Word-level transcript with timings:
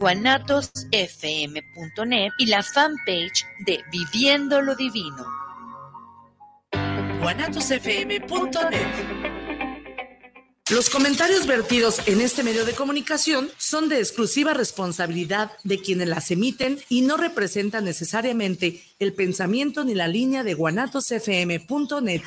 guanatosfm.net 0.00 2.32
y 2.38 2.46
la 2.46 2.62
fanpage 2.62 3.44
de 3.66 3.84
Viviendo 3.92 4.62
lo 4.62 4.74
Divino. 4.74 5.26
guanatosfm.net 7.20 9.20
los 10.70 10.88
comentarios 10.88 11.48
vertidos 11.48 12.00
en 12.06 12.20
este 12.20 12.44
medio 12.44 12.64
de 12.64 12.74
comunicación 12.74 13.50
son 13.58 13.88
de 13.88 13.98
exclusiva 13.98 14.54
responsabilidad 14.54 15.50
de 15.64 15.80
quienes 15.80 16.06
las 16.06 16.30
emiten 16.30 16.78
y 16.88 17.02
no 17.02 17.16
representan 17.16 17.84
necesariamente 17.84 18.80
el 19.00 19.12
pensamiento 19.12 19.82
ni 19.82 19.96
la 19.96 20.06
línea 20.06 20.44
de 20.44 20.54
guanatosfm.net 20.54 22.22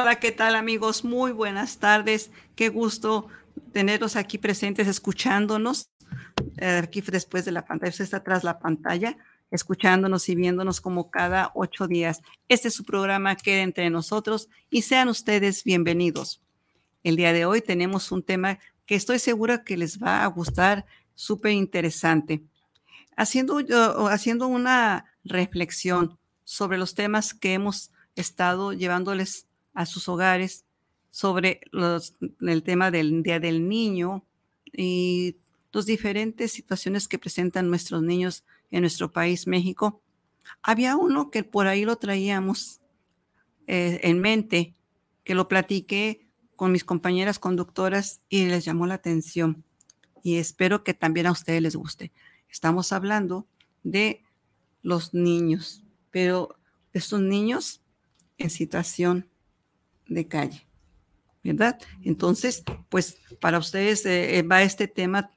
Hola, 0.00 0.20
¿qué 0.20 0.30
tal 0.30 0.54
amigos? 0.54 1.02
Muy 1.02 1.32
buenas 1.32 1.78
tardes. 1.78 2.30
Qué 2.54 2.68
gusto 2.68 3.26
tenerlos 3.72 4.14
aquí 4.14 4.38
presentes, 4.38 4.86
escuchándonos. 4.86 5.90
Eh, 6.58 6.82
aquí 6.84 7.00
después 7.00 7.44
de 7.44 7.50
la 7.50 7.64
pantalla, 7.64 7.90
usted 7.90 8.04
está 8.04 8.18
atrás 8.18 8.44
la 8.44 8.60
pantalla, 8.60 9.18
escuchándonos 9.50 10.28
y 10.28 10.36
viéndonos 10.36 10.80
como 10.80 11.10
cada 11.10 11.50
ocho 11.56 11.88
días. 11.88 12.22
Este 12.48 12.68
es 12.68 12.74
su 12.74 12.84
programa 12.84 13.34
Queda 13.34 13.62
entre 13.62 13.90
nosotros 13.90 14.48
y 14.70 14.82
sean 14.82 15.08
ustedes 15.08 15.64
bienvenidos. 15.64 16.40
El 17.02 17.16
día 17.16 17.32
de 17.32 17.44
hoy 17.44 17.60
tenemos 17.60 18.12
un 18.12 18.22
tema 18.22 18.60
que 18.86 18.94
estoy 18.94 19.18
segura 19.18 19.64
que 19.64 19.76
les 19.76 20.00
va 20.00 20.22
a 20.22 20.28
gustar, 20.28 20.86
súper 21.16 21.50
interesante. 21.50 22.44
Haciendo, 23.16 23.58
haciendo 24.06 24.46
una 24.46 25.06
reflexión 25.24 26.20
sobre 26.44 26.78
los 26.78 26.94
temas 26.94 27.34
que 27.34 27.54
hemos 27.54 27.90
estado 28.14 28.72
llevándoles 28.72 29.47
a 29.78 29.86
sus 29.86 30.08
hogares 30.08 30.64
sobre 31.08 31.60
el 32.40 32.62
tema 32.64 32.90
del 32.90 33.22
Día 33.22 33.38
del 33.38 33.68
Niño 33.68 34.24
y 34.72 35.36
las 35.70 35.86
diferentes 35.86 36.50
situaciones 36.50 37.06
que 37.06 37.16
presentan 37.16 37.70
nuestros 37.70 38.02
niños 38.02 38.44
en 38.72 38.80
nuestro 38.80 39.12
país, 39.12 39.46
México. 39.46 40.02
Había 40.62 40.96
uno 40.96 41.30
que 41.30 41.44
por 41.44 41.68
ahí 41.68 41.84
lo 41.84 41.94
traíamos 41.94 42.80
eh, 43.68 44.00
en 44.02 44.20
mente, 44.20 44.74
que 45.22 45.36
lo 45.36 45.46
platiqué 45.46 46.26
con 46.56 46.72
mis 46.72 46.82
compañeras 46.82 47.38
conductoras 47.38 48.20
y 48.28 48.46
les 48.46 48.64
llamó 48.64 48.88
la 48.88 48.94
atención. 48.94 49.62
Y 50.24 50.38
espero 50.38 50.82
que 50.82 50.92
también 50.92 51.28
a 51.28 51.32
ustedes 51.32 51.62
les 51.62 51.76
guste. 51.76 52.10
Estamos 52.50 52.90
hablando 52.90 53.46
de 53.84 54.24
los 54.82 55.14
niños, 55.14 55.84
pero 56.10 56.58
estos 56.92 57.20
niños 57.20 57.80
en 58.38 58.50
situación 58.50 59.27
de 60.08 60.26
calle, 60.26 60.66
¿verdad? 61.44 61.78
Entonces, 62.02 62.62
pues 62.88 63.18
para 63.40 63.58
ustedes 63.58 64.04
eh, 64.06 64.38
eh, 64.38 64.42
va 64.42 64.62
este 64.62 64.88
tema 64.88 65.30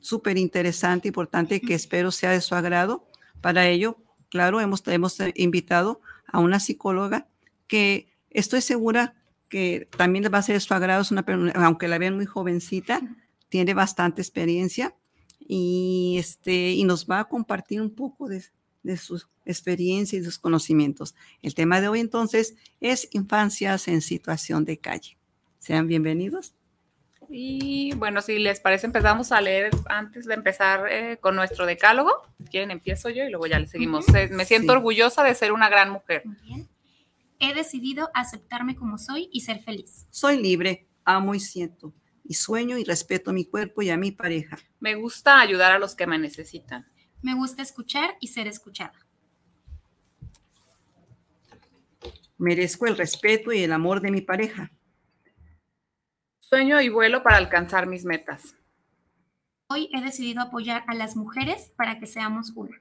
súper 0.00 0.38
interesante, 0.38 1.08
importante, 1.08 1.60
que 1.60 1.74
espero 1.74 2.10
sea 2.10 2.30
de 2.30 2.40
su 2.40 2.54
agrado. 2.54 3.06
Para 3.40 3.68
ello, 3.68 3.98
claro, 4.30 4.60
hemos, 4.60 4.86
hemos 4.88 5.18
invitado 5.34 6.00
a 6.26 6.40
una 6.40 6.60
psicóloga 6.60 7.28
que 7.66 8.12
estoy 8.30 8.60
segura 8.60 9.14
que 9.48 9.88
también 9.96 10.24
va 10.32 10.38
a 10.38 10.42
ser 10.42 10.54
de 10.54 10.60
su 10.60 10.74
agrado, 10.74 11.02
es 11.02 11.10
una, 11.10 11.24
aunque 11.54 11.86
la 11.86 11.98
vean 11.98 12.16
muy 12.16 12.26
jovencita, 12.26 13.00
tiene 13.48 13.74
bastante 13.74 14.20
experiencia 14.20 14.96
y, 15.38 16.16
este, 16.18 16.72
y 16.72 16.84
nos 16.84 17.06
va 17.06 17.20
a 17.20 17.28
compartir 17.28 17.80
un 17.80 17.94
poco 17.94 18.28
de, 18.28 18.42
de 18.84 18.96
sus 18.96 19.28
experiencias 19.44 20.22
y 20.22 20.24
sus 20.24 20.38
conocimientos. 20.38 21.16
El 21.42 21.54
tema 21.54 21.80
de 21.80 21.88
hoy 21.88 21.98
entonces 22.00 22.54
es 22.80 23.08
infancias 23.12 23.88
en 23.88 24.00
situación 24.00 24.64
de 24.64 24.78
calle. 24.78 25.18
Sean 25.58 25.88
bienvenidos. 25.88 26.54
Y 27.30 27.94
bueno, 27.96 28.20
si 28.20 28.38
les 28.38 28.60
parece, 28.60 28.86
empezamos 28.86 29.32
a 29.32 29.40
leer 29.40 29.70
antes 29.86 30.26
de 30.26 30.34
empezar 30.34 30.86
eh, 30.90 31.18
con 31.18 31.34
nuestro 31.34 31.64
decálogo. 31.66 32.12
quieren, 32.50 32.70
empiezo 32.70 33.08
yo 33.08 33.24
y 33.24 33.30
luego 33.30 33.46
ya 33.46 33.58
le 33.58 33.66
seguimos. 33.66 34.04
Me 34.30 34.44
siento 34.44 34.72
orgullosa 34.72 35.24
de 35.24 35.34
ser 35.34 35.52
una 35.52 35.68
gran 35.68 35.90
mujer. 35.90 36.22
bien. 36.42 36.68
He 37.40 37.54
decidido 37.54 38.10
aceptarme 38.14 38.76
como 38.76 38.98
soy 38.98 39.28
y 39.32 39.40
ser 39.40 39.60
feliz. 39.60 40.06
Soy 40.10 40.40
libre, 40.40 40.86
amo 41.04 41.34
y 41.34 41.40
siento. 41.40 41.94
Y 42.22 42.34
sueño 42.34 42.78
y 42.78 42.84
respeto 42.84 43.30
a 43.30 43.34
mi 43.34 43.44
cuerpo 43.44 43.82
y 43.82 43.90
a 43.90 43.96
mi 43.96 44.12
pareja. 44.12 44.58
Me 44.78 44.94
gusta 44.94 45.40
ayudar 45.40 45.72
a 45.72 45.78
los 45.78 45.94
que 45.94 46.06
me 46.06 46.18
necesitan. 46.18 46.86
Me 47.24 47.32
gusta 47.32 47.62
escuchar 47.62 48.18
y 48.20 48.28
ser 48.28 48.46
escuchada. 48.48 48.92
Merezco 52.36 52.86
el 52.86 52.98
respeto 52.98 53.50
y 53.50 53.62
el 53.62 53.72
amor 53.72 54.02
de 54.02 54.10
mi 54.10 54.20
pareja. 54.20 54.70
Sueño 56.40 56.82
y 56.82 56.90
vuelo 56.90 57.22
para 57.22 57.38
alcanzar 57.38 57.86
mis 57.86 58.04
metas. 58.04 58.54
Hoy 59.68 59.88
he 59.94 60.02
decidido 60.02 60.42
apoyar 60.42 60.84
a 60.86 60.94
las 60.94 61.16
mujeres 61.16 61.72
para 61.76 61.98
que 61.98 62.06
seamos 62.06 62.52
una. 62.54 62.78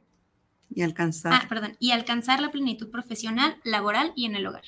Y 0.69 0.81
alcanzar. 0.81 1.31
Ah, 1.33 1.45
perdón. 1.47 1.77
Y 1.79 1.91
alcanzar 1.91 2.41
la 2.41 2.51
plenitud 2.51 2.91
profesional, 2.91 3.61
laboral 3.63 4.11
y 4.13 4.25
en 4.25 4.35
el 4.35 4.45
hogar. 4.45 4.65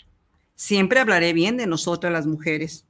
Siempre 0.55 1.01
hablaré 1.01 1.33
bien 1.33 1.57
de 1.57 1.67
nosotras 1.67 2.13
las 2.13 2.27
mujeres. 2.27 2.85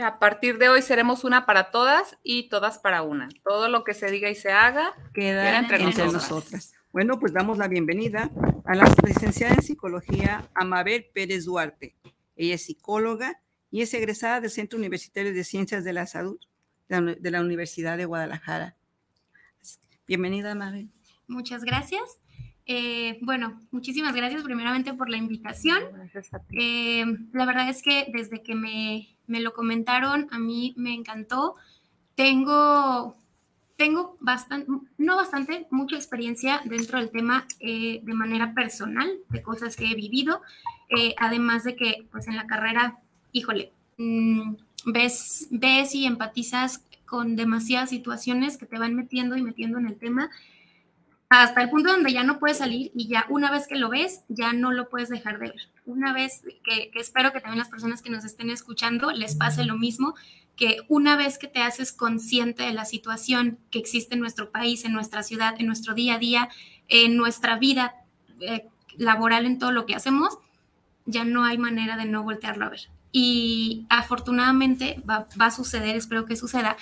A 0.00 0.18
partir 0.18 0.58
de 0.58 0.68
hoy 0.68 0.82
seremos 0.82 1.22
una 1.22 1.46
para 1.46 1.70
todas 1.70 2.18
y 2.24 2.48
todas 2.48 2.78
para 2.78 3.02
una. 3.02 3.28
Todo 3.44 3.68
lo 3.68 3.84
que 3.84 3.94
se 3.94 4.10
diga 4.10 4.28
y 4.28 4.34
se 4.34 4.50
haga 4.50 4.92
queda, 5.12 5.58
entre, 5.58 5.78
nosotras. 5.84 6.74
Bueno, 6.92 7.20
pues 7.20 7.32
damos 7.32 7.58
la 7.58 7.68
bienvenida 7.68 8.30
a 8.64 8.74
la 8.74 8.92
licenciada 9.06 9.54
en 9.54 9.62
psicología 9.62 10.50
Amabel 10.54 11.06
Pérez 11.14 11.44
Duarte. 11.44 11.94
Ella 12.34 12.56
es 12.56 12.66
psicóloga 12.66 13.40
y 13.70 13.82
es 13.82 13.94
egresada 13.94 14.40
del 14.40 14.50
Centro 14.50 14.78
Universitario 14.78 15.32
de 15.32 15.44
Ciencias 15.44 15.84
de 15.84 15.92
la 15.92 16.06
Salud 16.06 16.40
de 16.88 17.30
la 17.30 17.40
Universidad 17.40 17.96
de 17.96 18.04
Guadalajara. 18.04 18.76
Bienvenida, 20.06 20.52
Amabel. 20.52 20.90
Muchas 21.28 21.64
gracias. 21.64 22.18
Eh, 22.66 23.18
bueno, 23.20 23.60
muchísimas 23.70 24.14
gracias 24.14 24.42
primeramente 24.42 24.94
por 24.94 25.10
la 25.10 25.18
invitación. 25.18 25.82
Eh, 26.52 27.04
la 27.32 27.44
verdad 27.44 27.68
es 27.68 27.82
que 27.82 28.06
desde 28.12 28.42
que 28.42 28.54
me, 28.54 29.08
me, 29.26 29.40
lo 29.40 29.52
comentaron, 29.52 30.28
a 30.30 30.38
mí 30.38 30.72
me 30.76 30.94
encantó. 30.94 31.56
Tengo, 32.14 33.16
tengo 33.76 34.16
bastante, 34.20 34.70
no 34.96 35.16
bastante, 35.16 35.66
mucha 35.70 35.96
experiencia 35.96 36.62
dentro 36.64 36.98
del 36.98 37.10
tema 37.10 37.46
eh, 37.60 38.00
de 38.02 38.14
manera 38.14 38.54
personal, 38.54 39.10
de 39.28 39.42
cosas 39.42 39.76
que 39.76 39.90
he 39.90 39.94
vivido, 39.94 40.40
además 41.18 41.64
de 41.64 41.74
que 41.74 42.06
pues 42.12 42.28
en 42.28 42.36
la 42.36 42.46
carrera, 42.46 42.98
híjole, 43.32 43.72
mm, 43.98 44.54
ves, 44.86 45.48
ves 45.50 45.94
y 45.94 46.06
empatizas 46.06 46.84
con 47.04 47.36
demasiadas 47.36 47.90
situaciones 47.90 48.56
que 48.56 48.66
te 48.66 48.78
van 48.78 48.94
metiendo 48.94 49.36
y 49.36 49.42
metiendo 49.42 49.78
en 49.78 49.86
el 49.86 49.96
tema 49.96 50.30
hasta 51.42 51.62
el 51.62 51.70
punto 51.70 51.90
donde 51.90 52.12
ya 52.12 52.22
no 52.22 52.38
puedes 52.38 52.58
salir 52.58 52.92
y 52.94 53.08
ya 53.08 53.26
una 53.28 53.50
vez 53.50 53.66
que 53.66 53.76
lo 53.76 53.88
ves, 53.88 54.22
ya 54.28 54.52
no 54.52 54.72
lo 54.72 54.88
puedes 54.88 55.08
dejar 55.08 55.38
de 55.38 55.48
ver. 55.48 55.68
Una 55.86 56.12
vez 56.12 56.42
que, 56.64 56.90
espero 56.94 57.32
que 57.32 57.40
también 57.40 57.58
las 57.58 57.68
personas 57.68 58.02
que 58.02 58.10
nos 58.10 58.24
estén 58.24 58.50
escuchando 58.50 59.10
les 59.10 59.34
pase 59.34 59.64
lo 59.64 59.76
mismo, 59.76 60.14
que 60.56 60.78
una 60.88 61.16
vez 61.16 61.38
que 61.38 61.48
te 61.48 61.62
haces 61.62 61.92
consciente 61.92 62.62
de 62.62 62.72
la 62.72 62.84
situación 62.84 63.58
que 63.70 63.78
existe 63.78 64.14
en 64.14 64.20
nuestro 64.20 64.50
país, 64.50 64.84
en 64.84 64.92
nuestra 64.92 65.22
ciudad, 65.22 65.54
en 65.58 65.66
nuestro 65.66 65.94
día 65.94 66.14
a 66.14 66.18
día, 66.18 66.48
en 66.88 67.16
nuestra 67.16 67.58
vida 67.58 67.94
eh, 68.40 68.68
laboral, 68.96 69.46
en 69.46 69.58
todo 69.58 69.72
lo 69.72 69.86
que 69.86 69.94
hacemos, 69.94 70.38
ya 71.06 71.24
no 71.24 71.44
hay 71.44 71.58
manera 71.58 71.96
de 71.96 72.04
no 72.04 72.22
voltearlo 72.22 72.66
a 72.66 72.70
ver. 72.70 72.88
Y 73.12 73.86
afortunadamente 73.88 75.02
va 75.08 75.26
a 75.38 75.50
suceder, 75.50 75.96
espero 75.96 76.26
que 76.26 76.36
suceda, 76.36 76.76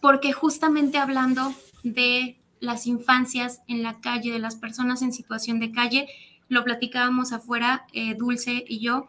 porque 0.00 0.32
justamente 0.32 0.98
hablando 0.98 1.54
de 1.82 2.38
las 2.64 2.86
infancias 2.86 3.62
en 3.68 3.82
la 3.82 4.00
calle, 4.00 4.32
de 4.32 4.38
las 4.38 4.56
personas 4.56 5.02
en 5.02 5.12
situación 5.12 5.60
de 5.60 5.72
calle, 5.72 6.08
lo 6.48 6.64
platicábamos 6.64 7.32
afuera, 7.32 7.86
eh, 7.92 8.14
Dulce 8.14 8.64
y 8.66 8.80
yo, 8.80 9.08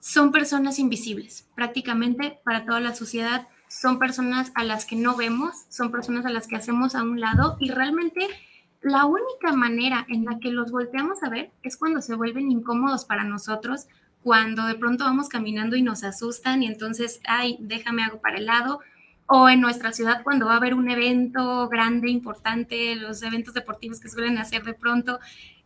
son 0.00 0.32
personas 0.32 0.78
invisibles 0.78 1.48
prácticamente 1.54 2.38
para 2.44 2.66
toda 2.66 2.80
la 2.80 2.94
sociedad, 2.94 3.48
son 3.68 3.98
personas 3.98 4.52
a 4.54 4.62
las 4.62 4.84
que 4.84 4.96
no 4.96 5.16
vemos, 5.16 5.64
son 5.68 5.90
personas 5.90 6.26
a 6.26 6.30
las 6.30 6.46
que 6.46 6.56
hacemos 6.56 6.94
a 6.94 7.02
un 7.02 7.20
lado 7.20 7.56
y 7.58 7.70
realmente 7.70 8.28
la 8.82 9.06
única 9.06 9.52
manera 9.54 10.04
en 10.10 10.26
la 10.26 10.38
que 10.38 10.50
los 10.50 10.70
volteamos 10.70 11.22
a 11.22 11.30
ver 11.30 11.50
es 11.62 11.78
cuando 11.78 12.02
se 12.02 12.14
vuelven 12.14 12.50
incómodos 12.50 13.06
para 13.06 13.24
nosotros, 13.24 13.86
cuando 14.22 14.66
de 14.66 14.74
pronto 14.74 15.04
vamos 15.04 15.28
caminando 15.28 15.74
y 15.74 15.82
nos 15.82 16.04
asustan 16.04 16.62
y 16.62 16.66
entonces, 16.66 17.20
ay, 17.26 17.56
déjame 17.60 18.04
algo 18.04 18.20
para 18.20 18.36
el 18.36 18.46
lado, 18.46 18.80
o 19.26 19.48
en 19.48 19.60
nuestra 19.60 19.92
ciudad 19.92 20.22
cuando 20.22 20.46
va 20.46 20.54
a 20.54 20.56
haber 20.56 20.74
un 20.74 20.90
evento 20.90 21.68
grande, 21.68 22.10
importante, 22.10 22.94
los 22.96 23.22
eventos 23.22 23.54
deportivos 23.54 24.00
que 24.00 24.08
suelen 24.08 24.38
hacer 24.38 24.64
de 24.64 24.74
pronto, 24.74 25.18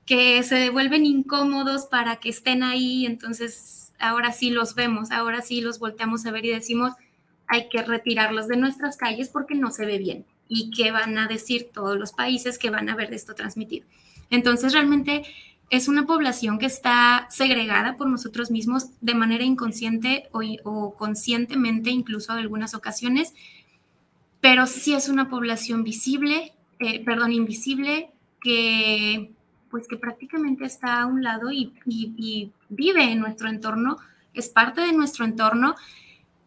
que 0.06 0.42
se 0.42 0.70
vuelven 0.70 1.04
incómodos 1.04 1.86
para 1.86 2.16
que 2.16 2.28
estén 2.28 2.62
ahí, 2.62 3.04
entonces 3.04 3.92
ahora 3.98 4.32
sí 4.32 4.50
los 4.50 4.74
vemos, 4.74 5.10
ahora 5.10 5.42
sí 5.42 5.60
los 5.60 5.78
volteamos 5.78 6.24
a 6.24 6.30
ver 6.30 6.44
y 6.46 6.50
decimos, 6.50 6.92
hay 7.46 7.68
que 7.68 7.82
retirarlos 7.82 8.46
de 8.48 8.56
nuestras 8.56 8.96
calles 8.96 9.28
porque 9.28 9.54
no 9.54 9.70
se 9.70 9.86
ve 9.86 9.98
bien. 9.98 10.24
¿Y 10.48 10.70
qué 10.70 10.92
van 10.92 11.18
a 11.18 11.26
decir 11.26 11.70
todos 11.74 11.98
los 11.98 12.12
países 12.12 12.58
que 12.58 12.70
van 12.70 12.88
a 12.88 12.94
ver 12.94 13.12
esto 13.12 13.34
transmitido? 13.34 13.86
Entonces, 14.30 14.72
realmente 14.72 15.24
es 15.70 15.88
una 15.88 16.06
población 16.06 16.58
que 16.58 16.66
está 16.66 17.26
segregada 17.30 17.96
por 17.96 18.08
nosotros 18.08 18.50
mismos 18.50 18.88
de 19.00 19.14
manera 19.14 19.44
inconsciente 19.44 20.28
o, 20.32 20.94
conscientemente, 20.94 21.90
incluso 21.90 22.32
en 22.32 22.38
algunas 22.38 22.74
ocasiones, 22.74 23.34
pero 24.40 24.66
sí 24.66 24.94
es 24.94 25.08
una 25.08 25.28
población 25.28 25.84
visible, 25.84 26.52
eh, 26.78 27.04
perdón, 27.04 27.32
invisible, 27.32 28.10
que 28.40 29.32
pues 29.70 29.86
que 29.86 29.98
prácticamente 29.98 30.64
está 30.64 31.02
a 31.02 31.06
un 31.06 31.22
lado 31.22 31.50
y, 31.52 31.72
vive 32.70 33.12
en 33.12 33.20
nuestro 33.20 33.48
entorno, 33.48 33.98
es 34.32 34.48
parte 34.48 34.80
de 34.80 34.92
nuestro 34.92 35.24
entorno 35.24 35.74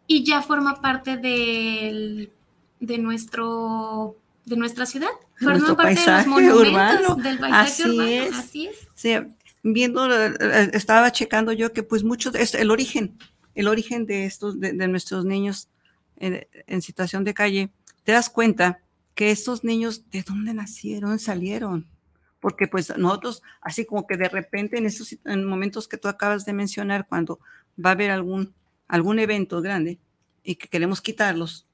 y 0.06 0.24
ya 0.24 0.42
forma 0.42 0.80
parte 0.80 1.16
de 1.16 2.30
nuestro 2.80 4.16
de 4.44 4.56
nuestra 4.56 4.86
ciudad, 4.86 5.10
nuestro 5.42 5.76
paisaje 5.76 6.28
urbano. 6.28 7.16
Del 7.16 7.38
paisaje 7.38 7.82
así 7.82 8.14
Es. 8.14 8.34
Así 8.34 8.66
es. 8.66 8.88
Sí, 8.94 9.14
viendo, 9.62 10.10
eh, 10.12 10.34
eh, 10.40 10.70
estaba 10.72 11.12
checando 11.12 11.52
yo 11.52 11.72
que 11.72 11.82
pues 11.82 12.04
mucho, 12.04 12.32
es 12.34 12.54
el 12.54 12.70
origen, 12.70 13.18
el 13.54 13.68
origen 13.68 14.06
de 14.06 14.24
estos, 14.24 14.58
de, 14.60 14.72
nuestros 14.88 15.24
niños 15.24 15.68
en, 16.16 16.46
en, 16.66 16.82
situación 16.82 17.24
de 17.24 17.34
calle, 17.34 17.70
te 18.04 18.12
das 18.12 18.30
cuenta 18.30 18.80
que 19.14 19.30
estos 19.30 19.64
niños, 19.64 20.08
¿de 20.10 20.22
dónde 20.22 20.54
nacieron, 20.54 21.18
salieron? 21.18 21.86
porque 22.42 22.66
pues 22.66 22.92
nosotros, 22.98 23.40
así 23.60 23.86
como 23.86 24.04
que 24.04 24.16
de 24.16 24.28
repente 24.28 24.76
en 24.76 24.84
esos 24.84 25.16
en 25.24 25.44
momentos 25.44 25.86
que 25.86 25.96
tú 25.96 26.08
acabas 26.08 26.44
de 26.44 26.52
mencionar, 26.52 27.06
cuando 27.06 27.38
va 27.82 27.90
a 27.90 27.92
haber 27.92 28.10
algún, 28.10 28.52
algún 28.88 29.20
evento 29.20 29.62
grande 29.62 30.00
y 30.42 30.56
que 30.56 30.66
queremos 30.66 31.00
quitarlos, 31.00 31.68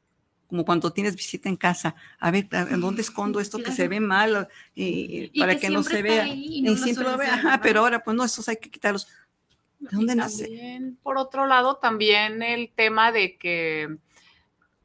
como 0.48 0.64
cuando 0.64 0.92
tienes 0.92 1.14
visita 1.14 1.48
en 1.48 1.56
casa, 1.56 1.94
a 2.18 2.30
ver, 2.30 2.48
¿en 2.50 2.80
dónde 2.80 3.02
escondo 3.02 3.38
esto 3.38 3.58
que 3.58 3.70
se 3.70 3.86
ve 3.86 4.00
mal 4.00 4.48
y, 4.74 5.38
para 5.38 5.56
que, 5.56 5.70
no 5.70 5.82
se 5.82 6.02
vea? 6.02 6.26
Y, 6.26 6.76
siempre 6.76 7.04
lo 7.04 7.16
vea, 7.16 7.60
pero 7.62 7.80
ahora 7.80 8.02
pues 8.02 8.16
no, 8.16 8.24
esos 8.24 8.48
hay 8.48 8.56
que 8.56 8.70
quitarlos. 8.70 9.06
¿De 9.78 9.90
dónde 9.92 10.16
nace? 10.16 10.80
Por 11.02 11.18
otro 11.18 11.46
lado, 11.46 11.76
también 11.76 12.42
el 12.42 12.70
tema 12.74 13.12
de 13.12 13.36
que 13.36 13.96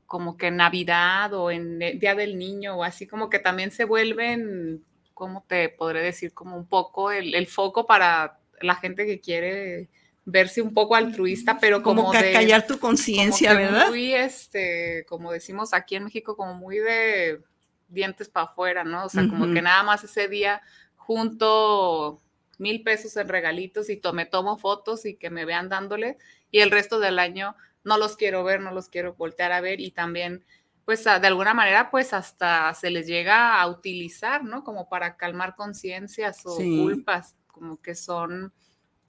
como 0.05 0.37
que 0.37 0.51
Navidad 0.51 1.33
o 1.33 1.49
en 1.49 1.79
Día 1.79 2.13
del 2.13 2.37
Niño 2.37 2.75
o 2.75 2.83
así 2.83 3.07
como 3.07 3.29
que 3.31 3.39
también 3.39 3.71
se 3.71 3.85
vuelven 3.85 4.83
¿cómo 5.13 5.45
te 5.47 5.69
podré 5.69 6.01
decir? 6.01 6.33
Como 6.33 6.57
un 6.57 6.65
poco 6.65 7.11
el, 7.11 7.47
foco 7.47 7.85
para 7.85 8.39
la 8.61 8.75
gente 8.75 9.05
que 9.05 9.19
quiere 9.19 9.89
verse 10.25 10.61
un 10.61 10.73
poco 10.73 10.95
altruista, 10.95 11.57
pero 11.59 11.83
como, 11.83 12.05
como 12.05 12.19
de, 12.19 12.31
callar 12.31 12.65
tu 12.65 12.79
conciencia, 12.79 13.53
¿verdad? 13.53 13.89
Muy, 13.89 14.13
este, 14.13 15.05
como 15.07 15.31
decimos 15.31 15.73
aquí 15.73 15.95
en 15.95 16.05
México, 16.05 16.37
como 16.37 16.53
muy 16.53 16.77
de 16.77 17.41
dientes 17.89 18.29
para 18.29 18.47
afuera, 18.47 18.83
¿no? 18.83 19.05
O 19.05 19.09
sea, 19.09 19.27
como 19.27 19.53
que 19.53 19.61
nada 19.61 19.83
más 19.83 20.03
ese 20.03 20.27
día 20.27 20.61
junto 20.95 22.21
mil 22.57 22.83
pesos 22.83 23.17
en 23.17 23.27
regalitos 23.27 23.89
y 23.89 24.01
me 24.13 24.25
tomo 24.25 24.57
fotos 24.57 25.05
y 25.05 25.15
que 25.15 25.29
me 25.29 25.45
vean 25.45 25.69
dándole 25.69 26.17
y 26.49 26.59
el 26.59 26.71
resto 26.71 26.99
del 26.99 27.19
año 27.19 27.55
no 27.83 27.97
los 27.97 28.15
quiero 28.15 28.43
ver, 28.43 28.61
no 28.61 28.71
los 28.71 28.89
quiero 28.89 29.13
voltear 29.15 29.51
a 29.51 29.61
ver 29.61 29.81
y 29.81 29.91
también 29.91 30.45
pues 30.85 31.03
de 31.03 31.27
alguna 31.27 31.53
manera 31.53 31.89
pues 31.91 32.13
hasta 32.13 32.73
se 32.73 32.89
les 32.89 33.07
llega 33.07 33.59
a 33.59 33.67
utilizar, 33.67 34.43
¿no? 34.43 34.63
Como 34.63 34.89
para 34.89 35.15
calmar 35.17 35.55
conciencias 35.55 36.45
o 36.45 36.55
culpas, 36.55 37.35
como 37.47 37.81
que 37.81 37.95
son 37.95 38.53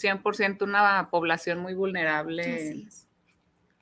100% 0.05 0.63
una 0.63 1.09
población 1.11 1.61
muy 1.61 1.75
vulnerable. 1.75 2.87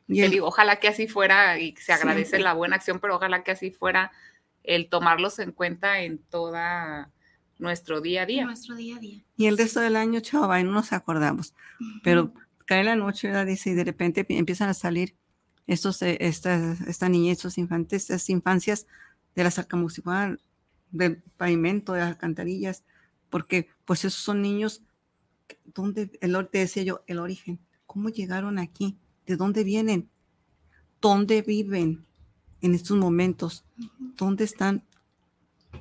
Y 0.09 0.23
digo, 0.29 0.47
ojalá 0.47 0.77
que 0.77 0.89
así 0.89 1.09
fuera 1.09 1.59
y 1.59 1.75
se 1.77 1.93
agradece 1.93 2.39
la 2.39 2.55
buena 2.55 2.77
acción, 2.77 3.01
pero 3.01 3.17
ojalá 3.17 3.43
que 3.43 3.53
así 3.53 3.71
fuera 3.71 4.13
el 4.63 4.89
tomarlos 4.89 5.39
en 5.39 5.53
cuenta 5.53 6.01
en 6.01 6.19
toda 6.19 7.11
nuestro 7.59 8.01
día 8.01 8.23
a 8.23 8.27
día. 8.27 8.45
Nuestro 8.45 8.75
día 8.77 8.97
a 8.97 8.99
día. 8.99 9.25
Y 9.37 9.47
el 9.47 9.57
resto 9.57 9.81
del 9.81 9.97
año, 9.97 10.21
chaval, 10.21 10.67
no 10.67 10.73
nos 10.73 10.93
acordamos. 10.93 11.55
Pero 12.03 12.33
cae 12.67 12.85
la 12.85 12.97
noche, 12.97 13.29
¿verdad? 13.29 13.47
Dice, 13.47 13.71
y 13.71 13.75
de 13.75 13.85
repente 13.85 14.27
empiezan 14.29 14.69
a 14.69 14.75
salir 14.75 15.17
estos, 15.67 16.03
eh, 16.03 16.19
esta, 16.21 16.77
esta 16.87 17.09
niñez, 17.09 17.39
estos 17.39 17.59
infantes, 17.59 18.03
estas 18.03 18.29
infancias 18.31 18.87
de 19.35 19.45
la 19.45 19.51
sarcamucipal, 19.51 20.41
del 20.91 21.23
pavimento, 21.37 21.93
de 21.93 22.01
las 22.01 22.09
alcantarillas, 22.09 22.85
porque 23.31 23.69
pues 23.85 24.05
esos 24.05 24.21
son 24.21 24.43
niños, 24.43 24.83
donde, 25.64 26.10
el, 26.20 26.49
te 26.49 26.58
decía 26.58 26.82
yo, 26.82 27.02
el 27.06 27.19
origen, 27.19 27.60
¿cómo 27.87 28.08
llegaron 28.08 28.58
aquí? 28.58 28.99
¿De 29.26 29.37
dónde 29.37 29.64
vienen? 29.64 30.10
¿Dónde 31.00 31.43
viven 31.43 32.04
en 32.60 32.75
estos 32.75 32.96
momentos? 32.96 33.64
¿Dónde 34.16 34.44
están 34.44 34.84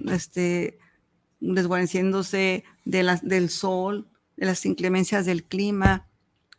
este, 0.08 0.80
desguareciéndose 1.40 2.64
de 2.86 3.04
las, 3.04 3.28
del 3.28 3.50
sol, 3.50 4.08
de 4.38 4.46
las 4.46 4.66
inclemencias 4.66 5.26
del 5.26 5.44
clima? 5.44 6.08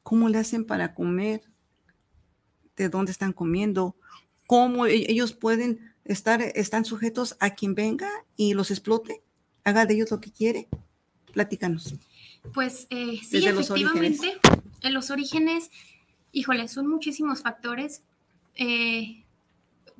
¿Cómo 0.02 0.28
le 0.28 0.38
hacen 0.38 0.64
para 0.64 0.94
comer? 0.94 1.42
de 2.76 2.88
dónde 2.88 3.12
están 3.12 3.32
comiendo, 3.32 3.96
cómo 4.46 4.86
e-, 4.86 5.10
ellos 5.10 5.32
pueden 5.32 5.94
estar, 6.04 6.42
están 6.42 6.84
sujetos 6.84 7.36
a 7.40 7.50
quien 7.50 7.74
venga 7.74 8.08
y 8.36 8.54
los 8.54 8.70
explote, 8.70 9.22
haga 9.64 9.86
de 9.86 9.94
ellos 9.94 10.10
lo 10.10 10.20
que 10.20 10.32
quiere. 10.32 10.68
Platícanos. 11.32 11.94
Pues 12.54 12.86
eh, 12.90 13.20
sí, 13.22 13.46
efectivamente, 13.46 14.38
en 14.82 14.94
los 14.94 15.10
orígenes, 15.10 15.70
híjole, 16.32 16.68
son 16.68 16.88
muchísimos 16.88 17.42
factores. 17.42 18.02
Eh, 18.56 19.22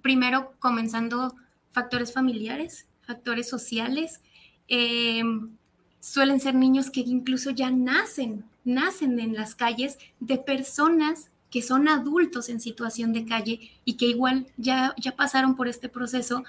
primero, 0.03 0.53
comenzando 0.59 1.35
factores 1.71 2.13
familiares, 2.13 2.87
factores 3.07 3.49
sociales. 3.49 4.21
Em, 4.69 5.51
suelen 6.01 6.41
ser 6.41 6.55
niños 6.55 6.91
que 6.91 7.01
incluso 7.01 7.51
ya 7.51 7.71
nacen, 7.71 8.45
nacen 8.65 9.19
en 9.21 9.35
las 9.35 9.55
calles 9.55 9.99
de 10.21 10.37
personas 10.39 11.31
que 11.51 11.63
son 11.63 11.87
adultos 11.87 12.49
en 12.49 12.61
situación 12.61 13.13
de 13.13 13.27
calle 13.27 13.71
y 13.85 13.95
que 13.95 14.07
igual 14.07 14.47
ya, 14.57 14.95
ya 14.99 15.15
pasaron 15.15 15.55
por 15.55 15.69
este 15.69 15.89
proceso 15.89 16.45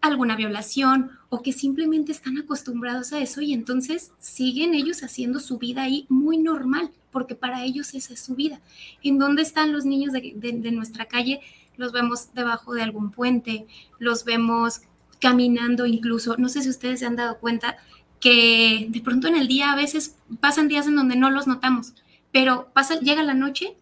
alguna 0.00 0.36
violación 0.36 1.10
o 1.28 1.42
que 1.42 1.52
simplemente 1.52 2.12
están 2.12 2.38
acostumbrados 2.38 3.12
a 3.12 3.20
eso 3.20 3.40
y 3.40 3.52
entonces 3.52 4.12
siguen 4.18 4.74
ellos 4.74 5.02
haciendo 5.02 5.40
su 5.40 5.58
vida 5.58 5.82
ahí 5.82 6.06
muy 6.08 6.38
normal, 6.38 6.90
porque 7.10 7.34
para 7.34 7.64
ellos 7.64 7.94
esa 7.94 8.14
es 8.14 8.20
su 8.20 8.34
vida. 8.34 8.60
¿En 9.02 9.18
dónde 9.18 9.42
están 9.42 9.72
los 9.72 9.84
niños 9.84 10.12
de, 10.12 10.72
nuestra 10.72 11.06
calle? 11.06 11.40
Los 11.76 11.92
vemos 11.92 12.34
debajo 12.34 12.74
de 12.74 12.82
algún 12.82 13.10
puente, 13.10 13.66
los 13.98 14.24
vemos 14.24 14.82
caminando 15.20 15.86
incluso, 15.86 16.36
no 16.36 16.48
sé 16.48 16.62
si 16.62 16.68
ustedes 16.68 17.00
se 17.00 17.06
han 17.06 17.16
dado 17.16 17.38
cuenta 17.38 17.76
que 18.20 18.86
de 18.88 19.00
pronto 19.00 19.28
en 19.28 19.36
el 19.36 19.48
día 19.48 19.72
a 19.72 19.76
veces 19.76 20.16
pasan 20.40 20.68
días 20.68 20.86
en 20.86 20.96
donde 20.96 21.16
no 21.16 21.30
los 21.30 21.46
notamos, 21.46 21.94
pero 22.32 22.70
pasa, 22.72 22.98
llega 22.98 23.22
la 23.22 23.34
noche 23.34 23.76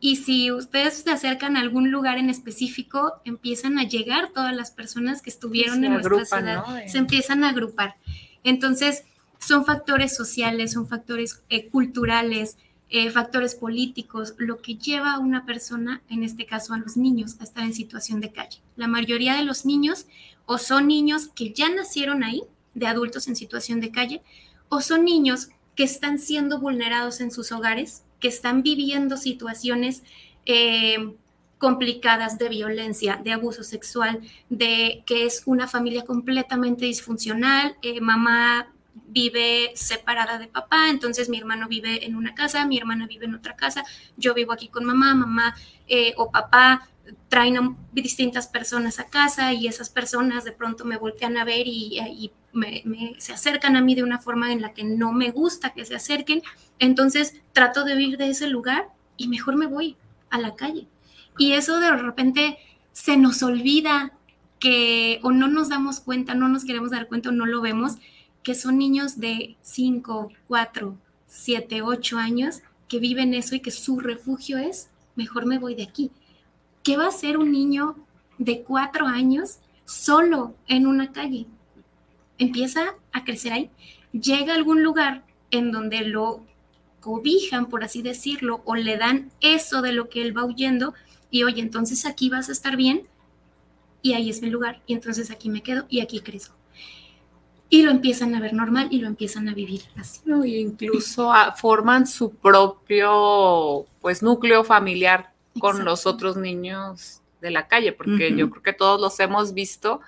y 0.00 0.16
si 0.16 0.52
ustedes 0.52 1.02
se 1.02 1.10
acercan 1.10 1.56
a 1.56 1.60
algún 1.60 1.90
lugar 1.90 2.18
en 2.18 2.30
específico, 2.30 3.20
empiezan 3.24 3.78
a 3.78 3.84
llegar 3.84 4.30
todas 4.32 4.54
las 4.54 4.70
personas 4.70 5.22
que 5.22 5.30
estuvieron 5.30 5.84
en 5.84 5.94
nuestra 5.94 6.24
ciudad, 6.24 6.64
se 6.86 6.98
empiezan 6.98 7.42
a 7.42 7.48
agrupar. 7.48 7.96
Entonces, 8.44 9.04
son 9.40 9.64
factores 9.64 10.14
sociales, 10.16 10.72
son 10.72 10.86
factores 10.86 11.42
eh, 11.48 11.68
culturales, 11.68 12.58
eh, 12.90 13.10
factores 13.10 13.54
políticos, 13.54 14.34
lo 14.38 14.62
que 14.62 14.76
lleva 14.76 15.14
a 15.14 15.18
una 15.18 15.44
persona, 15.44 16.00
en 16.08 16.22
este 16.22 16.46
caso 16.46 16.74
a 16.74 16.78
los 16.78 16.96
niños, 16.96 17.36
a 17.40 17.44
estar 17.44 17.64
en 17.64 17.74
situación 17.74 18.20
de 18.20 18.32
calle. 18.32 18.60
La 18.76 18.86
mayoría 18.86 19.34
de 19.34 19.42
los 19.42 19.66
niños 19.66 20.06
o 20.46 20.58
son 20.58 20.86
niños 20.86 21.28
que 21.34 21.52
ya 21.52 21.68
nacieron 21.68 22.22
ahí, 22.22 22.42
de 22.74 22.86
adultos 22.86 23.26
en 23.26 23.36
situación 23.36 23.80
de 23.80 23.90
calle, 23.90 24.22
o 24.68 24.80
son 24.80 25.04
niños 25.04 25.48
que 25.74 25.82
están 25.82 26.18
siendo 26.18 26.60
vulnerados 26.60 27.20
en 27.20 27.30
sus 27.30 27.52
hogares 27.52 28.04
que 28.20 28.28
están 28.28 28.62
viviendo 28.62 29.16
situaciones 29.16 30.02
eh, 30.46 31.14
complicadas 31.58 32.38
de 32.38 32.48
violencia, 32.48 33.20
de 33.22 33.32
abuso 33.32 33.64
sexual, 33.64 34.20
de 34.48 35.02
que 35.06 35.26
es 35.26 35.42
una 35.46 35.66
familia 35.66 36.04
completamente 36.04 36.86
disfuncional, 36.86 37.76
eh, 37.82 38.00
mamá 38.00 38.72
vive 39.06 39.72
separada 39.74 40.38
de 40.38 40.48
papá, 40.48 40.90
entonces 40.90 41.28
mi 41.28 41.38
hermano 41.38 41.68
vive 41.68 42.04
en 42.06 42.16
una 42.16 42.34
casa, 42.34 42.66
mi 42.66 42.78
hermana 42.78 43.06
vive 43.06 43.26
en 43.26 43.34
otra 43.34 43.56
casa, 43.56 43.84
yo 44.16 44.34
vivo 44.34 44.52
aquí 44.52 44.68
con 44.68 44.84
mamá, 44.84 45.14
mamá 45.14 45.54
eh, 45.86 46.14
o 46.16 46.30
papá 46.30 46.88
traen 47.28 47.56
a 47.56 47.76
distintas 47.92 48.48
personas 48.48 48.98
a 48.98 49.08
casa 49.08 49.52
y 49.52 49.66
esas 49.66 49.88
personas 49.88 50.44
de 50.44 50.52
pronto 50.52 50.84
me 50.84 50.98
voltean 50.98 51.36
a 51.38 51.44
ver 51.44 51.66
y, 51.66 52.32
se 53.18 53.32
acercan 53.32 53.76
a 53.76 53.80
mí 53.80 53.94
de 53.94 54.02
una 54.02 54.18
forma 54.18 54.52
en 54.52 54.62
la 54.62 54.72
que 54.72 54.82
no 54.82 55.12
me 55.12 55.30
gusta 55.30 55.74
que 55.74 55.84
se 55.84 55.94
acerquen 55.94 56.42
entonces 56.78 57.40
trato 57.52 57.84
de 57.84 57.94
huir 57.94 58.16
de 58.16 58.30
ese 58.30 58.48
lugar 58.48 58.88
y 59.16 59.28
mejor 59.28 59.56
me 59.56 59.66
voy 59.66 59.96
a 60.30 60.38
la 60.38 60.54
calle. 60.54 60.88
Y 61.36 61.52
eso 61.52 61.78
de 61.78 61.90
repente 61.90 62.58
se 62.92 63.16
nos 63.16 63.42
olvida 63.42 64.12
que 64.58 65.20
o 65.22 65.30
no 65.30 65.48
nos 65.48 65.68
damos 65.68 66.00
cuenta, 66.00 66.34
no 66.34 66.48
nos 66.48 66.64
queremos 66.64 66.90
dar 66.90 67.06
cuenta 67.06 67.28
o 67.28 67.32
no 67.32 67.46
lo 67.46 67.60
vemos, 67.60 67.96
que 68.42 68.54
son 68.54 68.78
niños 68.78 69.18
de 69.18 69.56
5, 69.62 70.30
4, 70.46 70.96
7, 71.26 71.82
8 71.82 72.18
años 72.18 72.60
que 72.88 72.98
viven 72.98 73.34
eso 73.34 73.54
y 73.54 73.60
que 73.60 73.70
su 73.70 74.00
refugio 74.00 74.58
es, 74.58 74.88
mejor 75.16 75.46
me 75.46 75.58
voy 75.58 75.74
de 75.74 75.82
aquí. 75.82 76.10
¿qué 76.88 76.96
va 76.96 77.04
a 77.04 77.08
hacer 77.08 77.36
un 77.36 77.52
niño 77.52 77.96
de 78.38 78.62
cuatro 78.62 79.06
años 79.06 79.58
solo 79.84 80.54
en 80.68 80.86
una 80.86 81.12
calle? 81.12 81.44
Empieza 82.38 82.94
a 83.12 83.24
crecer 83.24 83.52
ahí, 83.52 83.70
llega 84.12 84.54
a 84.54 84.56
algún 84.56 84.82
lugar 84.82 85.22
en 85.50 85.70
donde 85.70 86.00
lo 86.00 86.46
cobijan, 87.00 87.66
por 87.66 87.84
así 87.84 88.00
decirlo, 88.00 88.62
o 88.64 88.74
le 88.74 88.96
dan 88.96 89.30
eso 89.42 89.82
de 89.82 89.92
lo 89.92 90.08
que 90.08 90.22
él 90.22 90.34
va 90.34 90.46
huyendo 90.46 90.94
y 91.30 91.42
oye, 91.42 91.60
entonces 91.60 92.06
aquí 92.06 92.30
vas 92.30 92.48
a 92.48 92.52
estar 92.52 92.74
bien 92.74 93.02
y 94.00 94.14
ahí 94.14 94.30
es 94.30 94.40
mi 94.40 94.48
lugar 94.48 94.80
y 94.86 94.94
entonces 94.94 95.30
aquí 95.30 95.50
me 95.50 95.62
quedo 95.62 95.84
y 95.90 96.00
aquí 96.00 96.20
crezco. 96.20 96.54
Y 97.70 97.82
lo 97.82 97.90
empiezan 97.90 98.34
a 98.34 98.40
ver 98.40 98.54
normal 98.54 98.88
y 98.90 98.98
lo 99.00 99.08
empiezan 99.08 99.48
a 99.48 99.54
vivir 99.54 99.82
así. 99.96 100.20
No, 100.24 100.44
incluso 100.44 101.32
forman 101.56 102.06
su 102.06 102.30
propio 102.34 103.86
pues 104.00 104.22
núcleo 104.22 104.64
familiar 104.64 105.32
con 105.60 105.84
los 105.84 106.06
otros 106.06 106.36
niños 106.36 107.20
de 107.40 107.50
la 107.50 107.68
calle, 107.68 107.92
porque 107.92 108.34
yo 108.34 108.50
creo 108.50 108.62
que 108.62 108.72
todos 108.72 109.00
los 109.00 109.18
hemos 109.20 109.54
visto 109.54 110.00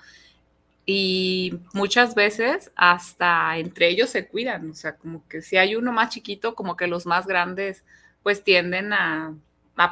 y 0.85 1.59
muchas 1.73 2.15
veces 2.15 2.71
hasta 2.75 3.57
entre 3.57 3.87
ellos 3.87 4.09
se 4.09 4.27
cuidan, 4.27 4.71
o 4.71 4.73
sea, 4.73 4.95
como 4.95 5.27
que 5.27 5.41
si 5.41 5.57
hay 5.57 5.75
uno 5.75 5.91
más 5.91 6.09
chiquito, 6.09 6.55
como 6.55 6.75
que 6.75 6.87
los 6.87 7.05
más 7.05 7.27
grandes 7.27 7.83
pues 8.23 8.43
tienden 8.43 8.93
a, 8.93 9.33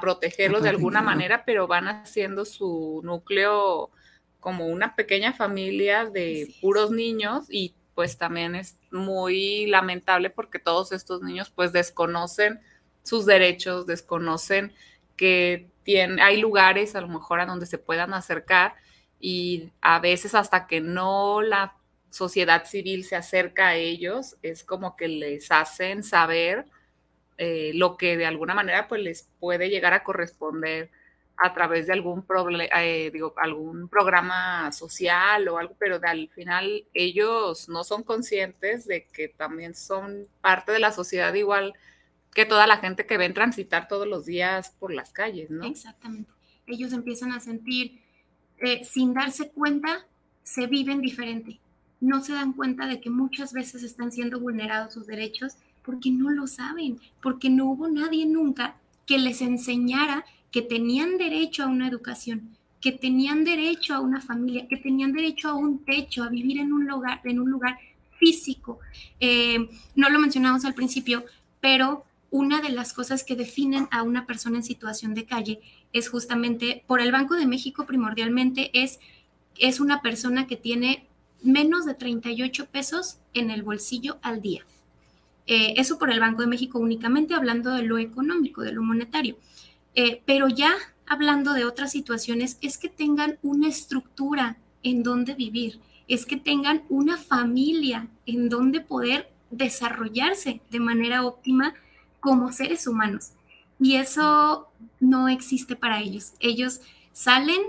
protegerlos 0.02 0.62
de 0.62 0.70
alguna 0.70 1.02
manera, 1.02 1.46
pero 1.46 1.66
van 1.66 1.88
haciendo 1.88 2.46
su 2.46 3.02
núcleo 3.04 3.90
como 4.40 4.68
una 4.68 4.96
pequeña 4.96 5.34
familia 5.34 6.06
de 6.06 6.54
puros 6.62 6.92
niños 6.92 7.46
y 7.50 7.74
pues 7.96 8.18
también 8.18 8.56
es 8.56 8.78
muy 8.92 9.66
lamentable 9.68 10.30
porque 10.30 10.60
todos 10.60 10.92
estos 10.92 11.22
niños 11.22 11.50
pues 11.50 11.74
desconocen 11.74 12.62
sus 13.04 13.26
derechos, 13.26 13.86
desconocen 13.86 14.74
que 15.18 15.68
hay 16.22 16.38
lugares 16.38 16.96
a 16.96 17.02
lo 17.02 17.08
mejor 17.08 17.40
a 17.40 17.46
donde 17.46 17.66
se 17.66 17.78
puedan 17.78 18.14
acercar 18.14 18.76
y 19.20 19.72
a 19.82 20.00
veces 20.00 20.36
hasta 20.36 20.68
que 20.68 20.82
no 20.82 21.42
la 21.42 21.76
sociedad 22.10 22.66
civil 22.66 23.04
se 23.04 23.16
acerca 23.16 23.70
a 23.70 23.76
ellos, 23.76 24.38
es 24.42 24.64
como 24.64 24.96
que 24.96 25.08
les 25.08 25.52
hacen 25.52 26.04
saber 26.04 26.66
eh, 27.38 27.72
lo 27.74 27.98
que 27.98 28.18
de 28.18 28.26
alguna 28.26 28.54
manera 28.54 28.88
pues 28.88 29.02
les 29.02 29.30
puede 29.40 29.70
llegar 29.70 29.94
a 29.94 30.04
corresponder 30.04 30.90
a 31.42 31.54
través 31.54 31.88
de 31.88 31.94
algún, 31.94 32.26
eh, 32.76 33.10
digo, 33.14 33.34
algún 33.38 33.88
programa 33.88 34.72
social 34.74 35.48
o 35.48 35.58
algo, 35.58 35.76
pero 35.80 36.00
al 36.04 36.28
final 36.30 36.86
ellos 36.94 37.70
no 37.70 37.86
son 37.86 38.04
conscientes 38.04 38.86
de 38.86 39.06
que 39.06 39.30
también 39.30 39.74
son 39.74 40.28
parte 40.42 40.74
de 40.74 40.80
la 40.80 40.92
sociedad 40.92 41.34
igual 41.34 41.74
que 42.34 42.46
toda 42.46 42.68
la 42.68 42.78
gente 42.78 43.06
que 43.06 43.18
ven 43.18 43.34
transitar 43.34 43.88
todos 43.88 44.06
los 44.06 44.26
días 44.26 44.76
por 44.80 44.94
las 44.94 45.12
calles, 45.12 45.50
¿no? 45.50 45.66
Exactamente. 45.66 46.30
Ellos 46.68 46.92
empiezan 46.92 47.32
a 47.32 47.40
sentir 47.40 48.02
eh, 48.60 48.84
sin 48.84 49.14
darse 49.14 49.50
cuenta, 49.50 50.06
se 50.44 50.68
viven 50.68 51.00
diferente. 51.00 51.60
No 52.02 52.22
se 52.22 52.34
dan 52.34 52.54
cuenta 52.54 52.86
de 52.86 53.00
que 53.00 53.10
muchas 53.10 53.54
veces 53.54 53.84
están 53.84 54.12
siendo 54.12 54.40
vulnerados 54.40 54.94
sus 54.94 55.08
derechos 55.08 55.56
porque 55.84 56.12
no 56.12 56.30
lo 56.30 56.48
saben, 56.48 57.00
porque 57.22 57.50
no 57.50 57.72
hubo 57.72 57.88
nadie 57.88 58.26
nunca 58.26 58.76
que 59.06 59.18
les 59.18 59.42
enseñara 59.42 60.26
que 60.52 60.62
tenían 60.62 61.18
derecho 61.18 61.64
a 61.64 61.68
una 61.68 61.88
educación, 61.88 62.58
que 62.82 62.92
tenían 62.92 63.44
derecho 63.44 63.94
a 63.94 64.00
una 64.00 64.22
familia, 64.22 64.68
que 64.68 64.78
tenían 64.78 65.14
derecho 65.14 65.50
a 65.50 65.56
un 65.56 65.84
techo, 65.86 66.24
a 66.24 66.30
vivir 66.30 66.60
en 66.60 66.74
un 66.74 66.88
lugar, 66.88 67.22
en 67.24 67.40
un 67.40 67.50
lugar 67.50 67.78
físico. 68.18 68.80
Eh, 69.20 69.70
no 69.96 70.10
lo 70.10 70.20
mencionamos 70.20 70.66
al 70.66 70.74
principio, 70.74 71.26
pero 71.62 72.06
una 72.32 72.62
de 72.62 72.70
las 72.70 72.94
cosas 72.94 73.24
que 73.24 73.36
definen 73.36 73.88
a 73.92 74.04
una 74.04 74.26
persona 74.26 74.58
en 74.58 74.64
situación 74.64 75.14
de 75.14 75.26
calle 75.26 75.60
es 75.94 76.10
justamente 76.10 76.84
por 76.86 77.02
el 77.02 77.12
Banco 77.12 77.36
de 77.36 77.48
México 77.48 77.86
primordialmente 77.86 78.70
es, 78.74 79.00
es 79.58 79.80
una 79.80 80.02
persona 80.02 80.46
que 80.46 80.56
tiene 80.56 81.08
menos 81.42 81.86
de 81.86 81.96
38 81.96 82.68
pesos 82.68 83.18
en 83.34 83.50
el 83.50 83.64
bolsillo 83.64 84.20
al 84.22 84.42
día. 84.42 84.66
Eh, 85.48 85.74
eso 85.78 85.98
por 85.98 86.12
el 86.12 86.20
Banco 86.20 86.42
de 86.42 86.48
México 86.48 86.78
únicamente 86.78 87.34
hablando 87.34 87.72
de 87.74 87.82
lo 87.82 87.98
económico, 87.98 88.62
de 88.62 88.72
lo 88.72 88.84
monetario. 88.84 89.38
Eh, 89.96 90.22
pero 90.26 90.48
ya 90.48 90.74
hablando 91.06 91.54
de 91.54 91.66
otras 91.66 91.92
situaciones, 91.92 92.58
es 92.62 92.78
que 92.78 92.90
tengan 92.90 93.40
una 93.42 93.68
estructura 93.68 94.58
en 94.84 95.04
donde 95.04 95.34
vivir, 95.34 95.80
es 96.08 96.26
que 96.26 96.38
tengan 96.38 96.84
una 96.90 97.18
familia 97.18 98.08
en 98.26 98.50
donde 98.50 98.80
poder 98.80 99.32
desarrollarse 99.52 100.62
de 100.70 100.80
manera 100.80 101.26
óptima 101.26 101.74
como 102.20 102.52
seres 102.52 102.88
humanos. 102.88 103.32
Y 103.80 103.96
eso 103.96 104.68
no 105.00 105.30
existe 105.30 105.76
para 105.76 106.00
ellos. 106.02 106.34
Ellos 106.40 106.82
salen 107.14 107.62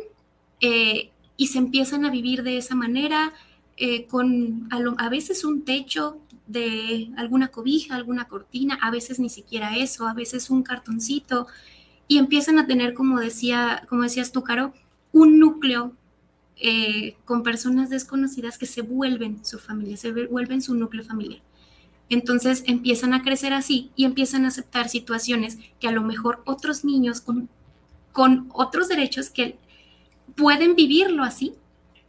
eh, 0.60 1.10
y 1.36 1.46
se 1.46 1.58
empiezan 1.58 2.04
a 2.04 2.10
vivir 2.10 2.42
de 2.42 2.58
esa 2.58 2.74
manera, 2.74 3.32
eh, 3.76 4.06
con 4.06 4.68
a, 4.70 5.08
veces 5.08 5.44
un 5.44 5.64
techo 5.64 6.18
de 6.46 7.10
alguna 7.16 7.48
cobija, 7.48 7.94
alguna 7.94 8.26
cortina, 8.28 8.78
a 8.82 8.90
veces 8.90 9.18
ni 9.18 9.30
siquiera 9.30 9.76
eso, 9.76 10.06
a 10.06 10.12
veces 10.12 10.50
un 10.50 10.62
cartoncito, 10.62 11.46
y 12.11 12.19
empiezan 12.19 12.59
a 12.59 12.67
tener, 12.67 12.93
como, 12.93 13.21
decía, 13.21 13.85
como 13.88 14.02
decías 14.02 14.33
tú, 14.33 14.43
un 15.12 15.38
núcleo 15.38 15.93
eh, 16.57 17.14
con 17.25 17.45
personas 17.45 17.88
desconocidas 17.88 18.59
que 18.59 18.67
se 18.67 18.83
vuelven 18.83 19.45
su 19.45 19.61
familia, 19.61 19.97
se 19.97 20.11
vuelven 20.26 20.61
su 20.61 20.75
núcleo 20.75 21.05
familiar. 21.05 21.40
Entonces 22.09 22.64
empiezan 22.67 23.14
a 23.14 23.23
crecer 23.23 23.52
así 23.52 23.93
y 23.95 24.07
empiezan 24.07 24.45
a 24.45 24.49
aceptar 24.49 24.88
situaciones 24.88 25.59
que 25.79 25.87
a 25.87 25.93
lo 25.93 26.02
mejor 26.02 26.43
otros 26.47 26.85
niños 26.85 27.21
con, 27.21 27.49
con 28.11 28.49
otros 28.55 28.88
derechos 28.88 29.31
que 29.31 29.57
pueden 30.35 30.75
vivirlo 30.75 31.23
así, 31.23 31.55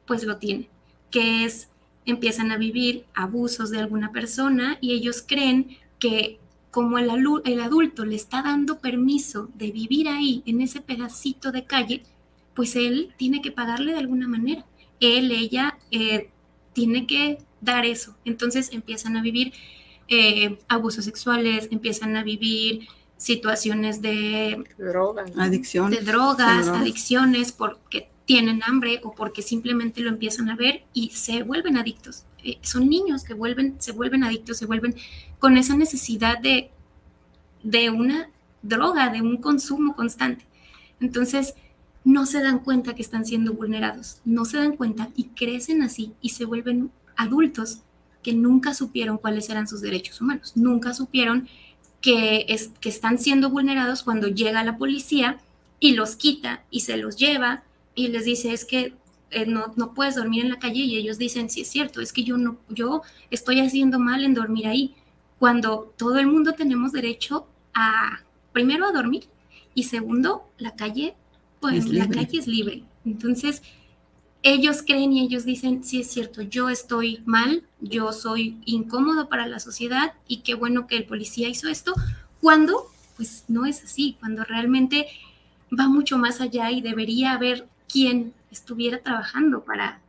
pues 0.07 0.23
lo 0.23 0.37
tienen, 0.37 0.67
que 1.11 1.45
es 1.45 1.69
empiezan 2.07 2.51
a 2.51 2.57
vivir 2.57 3.05
abusos 3.13 3.69
de 3.69 3.77
alguna 3.77 4.11
persona 4.11 4.79
y 4.81 4.93
ellos 4.93 5.23
creen 5.27 5.77
que 5.99 6.39
como 6.71 6.97
el, 6.97 7.09
el, 7.45 7.61
adulto 7.61 8.05
le 8.05 8.15
está 8.15 8.41
dando 8.41 8.79
permiso 8.79 9.49
de 9.55 9.71
vivir 9.71 10.07
ahí, 10.07 10.41
en 10.45 10.61
ese 10.61 10.81
pedacito 10.81 11.51
de 11.51 11.65
calle, 11.65 12.03
pues 12.55 12.75
él 12.75 13.13
tiene 13.17 13.41
que 13.41 13.51
pagarle 13.51 13.91
de 13.91 13.99
alguna 13.99 14.27
manera. 14.27 14.65
Él, 14.99 15.31
ella, 15.31 15.77
eh, 15.91 16.29
tiene 16.73 17.05
que 17.07 17.39
dar 17.59 17.85
eso. 17.85 18.15
Entonces 18.25 18.69
empiezan 18.71 19.17
a 19.17 19.21
vivir 19.21 19.53
eh, 20.07 20.59
abusos 20.67 21.05
sexuales, 21.05 21.67
empiezan 21.71 22.15
a 22.15 22.23
vivir 22.23 22.87
situaciones 23.17 24.01
de 24.01 24.63
drogas, 24.77 25.31
adicción, 25.37 25.91
de 25.91 26.01
drogas, 26.01 26.67
adicciones, 26.67 27.51
porque 27.51 28.09
tienen 28.25 28.63
hambre 28.63 28.99
o 29.03 29.13
porque 29.13 29.41
simplemente 29.41 30.01
lo 30.01 30.09
empiezan 30.09 30.49
a 30.49 30.55
ver 30.55 30.83
y 30.93 31.09
se 31.09 31.43
vuelven 31.43 31.77
adictos. 31.77 32.23
Eh, 32.43 32.57
son 32.61 32.89
niños 32.89 33.23
que 33.23 33.33
vuelven, 33.33 33.75
se 33.79 33.91
vuelven 33.91 34.23
adictos, 34.23 34.57
se 34.57 34.65
vuelven 34.65 34.95
con 35.39 35.57
esa 35.57 35.75
necesidad 35.75 36.39
de, 36.39 36.69
de 37.63 37.89
una 37.89 38.29
droga, 38.61 39.09
de 39.09 39.21
un 39.21 39.37
consumo 39.37 39.95
constante. 39.95 40.45
Entonces, 40.99 41.55
no 42.03 42.25
se 42.25 42.41
dan 42.41 42.59
cuenta 42.59 42.95
que 42.95 43.01
están 43.01 43.25
siendo 43.25 43.53
vulnerados, 43.53 44.21
no 44.25 44.45
se 44.45 44.57
dan 44.57 44.75
cuenta 44.75 45.09
y 45.15 45.25
crecen 45.25 45.83
así 45.83 46.13
y 46.21 46.29
se 46.29 46.45
vuelven 46.45 46.91
adultos 47.15 47.79
que 48.23 48.33
nunca 48.33 48.73
supieron 48.73 49.17
cuáles 49.17 49.49
eran 49.49 49.67
sus 49.67 49.81
derechos 49.81 50.21
humanos, 50.21 50.53
nunca 50.55 50.93
supieron 50.93 51.47
que, 52.01 52.45
es, 52.49 52.71
que 52.79 52.89
están 52.89 53.19
siendo 53.19 53.49
vulnerados 53.49 54.03
cuando 54.03 54.27
llega 54.27 54.63
la 54.63 54.77
policía 54.77 55.39
y 55.79 55.93
los 55.93 56.15
quita 56.15 56.63
y 56.71 56.81
se 56.81 56.97
los 56.97 57.17
lleva 57.17 57.63
y 57.93 58.07
les 58.07 58.25
dice 58.25 58.53
es 58.53 58.65
que 58.65 58.93
eh, 59.31 59.45
no, 59.45 59.73
no, 59.75 59.93
puedes 59.93 60.15
dormir 60.15 60.43
en 60.43 60.49
la 60.49 60.59
calle 60.59 60.81
y 60.81 60.97
ellos 60.97 61.17
dicen 61.17 61.49
sí 61.49 61.61
es 61.61 61.69
cierto, 61.69 62.01
es 62.01 62.13
que 62.13 62.23
yo 62.23 62.37
no, 62.37 62.57
yo 62.69 63.01
estoy 63.29 63.59
haciendo 63.59 63.97
mal 63.97 64.23
en 64.23 64.33
dormir 64.33 64.67
ahí, 64.67 64.95
cuando 65.39 65.93
todo 65.97 66.19
el 66.19 66.27
mundo 66.27 66.53
tenemos 66.53 66.91
derecho 66.91 67.47
a, 67.73 68.21
primero 68.51 68.85
a 68.85 68.91
dormir 68.91 69.27
y 69.73 69.83
segundo, 69.83 70.43
la 70.57 70.75
calle, 70.75 71.15
pues 71.59 71.87
la 71.87 72.09
calle 72.09 72.39
es 72.39 72.47
libre. 72.47 72.83
Entonces, 73.05 73.61
ellos 74.43 74.83
creen 74.85 75.13
y 75.13 75.21
ellos 75.21 75.45
dicen, 75.45 75.83
sí 75.83 76.01
es 76.01 76.11
cierto, 76.11 76.41
yo 76.41 76.69
estoy 76.69 77.21
mal, 77.25 77.63
yo 77.79 78.11
soy 78.11 78.57
incómodo 78.65 79.29
para 79.29 79.47
la 79.47 79.59
sociedad 79.59 80.13
y 80.27 80.37
qué 80.37 80.55
bueno 80.55 80.87
que 80.87 80.97
el 80.97 81.05
policía 81.05 81.47
hizo 81.47 81.69
esto, 81.69 81.93
cuando 82.39 82.87
pues 83.15 83.45
no 83.47 83.65
es 83.65 83.83
así, 83.83 84.17
cuando 84.19 84.43
realmente 84.43 85.07
va 85.77 85.87
mucho 85.87 86.17
más 86.17 86.41
allá 86.41 86.71
y 86.71 86.81
debería 86.81 87.33
haber 87.33 87.67
quien 87.87 88.33
estuviera 88.51 88.99
trabajando 88.99 89.63
para... 89.63 90.01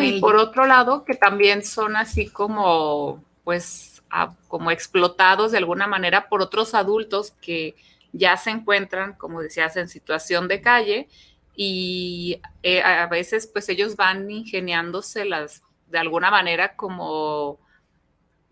y 0.00 0.20
por 0.20 0.36
otro 0.36 0.66
lado, 0.66 1.04
que 1.04 1.14
también 1.14 1.64
son 1.64 1.96
así 1.96 2.28
como, 2.28 3.24
pues, 3.44 4.02
como 4.48 4.70
explotados 4.70 5.52
de 5.52 5.58
alguna 5.58 5.86
manera 5.86 6.28
por 6.28 6.42
otros 6.42 6.74
adultos 6.74 7.32
que 7.40 7.76
ya 8.12 8.36
se 8.36 8.50
encuentran, 8.50 9.14
como 9.14 9.40
decías, 9.40 9.76
en 9.76 9.88
situación 9.88 10.48
de 10.48 10.60
calle 10.60 11.08
y 11.54 12.40
eh, 12.62 12.82
a 12.82 13.06
veces 13.06 13.46
pues 13.46 13.68
ellos 13.68 13.96
van 13.96 14.30
ingeniándoselas 14.30 15.62
de 15.88 15.98
alguna 15.98 16.30
manera 16.30 16.76
como 16.76 17.58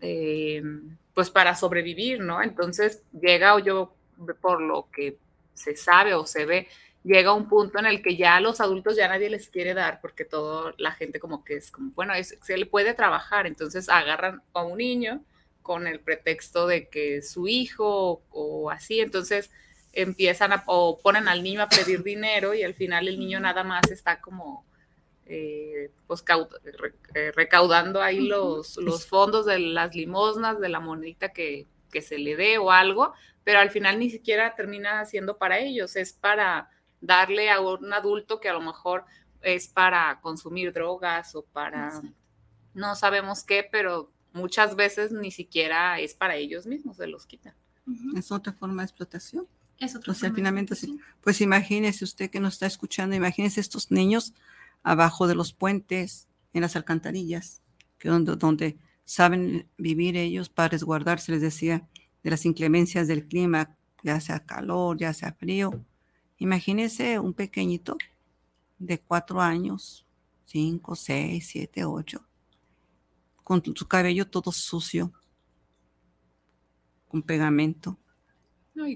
eh, 0.01 0.61
pues 1.13 1.29
para 1.31 1.55
sobrevivir, 1.55 2.19
¿no? 2.19 2.43
Entonces 2.43 3.03
llega 3.19 3.55
o 3.55 3.59
yo 3.59 3.93
por 4.41 4.61
lo 4.61 4.89
que 4.91 5.17
se 5.53 5.75
sabe 5.75 6.13
o 6.13 6.25
se 6.25 6.45
ve, 6.45 6.67
llega 7.07 7.33
un 7.33 7.47
punto 7.47 7.79
en 7.79 7.85
el 7.85 8.01
que 8.01 8.17
ya 8.17 8.35
a 8.35 8.41
los 8.41 8.59
adultos 8.59 8.97
ya 8.97 9.07
nadie 9.07 9.29
les 9.29 9.47
quiere 9.47 9.73
dar 9.73 10.01
porque 10.01 10.25
toda 10.25 10.73
la 10.77 10.91
gente 10.91 11.19
como 11.19 11.43
que 11.43 11.55
es 11.55 11.71
como, 11.71 11.91
bueno, 11.91 12.13
se 12.21 12.57
le 12.57 12.65
puede 12.65 12.93
trabajar, 12.93 13.47
entonces 13.47 13.87
agarran 13.87 14.41
a 14.53 14.63
un 14.63 14.77
niño 14.77 15.23
con 15.61 15.87
el 15.87 16.01
pretexto 16.01 16.67
de 16.67 16.89
que 16.89 17.17
es 17.17 17.31
su 17.31 17.47
hijo 17.47 18.21
o, 18.29 18.69
así, 18.69 18.99
entonces 18.99 19.51
empiezan 19.93 20.51
a, 20.51 20.63
o 20.67 20.99
ponen 20.99 21.27
al 21.29 21.43
niño 21.43 21.61
a 21.61 21.69
pedir 21.69 22.03
dinero 22.03 22.53
y 22.53 22.63
al 22.63 22.73
final 22.73 23.07
el 23.07 23.19
niño 23.19 23.39
nada 23.39 23.63
más 23.63 23.89
está 23.89 24.19
como 24.19 24.65
eh, 25.25 25.91
pues 26.07 26.23
eh, 27.13 27.31
recaudando 27.33 28.01
ahí 28.01 28.19
los, 28.19 28.77
los 28.77 29.07
fondos 29.07 29.45
de 29.45 29.59
las 29.59 29.95
limosnas, 29.95 30.59
de 30.59 30.69
la 30.69 30.79
monedita 30.81 31.29
que, 31.29 31.67
que 31.89 32.01
se 32.01 32.17
le 32.17 32.35
dé 32.35 32.57
o 32.57 32.71
algo, 32.71 33.13
pero 33.45 33.59
al 33.59 33.69
final 33.69 33.97
ni 33.97 34.09
siquiera 34.09 34.55
termina 34.55 35.05
siendo 35.05 35.37
para 35.37 35.59
ellos, 35.59 35.95
es 35.95 36.11
para 36.11 36.69
darle 37.01 37.49
a 37.49 37.59
un 37.59 37.93
adulto 37.93 38.39
que 38.39 38.49
a 38.49 38.53
lo 38.53 38.61
mejor 38.61 39.05
es 39.41 39.67
para 39.67 40.19
consumir 40.21 40.73
drogas 40.73 41.35
o 41.35 41.43
para 41.43 42.01
no 42.73 42.95
sabemos 42.95 43.43
qué, 43.43 43.67
pero 43.69 44.11
muchas 44.33 44.75
veces 44.75 45.11
ni 45.11 45.31
siquiera 45.31 45.99
es 45.99 46.13
para 46.13 46.35
ellos 46.35 46.65
mismos, 46.67 46.97
se 46.97 47.07
los 47.07 47.25
quitan. 47.25 47.53
Es 48.15 48.31
otra 48.31 48.53
forma 48.53 48.83
de 48.83 48.87
explotación. 48.87 49.47
Es 49.79 49.95
otra 49.95 50.11
o 50.11 50.15
sea, 50.15 50.31
finalmente, 50.31 50.75
sí. 50.75 50.99
pues 51.21 51.39
imagínese 51.41 52.03
usted 52.03 52.29
que 52.29 52.39
nos 52.39 52.53
está 52.53 52.65
escuchando, 52.65 53.15
imagínese 53.15 53.61
estos 53.61 53.91
niños 53.91 54.33
abajo 54.83 55.27
de 55.27 55.35
los 55.35 55.53
puentes, 55.53 56.27
en 56.53 56.61
las 56.61 56.75
alcantarillas, 56.75 57.61
que 57.99 58.09
donde, 58.09 58.35
donde 58.35 58.77
saben 59.03 59.67
vivir 59.77 60.17
ellos 60.17 60.49
para 60.49 60.69
resguardarse, 60.69 61.31
les 61.31 61.41
decía, 61.41 61.87
de 62.23 62.29
las 62.29 62.45
inclemencias 62.45 63.07
del 63.07 63.27
clima, 63.27 63.75
ya 64.03 64.19
sea 64.19 64.45
calor, 64.45 64.97
ya 64.97 65.13
sea 65.13 65.33
frío, 65.33 65.83
Imagínese 66.37 67.19
un 67.19 67.33
pequeñito 67.33 67.97
de 68.77 68.99
cuatro 68.99 69.41
años, 69.41 70.05
cinco, 70.45 70.95
seis, 70.95 71.47
siete, 71.47 71.83
ocho, 71.83 72.25
con 73.43 73.63
su 73.75 73.87
cabello 73.87 74.27
todo 74.27 74.51
sucio, 74.51 75.11
con 77.07 77.23
pegamento, 77.23 77.97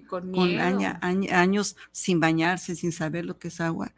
con, 0.08 0.36
años 0.60 1.76
sin 1.92 2.20
bañarse, 2.20 2.76
sin 2.76 2.92
saber 2.92 3.26
lo 3.26 3.40
que 3.40 3.48
es 3.48 3.60
agua, 3.60 3.94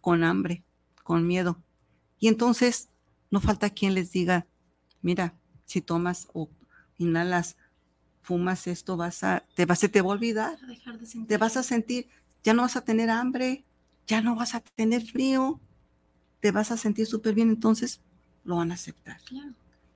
con 0.00 0.24
hambre, 0.24 0.64
con 1.02 1.26
miedo. 1.26 1.62
Y 2.18 2.28
entonces 2.28 2.88
no 3.30 3.40
falta 3.40 3.70
quien 3.70 3.94
les 3.94 4.12
diga, 4.12 4.46
mira, 5.02 5.34
si 5.64 5.82
tomas 5.82 6.28
o 6.32 6.48
inhalas, 6.96 7.56
fumas 8.22 8.66
esto, 8.66 8.96
vas 8.96 9.24
a, 9.24 9.44
te, 9.54 9.66
vas, 9.66 9.80
te 9.80 10.00
va 10.00 10.08
a 10.08 10.12
olvidar, 10.12 10.58
te 11.26 11.36
vas 11.36 11.56
a 11.56 11.62
sentir, 11.62 12.08
ya 12.42 12.54
no 12.54 12.62
vas 12.62 12.76
a 12.76 12.84
tener 12.84 13.10
hambre, 13.10 13.64
ya 14.06 14.20
no 14.20 14.34
vas 14.34 14.54
a 14.54 14.60
tener 14.60 15.02
frío, 15.02 15.60
te 16.40 16.50
vas 16.50 16.70
a 16.70 16.76
sentir 16.76 17.06
súper 17.06 17.34
bien, 17.34 17.50
entonces 17.50 18.00
lo 18.44 18.56
van 18.56 18.72
a 18.72 18.74
aceptar. 18.74 19.18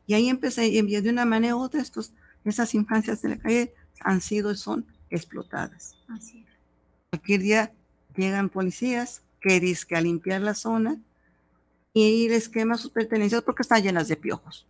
Y 0.06 0.14
ahí 0.14 0.28
empecé, 0.28 0.68
y 0.68 0.82
de 0.82 1.10
una 1.10 1.24
manera 1.24 1.56
u 1.56 1.60
otra, 1.60 1.80
estos, 1.80 2.12
esas 2.44 2.74
infancias 2.74 3.20
de 3.22 3.30
la 3.30 3.38
calle 3.38 3.74
han 4.00 4.20
sido 4.20 4.52
y 4.52 4.56
son 4.56 4.86
explotadas. 5.10 5.96
Así 6.08 6.44
Cualquier 7.10 7.40
día 7.40 7.72
llegan 8.16 8.48
policías 8.48 9.22
que 9.40 9.60
dicen 9.60 9.96
a 9.96 10.00
limpiar 10.00 10.40
la 10.40 10.54
zona 10.54 11.00
y 11.92 12.28
les 12.28 12.48
quema 12.48 12.76
sus 12.76 12.90
pertenencias 12.90 13.42
porque 13.42 13.62
están 13.62 13.82
llenas 13.82 14.08
de 14.08 14.16
piojos. 14.16 14.66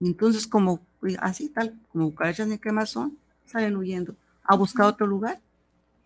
Entonces, 0.00 0.46
como 0.46 0.80
así 1.20 1.48
tal, 1.48 1.78
como 1.92 2.10
cucarachas 2.10 2.48
de 2.48 2.58
quemazón, 2.58 3.18
salen 3.46 3.76
huyendo 3.76 4.16
a 4.44 4.56
buscar 4.56 4.86
otro 4.86 5.06
lugar 5.06 5.40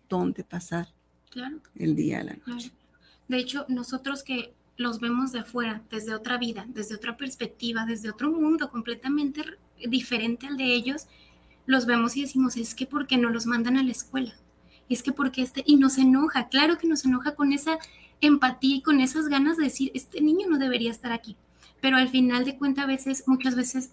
dónde 0.09 0.43
pasar 0.43 0.87
el 1.75 1.95
día, 1.95 2.23
la 2.23 2.37
noche. 2.45 2.71
De 3.27 3.37
hecho, 3.37 3.65
nosotros 3.67 4.23
que 4.23 4.53
los 4.77 4.99
vemos 4.99 5.31
de 5.31 5.39
afuera, 5.39 5.81
desde 5.89 6.13
otra 6.13 6.37
vida, 6.37 6.65
desde 6.69 6.95
otra 6.95 7.17
perspectiva, 7.17 7.85
desde 7.85 8.09
otro 8.09 8.31
mundo 8.31 8.69
completamente 8.69 9.43
diferente 9.87 10.47
al 10.47 10.57
de 10.57 10.73
ellos, 10.73 11.07
los 11.65 11.85
vemos 11.85 12.15
y 12.15 12.21
decimos, 12.21 12.57
es 12.57 12.75
que 12.75 12.85
¿por 12.85 13.07
qué 13.07 13.17
no 13.17 13.29
los 13.29 13.45
mandan 13.45 13.77
a 13.77 13.83
la 13.83 13.91
escuela? 13.91 14.33
Es 14.87 15.03
que 15.03 15.11
porque 15.11 15.41
este, 15.41 15.63
y 15.65 15.75
nos 15.75 15.97
enoja, 15.97 16.47
claro 16.47 16.77
que 16.77 16.87
nos 16.87 17.03
enoja 17.05 17.35
con 17.35 17.51
esa 17.51 17.77
empatía 18.21 18.77
y 18.77 18.81
con 18.81 18.99
esas 18.99 19.27
ganas 19.27 19.57
de 19.57 19.65
decir, 19.65 19.91
este 19.93 20.21
niño 20.21 20.47
no 20.47 20.57
debería 20.57 20.91
estar 20.91 21.11
aquí. 21.11 21.35
Pero 21.81 21.97
al 21.97 22.09
final 22.09 22.45
de 22.45 22.57
cuentas, 22.57 22.85
a 22.85 22.87
veces, 22.87 23.23
muchas 23.27 23.55
veces 23.55 23.91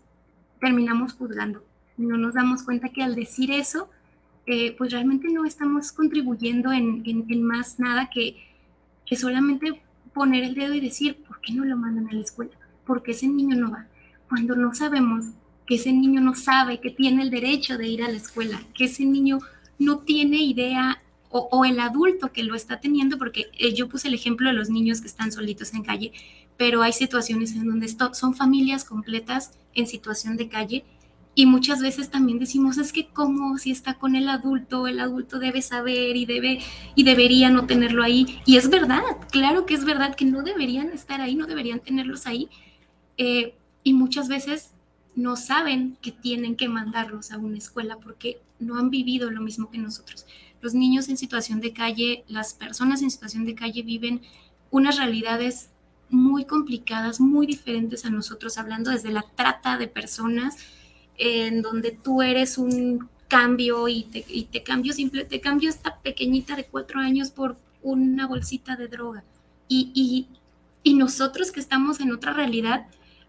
terminamos 0.61 1.15
juzgando. 1.15 1.65
No 1.97 2.17
nos 2.17 2.35
damos 2.35 2.63
cuenta 2.63 2.89
que 2.91 3.03
al 3.03 3.15
decir 3.15 3.51
eso, 3.51 3.91
eh, 4.47 4.75
pues 4.77 4.93
realmente 4.93 5.29
no 5.29 5.45
estamos 5.45 5.91
contribuyendo 5.93 6.71
en, 6.73 7.03
más 7.43 7.79
nada 7.79 8.11
que, 8.13 8.37
solamente 9.17 9.81
poner 10.13 10.45
el 10.45 10.55
dedo 10.55 10.75
y 10.75 10.81
decir, 10.81 11.17
¿por 11.27 11.41
qué 11.41 11.53
no 11.53 11.65
lo 11.65 11.77
mandan 11.77 12.09
a 12.09 12.13
la 12.13 12.21
escuela? 12.21 12.53
¿Por 12.85 13.03
qué 13.03 13.13
ese 13.13 13.29
niño 13.29 13.57
no 13.57 13.71
va? 13.71 13.87
Cuando 14.29 14.57
no 14.57 14.75
sabemos 14.75 15.27
que 15.67 15.77
ese 15.77 15.93
niño 15.93 16.21
no 16.21 16.35
sabe 16.35 16.81
que 16.81 16.91
tiene 16.91 17.23
el 17.23 17.31
derecho 17.31 17.79
de 17.79 17.89
ir 17.89 18.03
a 18.03 18.09
la 18.09 18.17
escuela, 18.17 18.61
que 18.75 18.85
ese 18.85 19.05
niño 19.05 19.39
no 19.79 19.99
tiene 20.01 20.39
idea 20.39 21.01
o, 21.31 21.65
el 21.65 21.81
adulto 21.81 22.31
que 22.33 22.45
lo 22.45 22.55
está 22.55 22.79
teniendo, 22.79 23.19
porque 23.19 23.47
eh, 23.59 23.75
yo 23.75 23.89
puse 23.89 24.07
el 24.07 24.15
ejemplo 24.15 24.49
de 24.49 24.55
los 24.55 24.71
niños 24.71 25.01
que 25.01 25.09
están 25.09 25.33
solitos 25.33 25.75
en 25.75 25.83
calle, 25.83 26.13
pero 26.57 26.83
hay 26.83 26.93
situaciones 26.93 27.53
en 27.53 27.67
donde 27.67 27.89
son 28.13 28.35
familias 28.35 28.85
completas 28.85 29.53
en 29.75 29.89
situación 29.89 30.37
de 30.37 30.49
calle 30.49 30.85
y 31.35 31.47
muchas 31.47 31.81
veces 31.81 32.11
también 32.11 32.39
decimos, 32.39 32.79
es 32.79 32.93
que 32.93 33.09
como 33.09 33.59
si 33.59 33.73
está 33.73 33.95
con 33.95 34.15
el 34.15 34.29
adulto, 34.29 34.87
el 34.87 35.01
adulto 35.01 35.39
debe 35.39 35.63
saber 35.63 36.17
y 36.17 36.27
debe 36.27 36.61
y 36.95 37.03
debería 37.03 37.51
no 37.51 37.67
tenerlo 37.67 38.05
ahí. 38.05 38.41
Y 38.47 38.57
es 38.57 38.71
verdad, 38.71 39.03
claro 39.31 39.67
que 39.67 39.75
es 39.75 39.85
verdad 39.85 40.15
que 40.15 40.25
no 40.25 40.43
deberían 40.43 40.91
estar 40.91 41.21
ahí, 41.21 41.35
no 41.35 41.47
deberían 41.47 41.81
tenerlos 41.81 42.27
ahí. 42.27 42.49
Eh, 43.17 43.57
y 43.83 43.95
muchas 43.95 44.29
veces 44.29 44.71
no 45.17 45.37
saben 45.37 45.97
que 46.01 46.13
tienen 46.13 46.57
que 46.57 46.69
mandarlos 46.69 47.33
a 47.33 47.39
una 47.39 47.59
escuela 47.59 47.99
porque 47.99 48.41
no 48.61 48.79
han 48.79 48.91
vivido 48.91 49.31
lo 49.31 49.41
mismo 49.41 49.71
que 49.71 49.79
nosotros. 49.79 50.27
Los 50.61 50.75
niños 50.75 51.09
en 51.09 51.17
situación 51.17 51.61
de 51.61 51.73
calle, 51.73 52.25
las 52.29 52.55
personas 52.55 53.03
en 53.03 53.11
situación 53.11 53.45
de 53.45 53.55
calle 53.55 53.83
viven 53.83 54.23
unas 54.71 54.99
realidades 54.99 55.71
muy 56.11 56.45
complicadas, 56.45 57.21
muy 57.21 57.47
diferentes 57.47 58.05
a 58.05 58.11
nosotros, 58.11 58.57
hablando 58.57 58.91
desde 58.91 59.11
la 59.11 59.25
trata 59.35 59.77
de 59.77 59.89
personas, 59.89 60.57
en 61.17 61.63
donde 61.63 61.93
tú 61.93 62.23
eres 62.23 62.59
un 62.59 63.09
cambio 63.29 63.89
y 63.89 64.05
te, 64.05 64.25
y 64.29 64.45
te 64.45 64.63
cambio 64.63 64.93
simple, 64.93 65.25
te 65.25 65.41
cambio 65.41 65.71
esta 65.71 66.01
pequeñita 66.01 66.57
de 66.57 66.65
cuatro 66.65 67.01
años 67.01 67.31
por 67.31 67.57
una 67.83 68.27
bolsita 68.27 68.77
de 68.77 68.89
droga. 68.89 69.25
Y, 69.69 69.91
y, 69.95 70.29
y 70.83 70.95
nosotros 70.95 71.51
que 71.51 71.61
estamos 71.61 72.01
en 72.01 72.13
otra 72.13 72.33
realidad, 72.33 72.87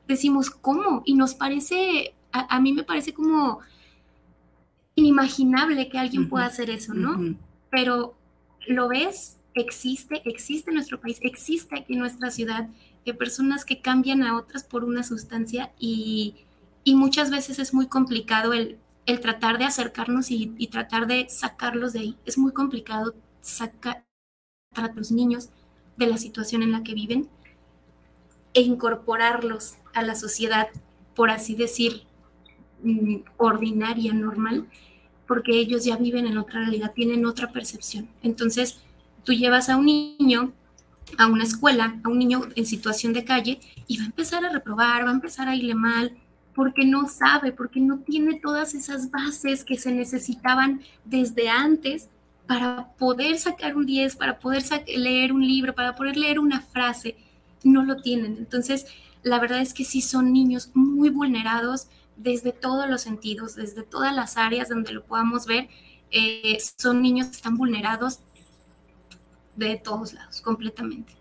decimos, 0.08 0.50
¿cómo? 0.50 1.04
Y 1.06 1.16
nos 1.16 1.34
parece, 1.34 2.14
a, 2.32 2.60
mí 2.60 2.74
me 2.74 2.84
parece 2.84 3.14
como 3.14 3.60
inimaginable 4.96 5.90
que 5.90 5.98
alguien 5.98 6.30
pueda 6.30 6.46
hacer 6.46 6.70
eso, 6.70 6.94
¿no? 6.94 7.38
Pero 7.70 8.16
lo 8.68 8.88
ves, 8.88 9.38
existe, 9.54 10.22
existe 10.26 10.70
en 10.70 10.76
nuestro 10.76 11.00
país, 11.00 11.20
existe 11.22 11.78
aquí 11.78 11.94
en 11.94 12.00
nuestra 12.00 12.32
ciudad, 12.32 12.70
de 13.06 13.14
personas 13.14 13.66
que 13.66 13.82
cambian 13.82 14.24
a 14.24 14.36
otras 14.36 14.64
por 14.64 14.84
una 14.84 15.04
sustancia 15.04 15.72
y, 15.80 16.36
y 16.86 16.96
muchas 16.96 17.32
veces 17.32 17.60
es 17.60 17.74
muy 17.74 17.88
complicado 17.88 18.54
el, 18.54 18.78
el 19.08 19.20
tratar 19.20 19.58
de 19.58 19.66
acercarnos 19.66 20.30
y, 20.30 20.48
tratar 20.68 21.08
de 21.08 21.28
sacarlos 21.30 21.94
de 21.94 22.00
ahí. 22.00 22.18
Es 22.26 22.38
muy 22.38 22.54
complicado 22.54 23.16
sacar 23.42 24.06
a 24.76 24.88
los 24.94 25.12
niños 25.12 25.50
de 25.98 26.08
la 26.08 26.18
situación 26.18 26.62
en 26.62 26.72
la 26.72 26.84
que 26.84 26.94
viven 26.94 27.28
e 28.54 28.62
incorporarlos 28.62 29.76
a 29.94 30.04
la 30.04 30.16
sociedad, 30.16 30.68
por 31.16 31.32
así 31.32 31.56
decir, 31.56 32.04
mm, 32.84 33.18
ordinaria, 33.38 34.14
normal, 34.14 34.70
porque 35.28 35.58
ellos 35.58 35.86
ya 35.86 35.98
viven 35.98 36.28
en 36.28 36.38
otra 36.38 36.60
realidad, 36.62 36.94
tienen 36.94 37.26
otra 37.26 37.52
percepción. 37.52 38.08
Entonces, 38.22 38.80
tú 39.24 39.34
llevas 39.34 39.70
a 39.70 39.78
un 39.78 39.88
niño 39.88 40.54
a 41.18 41.28
una 41.28 41.44
escuela, 41.44 42.00
a 42.04 42.10
un 42.10 42.20
niño 42.20 42.42
en 42.56 42.66
situación 42.66 43.14
de 43.14 43.24
calle, 43.24 43.60
y 43.88 43.98
va 43.98 44.04
a 44.04 44.08
empezar 44.08 44.44
a 44.44 44.50
reprobar, 44.50 45.06
va 45.06 45.10
a 45.10 45.14
empezar 45.14 45.48
a 45.48 45.56
irle 45.56 45.76
mal, 45.76 46.18
porque 46.56 46.86
no 46.86 47.08
sabe, 47.08 47.52
porque 47.52 47.82
no 47.82 48.00
tiene 48.00 48.40
todas 48.40 48.74
esas 48.74 49.12
bases 49.12 49.66
que 49.66 49.78
se 49.78 49.92
necesitaban 49.92 50.82
desde 51.04 51.50
antes 51.50 52.10
para 52.48 52.94
poder 52.98 53.38
sacar 53.38 53.76
un 53.76 53.86
10, 53.86 54.16
para 54.16 54.40
poder 54.40 54.64
leer 54.88 55.34
un 55.34 55.46
libro, 55.46 55.76
para 55.76 55.96
poder 55.96 56.16
leer 56.16 56.40
una 56.40 56.62
frase, 56.62 57.18
no 57.64 57.84
lo 57.84 58.02
tienen. 58.02 58.38
Entonces, 58.38 58.86
la 59.22 59.40
verdad 59.40 59.62
es 59.62 59.74
que 59.74 59.84
sí 59.84 60.02
son 60.02 60.32
niños 60.32 60.72
muy 60.74 61.10
vulnerados 61.10 61.90
desde 62.16 62.54
todos 62.54 62.90
los 62.90 63.02
sentidos, 63.02 63.56
desde 63.56 63.84
todas 63.84 64.16
las 64.16 64.38
áreas 64.38 64.70
donde 64.70 64.94
lo 64.94 65.04
podamos 65.04 65.46
ver. 65.46 65.68
Eh, 66.12 66.58
son 66.78 67.02
niños 67.02 67.28
que 67.28 67.36
están 67.36 67.58
vulnerados 67.58 68.20
de 69.56 69.76
todos 69.78 70.14
lados, 70.14 70.42
completamente. 70.42 71.15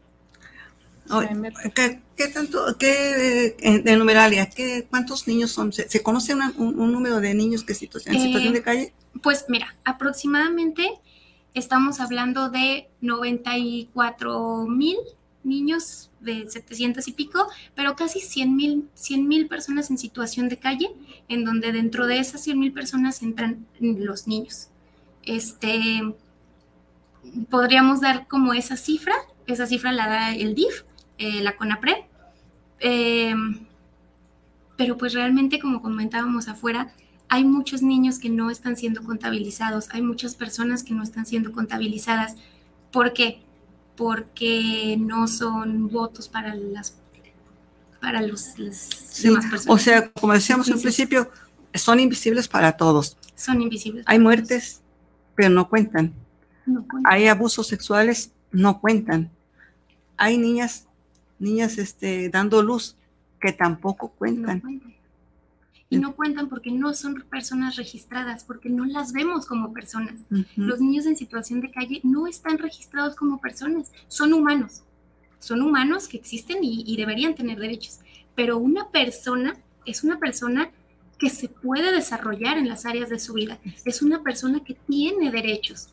¿Qué, 2.17 2.29
tanto, 2.29 2.77
qué, 2.79 3.55
de 3.85 3.97
numeralia, 3.97 4.49
qué, 4.49 4.87
cuántos 4.89 5.27
niños 5.27 5.51
son? 5.51 5.73
¿Se, 5.73 6.03
conoce 6.03 6.35
un, 6.35 6.93
número 6.93 7.21
de 7.21 7.35
niños 7.35 7.65
que 7.65 7.73
en 7.73 7.79
situación 7.79 8.53
de 8.53 8.59
eh, 8.59 8.63
calle? 8.63 8.93
Pues 9.23 9.47
mira, 9.49 9.77
aproximadamente 9.85 10.89
estamos 11.53 12.01
hablando 12.01 12.51
de 12.51 12.89
94 13.01 14.67
mil 14.67 14.97
niños 15.45 16.11
de 16.21 16.49
700 16.49 17.07
y 17.07 17.13
pico, 17.13 17.47
pero 17.75 17.95
casi 17.97 18.21
100 18.21 18.57
mil 18.57 19.47
personas 19.49 19.91
en 19.91 19.99
situación 19.99 20.49
de 20.49 20.57
calle, 20.59 20.91
en 21.29 21.45
donde 21.45 21.71
dentro 21.71 22.07
de 22.07 22.19
esas 22.19 22.43
100 22.43 22.59
mil 22.59 22.73
personas 22.73 23.23
entran 23.23 23.67
los 23.79 24.27
niños. 24.27 24.69
Este, 25.23 26.03
podríamos 27.51 28.01
dar 28.01 28.27
como 28.27 28.55
esa 28.55 28.77
cifra, 28.77 29.15
esa 29.47 29.67
cifra 29.67 29.93
la 29.93 30.09
da 30.09 30.35
el 30.35 30.55
DIF, 30.55 30.83
eh, 31.25 31.41
la 31.43 31.57
CONAPRED, 31.57 31.97
em, 32.81 33.67
pero 34.77 34.99
pues 34.99 35.15
realmente 35.15 35.59
como 35.59 35.81
comentábamos 35.81 36.49
afuera, 36.49 36.93
hay 37.31 37.45
muchos 37.45 37.81
niños 37.81 38.19
que 38.19 38.29
no 38.29 38.51
están 38.51 38.77
siendo 38.77 39.03
contabilizados, 39.03 39.89
hay 39.93 40.03
muchas 40.03 40.35
personas 40.35 40.83
que 40.83 40.93
no 40.93 41.03
están 41.03 41.25
siendo 41.25 41.51
contabilizadas. 41.53 42.37
¿Por 42.93 43.15
qué? 43.15 43.41
Porque 43.97 44.97
no 45.01 45.27
son 45.27 45.89
votos 45.89 46.29
para 46.29 46.55
las 46.55 46.99
para 48.03 48.21
los, 48.21 48.59
las 48.59 49.23
demás 49.23 49.47
personas. 49.47 49.67
O 49.67 49.79
sea, 49.79 50.11
como 50.11 50.35
decíamos 50.35 50.69
en 50.69 50.79
principio, 50.79 51.31
son 51.73 52.01
invisibles 52.01 52.49
para 52.49 52.77
todos. 52.77 53.17
Son 53.35 53.63
invisibles. 53.63 54.05
Hay 54.07 54.19
muertes, 54.19 54.83
pero 55.35 55.49
no 55.49 55.71
cuentan. 55.71 56.13
Hay 57.05 57.29
abusos 57.29 57.67
sexuales, 57.67 58.31
no 58.53 58.79
cuentan. 58.83 59.31
Hay 60.19 60.37
niñas, 60.37 60.87
niñas 61.45 61.79
este, 61.79 62.29
dando 62.29 62.63
luz 62.63 62.97
que 63.41 63.53
tampoco 63.53 64.09
cuentan. 64.11 64.63
Y 65.91 65.99
no 65.99 66.17
cuentan 66.17 66.49
porque 66.49 66.73
no 66.73 66.93
son 66.95 67.23
personas 67.31 67.77
registradas, 67.77 68.43
porque 68.43 68.69
no 68.69 68.85
las 68.85 69.13
vemos 69.13 69.47
como 69.47 69.73
personas. 69.73 70.15
Los 70.57 70.81
niños 70.81 71.07
en 71.07 71.17
situación 71.17 71.61
de 71.61 71.71
calle 71.71 72.01
no 72.03 72.27
están 72.27 72.59
registrados 72.59 73.15
como 73.15 73.41
personas, 73.41 73.93
son 74.09 74.33
humanos. 74.33 74.83
Son 75.39 75.63
humanos 75.63 76.09
que 76.09 76.17
existen 76.17 76.59
y 76.63 76.97
deberían 76.97 77.35
tener 77.35 77.59
derechos. 77.59 78.01
Pero 78.35 78.59
una 78.59 78.89
persona 78.89 79.55
es 79.85 80.03
una 80.03 80.19
persona 80.19 80.71
que 81.19 81.31
se 81.31 81.49
puede 81.49 81.93
desarrollar 81.93 82.59
en 82.59 82.69
las 82.69 82.87
áreas 82.87 83.09
de 83.09 83.21
su 83.21 83.35
vida. 83.35 83.59
Es 83.85 84.03
una 84.03 84.23
persona 84.23 84.65
que 84.65 84.75
tiene 84.75 85.31
derechos 85.31 85.89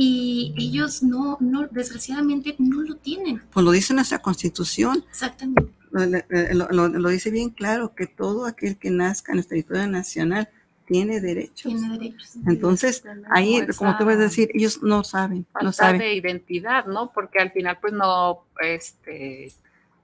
y 0.00 0.54
ellos 0.56 1.02
no, 1.02 1.38
no, 1.40 1.66
desgraciadamente 1.66 2.54
no 2.58 2.82
lo 2.82 2.94
tienen. 2.94 3.42
Pues 3.50 3.64
lo 3.64 3.72
dice 3.72 3.92
nuestra 3.94 4.20
constitución. 4.20 5.04
Exactamente. 5.08 5.72
Lo, 5.90 7.08
dice 7.08 7.32
bien 7.32 7.50
claro, 7.50 7.96
que 7.96 8.06
todo 8.06 8.46
aquel 8.46 8.78
que 8.78 8.90
nazca 8.90 9.32
en 9.32 9.38
el 9.38 9.48
territorio 9.48 9.88
nacional 9.88 10.48
tiene 10.86 11.20
derechos. 11.20 11.72
Tiene 11.72 11.98
derechos. 11.98 12.36
Entonces, 12.46 13.02
ahí, 13.28 13.66
como 13.76 13.96
te 13.96 14.04
voy 14.04 14.12
a 14.12 14.18
decir, 14.18 14.52
ellos 14.54 14.84
no 14.84 15.02
saben, 15.02 15.46
no 15.60 15.72
saben. 15.72 15.98
de 15.98 16.14
identidad, 16.14 16.86
¿no? 16.86 17.10
Porque 17.12 17.40
al 17.40 17.50
final, 17.50 17.78
pues 17.80 17.92
no, 17.92 18.44
este, 18.60 19.52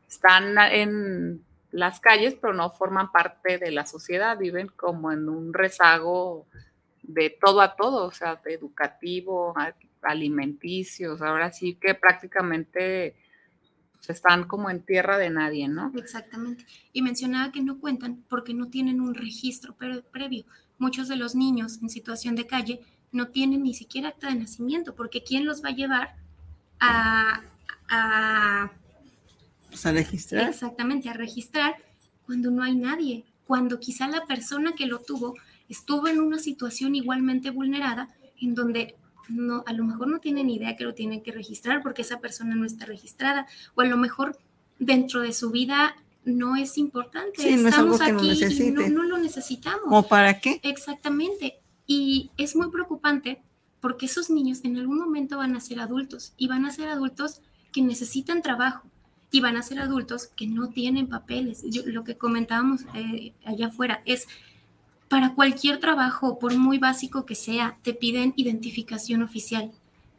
están 0.09 0.59
en 0.59 1.41
las 1.71 2.01
calles, 2.01 2.35
pero 2.41 2.53
no 2.53 2.73
forman 2.73 3.13
parte 3.13 3.59
de 3.59 3.71
la 3.71 3.87
sociedad, 3.87 4.37
viven 4.37 4.67
como 4.75 5.13
en 5.13 5.29
un 5.29 5.55
rezago 5.55 6.49
de 7.07 7.31
todo 7.31 7.61
a 7.61 7.77
todo, 7.77 8.07
o 8.07 8.13
sea, 8.13 8.41
de 8.45 8.55
educativo, 8.55 9.55
alimenticios, 10.03 11.23
ahora 11.23 11.53
sí 11.53 11.79
que 11.81 11.95
prácticamente 11.95 13.17
pues, 13.97 14.11
están 14.11 14.45
como 14.45 14.71
en 14.71 14.83
tierra 14.83 15.19
de 15.19 15.31
nadie, 15.31 15.69
¿no? 15.69 15.93
Exactamente. 15.97 16.67
Y 16.93 17.03
mencionaba 17.03 17.53
que 17.53 17.63
no 17.63 17.81
cuentan 17.81 18.25
porque 18.29 18.55
no 18.55 18.69
tienen 18.69 19.01
un 19.01 19.15
registro 19.15 19.77
previo. 19.77 20.45
Muchos 20.79 21.09
de 21.09 21.17
los 21.17 21.35
niños 21.35 21.79
en 21.83 21.89
situación 21.89 22.35
de 22.35 22.47
calle 22.47 22.81
no 23.13 23.29
tienen 23.29 23.63
ni 23.63 23.75
siquiera 23.75 24.09
acta 24.09 24.29
de 24.29 24.35
nacimiento, 24.35 24.95
porque 24.95 25.23
¿quién 25.23 25.47
los 25.47 25.65
va 25.65 25.69
a 25.69 25.75
llevar 25.75 26.17
a, 26.81 27.43
a, 27.89 28.73
pues, 29.69 29.87
a 29.87 29.93
registrar? 29.93 30.49
Exactamente, 30.49 31.09
a 31.09 31.13
registrar 31.13 31.77
cuando 32.27 32.51
no 32.51 32.63
hay 32.63 32.75
nadie, 32.75 33.25
cuando 33.47 33.79
quizá 33.79 34.09
la 34.09 34.27
persona 34.27 34.73
que 34.73 34.87
lo 34.87 34.99
tuvo 34.99 35.35
estuvo 35.75 36.07
en 36.07 36.21
una 36.21 36.39
situación 36.39 36.95
igualmente 36.95 37.51
vulnerada 37.51 38.09
en 38.41 38.55
donde 38.55 38.95
no, 39.29 39.65
a 39.67 39.73
lo 39.73 39.85
mejor 39.85 40.07
no 40.09 40.21
tiene 40.21 40.45
ni 40.45 40.57
idea 40.57 40.77
que 40.77 40.85
lo 40.85 40.95
tiene 40.95 41.23
que 41.23 41.33
registrar 41.33 41.83
porque 41.83 42.03
esa 42.03 42.21
persona 42.21 42.55
no 42.55 42.65
está 42.65 42.87
registrada 42.87 43.47
o 43.75 43.81
a 43.81 43.85
lo 43.85 43.97
mejor 43.97 44.39
dentro 44.79 45.21
de 45.21 45.33
su 45.33 45.51
vida 45.51 45.97
no 46.25 46.57
es 46.57 46.79
importante. 46.79 47.53
Estamos 47.53 48.01
aquí 48.01 48.33
y 48.33 48.71
no, 48.71 48.89
no, 48.89 49.03
lo 49.03 49.19
necesitamos. 49.19 49.87
¿O 49.91 50.07
para 50.07 50.39
qué? 50.41 50.61
Exactamente. 50.63 51.59
Y 51.87 52.31
es 52.37 52.55
muy 52.55 52.71
preocupante 52.71 53.43
porque 53.81 54.07
esos 54.07 54.31
niños 54.31 54.61
en 54.63 54.79
algún 54.79 54.99
momento 54.99 55.39
van 55.39 55.57
a 55.57 55.61
ser 55.61 55.81
adultos 55.81 56.33
y 56.39 56.47
van 56.49 56.65
a 56.65 56.71
ser 56.71 56.89
adultos 56.89 57.43
que 57.73 57.83
necesitan 57.83 58.43
trabajo 58.43 58.89
y 59.31 59.41
van 59.41 59.57
a 59.57 59.63
ser 59.63 59.81
adultos 59.81 60.29
que 60.29 60.47
no 60.47 60.69
tienen 60.69 61.09
papeles. 61.09 61.65
lo 61.87 62.05
que 62.05 62.17
comentábamos 62.17 62.83
eh, 62.95 63.35
allá 63.45 63.67
afuera 63.67 64.01
es 64.05 64.29
para 65.15 65.33
cualquier 65.33 65.79
trabajo, 65.79 66.41
por 66.41 66.57
muy 66.57 66.79
básico 66.79 67.25
que 67.25 67.37
sea, 67.37 67.79
te 67.83 67.95
piden 67.95 68.35
identificación 68.35 69.23
oficial, 69.23 69.71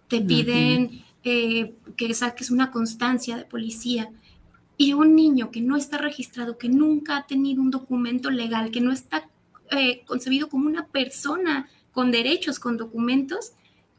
te 0.07 0.21
piden 0.21 1.03
eh, 1.25 1.73
que 1.97 2.13
saques 2.13 2.49
una 2.49 2.71
constancia 2.71 3.35
de 3.35 3.43
policía. 3.43 4.09
Y 4.77 4.93
un 4.93 5.13
niño 5.13 5.51
que 5.51 5.59
no 5.59 5.75
está 5.75 5.97
registrado, 5.97 6.57
que 6.57 6.69
nunca 6.69 7.17
ha 7.17 7.27
tenido 7.27 7.61
un 7.61 7.71
documento 7.71 8.31
legal, 8.31 8.71
que 8.71 8.79
no 8.79 8.93
está 8.93 9.27
eh, 9.71 10.03
concebido 10.05 10.47
como 10.47 10.65
una 10.65 10.87
persona 10.87 11.67
con 11.91 12.09
derechos, 12.09 12.57
con 12.57 12.77
documentos, 12.77 13.51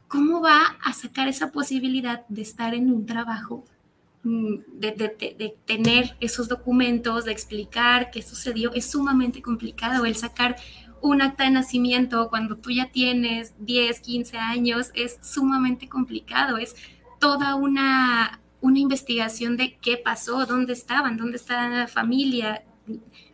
¿cómo 0.07 0.41
va 0.41 0.63
a 0.83 0.93
sacar 0.93 1.27
esa 1.27 1.51
posibilidad 1.51 2.25
de 2.27 2.41
estar 2.41 2.73
en 2.73 2.91
un 2.91 3.05
trabajo 3.05 3.63
mm, 4.23 4.55
de, 4.79 4.91
de, 5.37 5.55
tener 5.65 6.17
esos 6.21 6.47
documentos, 6.47 7.25
de 7.25 7.33
explicar 7.33 8.09
qué 8.09 8.23
sucedió, 8.23 8.73
es 8.73 8.89
sumamente 8.89 9.43
complicado 9.43 10.05
el 10.05 10.15
sacar 10.15 10.55
un 11.01 11.21
acta 11.21 11.43
de 11.43 11.51
nacimiento 11.51 12.29
cuando 12.29 12.57
tú 12.57 12.71
ya 12.71 12.89
tienes 12.91 13.53
10, 13.59 13.99
15 14.01 14.37
años 14.37 14.91
es 14.93 15.17
sumamente 15.21 15.87
complicado, 15.87 16.57
es 16.57 16.75
toda 17.19 17.55
una, 17.55 18.39
una 18.61 18.79
investigación 18.79 19.57
de 19.57 19.77
qué 19.81 19.97
pasó, 19.97 20.45
dónde 20.45 20.73
estaban, 20.73 21.17
dónde 21.17 21.37
está 21.37 21.69
la 21.69 21.87
familia, 21.87 22.63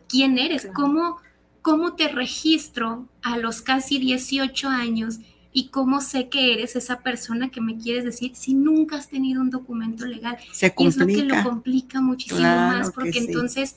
quién 0.08 0.38
eres, 0.38 0.68
cómo, 0.74 1.18
cómo 1.62 1.94
te 1.94 2.08
registro 2.08 3.08
a 3.22 3.36
los 3.36 3.62
casi 3.62 3.98
18 3.98 4.68
años 4.68 5.18
y 5.52 5.68
cómo 5.68 6.00
sé 6.00 6.28
que 6.28 6.52
eres 6.52 6.74
esa 6.74 7.00
persona 7.00 7.48
que 7.48 7.60
me 7.60 7.78
quieres 7.78 8.04
decir 8.04 8.34
si 8.34 8.54
nunca 8.54 8.96
has 8.96 9.08
tenido 9.08 9.40
un 9.40 9.50
documento 9.50 10.04
legal. 10.04 10.36
Se 10.52 10.74
complica. 10.74 10.88
es 10.88 10.96
lo 10.96 11.06
que 11.06 11.36
lo 11.36 11.48
complica 11.48 12.00
muchísimo 12.00 12.40
más 12.40 12.90
porque 12.90 13.18
entonces 13.18 13.76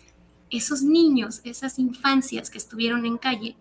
esos 0.49 0.81
niños, 0.81 1.41
esas 1.43 1.77
infancias 1.77 2.49
que 2.49 2.57
estuvieron 2.57 3.05
en 3.05 3.17
calle, 3.17 3.55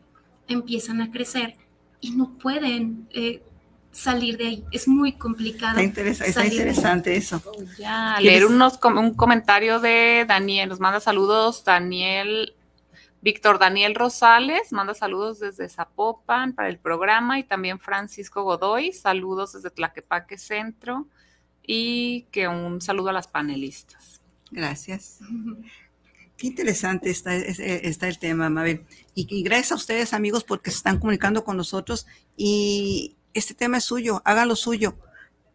empiezan 0.48 1.00
a 1.00 1.10
crecer 1.10 1.56
y 2.00 2.10
no 2.12 2.36
pueden 2.38 3.08
eh, 3.10 3.42
salir 3.90 4.36
de 4.36 4.46
ahí. 4.46 4.64
Es 4.70 4.86
muy 4.86 5.12
complicado. 5.12 5.78
Está, 5.78 6.46
interesante 6.46 7.16
eso. 7.16 7.42
Ya, 7.78 8.18
leer 8.20 8.46
unos, 8.46 8.78
un 8.82 9.14
comentario 9.14 9.80
de 9.80 10.24
Daniel, 10.28 10.68
nos 10.68 10.80
manda 10.80 11.00
saludos 11.00 11.64
Daniel, 11.64 12.54
Víctor 13.22 13.58
Daniel 13.58 13.94
Rosales, 13.94 14.72
manda 14.72 14.94
saludos 14.94 15.40
desde 15.40 15.68
Zapopan 15.68 16.52
para 16.52 16.68
el 16.68 16.78
programa 16.78 17.38
y 17.38 17.44
también 17.44 17.80
Francisco 17.80 18.42
Godoy, 18.42 18.92
saludos 18.92 19.54
desde 19.54 19.70
Tlaquepaque 19.70 20.38
Centro 20.38 21.08
y 21.66 22.26
que 22.30 22.46
un 22.46 22.80
saludo 22.80 23.10
a 23.10 23.12
las 23.12 23.26
panelistas. 23.26 24.20
Gracias. 24.50 25.18
Qué 26.36 26.48
interesante 26.48 27.10
está, 27.10 27.34
está 27.34 28.08
el 28.08 28.18
tema, 28.18 28.50
Mabel. 28.50 28.84
Y, 29.14 29.42
gracias 29.42 29.72
a 29.72 29.76
ustedes, 29.76 30.12
amigos, 30.12 30.44
porque 30.44 30.70
se 30.70 30.78
están 30.78 30.98
comunicando 30.98 31.44
con 31.44 31.56
nosotros. 31.56 32.06
Y 32.36 33.16
este 33.32 33.54
tema 33.54 33.78
es 33.78 33.84
suyo, 33.84 34.20
háganlo 34.24 34.54
suyo. 34.56 34.96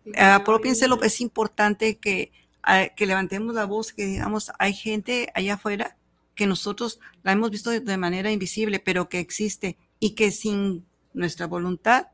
Uh, 0.05 1.03
es 1.03 1.21
importante 1.21 1.97
que, 1.97 2.31
ah, 2.63 2.87
que 2.95 3.05
levantemos 3.05 3.53
la 3.53 3.65
voz, 3.65 3.93
que 3.93 4.05
digamos, 4.05 4.51
hay 4.57 4.73
gente 4.73 5.31
allá 5.35 5.53
afuera 5.55 5.97
que 6.33 6.47
nosotros 6.47 6.99
la 7.21 7.33
hemos 7.33 7.51
visto 7.51 7.69
de 7.69 7.97
manera 7.97 8.31
invisible, 8.31 8.79
pero 8.79 9.09
que 9.09 9.19
existe 9.19 9.77
y 9.99 10.15
que 10.15 10.31
sin 10.31 10.85
nuestra 11.13 11.45
voluntad 11.45 12.07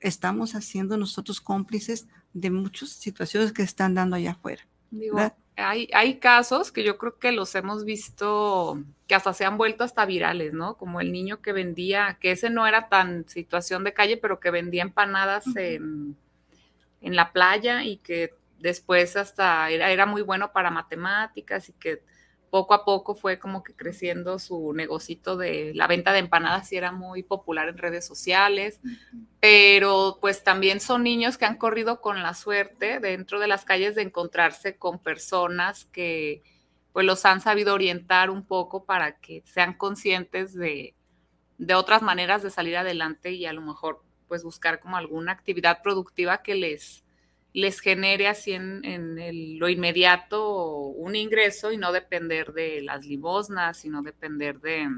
estamos 0.00 0.54
haciendo 0.54 0.96
nosotros 0.96 1.42
cómplices 1.42 2.06
de 2.32 2.50
muchas 2.50 2.90
situaciones 2.90 3.52
que 3.52 3.62
están 3.62 3.94
dando 3.94 4.16
allá 4.16 4.30
afuera. 4.30 4.66
Digo, 4.90 5.18
hay, 5.60 6.14
casos 6.18 6.72
que 6.72 6.82
yo 6.82 6.98
creo 6.98 7.18
que 7.18 7.32
los 7.32 7.54
hemos 7.54 7.84
visto 7.84 8.82
que 9.06 9.14
hasta 9.14 9.32
se 9.32 9.44
han 9.44 9.58
vuelto 9.58 9.84
hasta 9.84 10.06
virales, 10.06 10.52
¿no? 10.52 10.76
Como 10.76 11.00
el 11.00 11.12
niño 11.12 11.40
que 11.42 11.52
vendía, 11.52 12.18
que 12.20 12.32
ese 12.32 12.50
no 12.50 12.66
era 12.66 12.88
tan 12.88 13.28
situación 13.28 13.84
de 13.84 13.92
calle, 13.92 14.16
pero 14.16 14.40
que 14.40 14.50
vendía 14.50 14.82
empanadas 14.82 15.44
en, 15.56 16.16
la 17.00 17.32
playa 17.32 17.84
y 17.84 17.96
que 17.98 18.34
después 18.58 19.16
hasta 19.16 19.70
era, 19.70 19.90
era, 19.90 20.06
muy 20.06 20.22
bueno 20.22 20.52
para 20.52 20.70
matemáticas 20.70 21.68
y 21.68 21.72
que 21.72 22.02
poco 22.50 22.74
a 22.74 22.84
poco 22.84 23.14
fue 23.14 23.38
como 23.38 23.62
que 23.62 23.74
creciendo 23.74 24.38
su 24.38 24.72
negocito 24.72 25.36
de 25.36 25.72
la 25.74 25.86
venta 25.86 26.12
de 26.12 26.18
empanadas 26.18 26.72
y 26.72 26.76
era 26.76 26.92
muy 26.92 27.22
popular 27.22 27.68
en 27.68 27.78
redes 27.78 28.04
sociales, 28.04 28.80
pero 29.38 30.18
pues 30.20 30.42
también 30.42 30.80
son 30.80 31.04
niños 31.04 31.38
que 31.38 31.44
han 31.44 31.56
corrido 31.56 32.00
con 32.00 32.22
la 32.22 32.34
suerte 32.34 32.98
dentro 32.98 33.38
de 33.38 33.46
las 33.46 33.64
calles 33.64 33.94
de 33.94 34.02
encontrarse 34.02 34.76
con 34.76 34.98
personas 34.98 35.84
que 35.86 36.42
pues 36.92 37.06
los 37.06 37.24
han 37.24 37.40
sabido 37.40 37.72
orientar 37.72 38.30
un 38.30 38.44
poco 38.44 38.84
para 38.84 39.18
que 39.20 39.42
sean 39.46 39.74
conscientes 39.74 40.52
de, 40.52 40.94
de 41.56 41.74
otras 41.74 42.02
maneras 42.02 42.42
de 42.42 42.50
salir 42.50 42.76
adelante 42.76 43.30
y 43.30 43.46
a 43.46 43.52
lo 43.52 43.60
mejor 43.60 44.02
pues 44.26 44.42
buscar 44.42 44.80
como 44.80 44.96
alguna 44.96 45.32
actividad 45.32 45.82
productiva 45.82 46.42
que 46.42 46.56
les 46.56 47.04
les 47.52 47.80
genere 47.80 48.28
así 48.28 48.52
en, 48.52 49.58
lo 49.58 49.68
inmediato 49.68 50.64
un 50.74 51.16
ingreso 51.16 51.72
y 51.72 51.76
no 51.76 51.92
depender 51.92 52.52
de 52.52 52.82
las 52.82 53.04
limosnas, 53.04 53.78
sino 53.78 54.02
depender 54.02 54.60
de, 54.60 54.88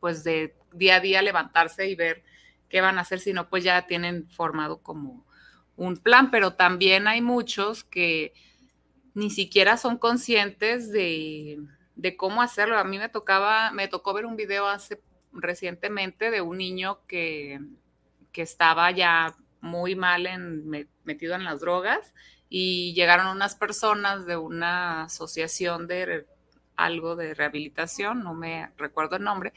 pues 0.00 0.22
de 0.24 0.54
día 0.72 0.96
a 0.96 1.00
día 1.00 1.22
levantarse 1.22 1.88
y 1.88 1.94
ver 1.94 2.22
qué 2.68 2.80
van 2.80 2.98
a 2.98 3.02
hacer, 3.02 3.20
sino 3.20 3.48
pues 3.48 3.64
ya 3.64 3.86
tienen 3.86 4.28
formado 4.28 4.82
como 4.82 5.24
un 5.76 5.96
plan, 5.96 6.30
pero 6.30 6.54
también 6.54 7.06
hay 7.06 7.20
muchos 7.20 7.84
que 7.84 8.34
ni 9.14 9.30
siquiera 9.30 9.76
son 9.76 9.96
conscientes 9.96 10.90
de, 10.90 11.58
de 11.94 12.16
cómo 12.16 12.42
hacerlo. 12.42 12.78
A 12.78 12.84
mí 12.84 12.98
me 12.98 13.08
tocaba, 13.08 13.70
me 13.72 13.88
tocó 13.88 14.12
ver 14.12 14.26
un 14.26 14.36
video 14.36 14.66
hace 14.68 15.00
recientemente 15.32 16.30
de 16.30 16.40
un 16.40 16.58
niño 16.58 17.00
que, 17.06 17.60
que 18.32 18.42
estaba 18.42 18.90
ya 18.90 19.36
muy 19.60 19.94
mal 19.94 20.26
en, 20.26 20.88
metido 21.04 21.34
en 21.34 21.44
las 21.44 21.60
drogas 21.60 22.14
y 22.48 22.94
llegaron 22.94 23.28
unas 23.28 23.56
personas 23.56 24.26
de 24.26 24.36
una 24.36 25.04
asociación 25.04 25.86
de 25.86 26.26
algo 26.76 27.16
de 27.16 27.34
rehabilitación, 27.34 28.22
no 28.22 28.34
me 28.34 28.70
recuerdo 28.76 29.16
el 29.16 29.24
nombre, 29.24 29.52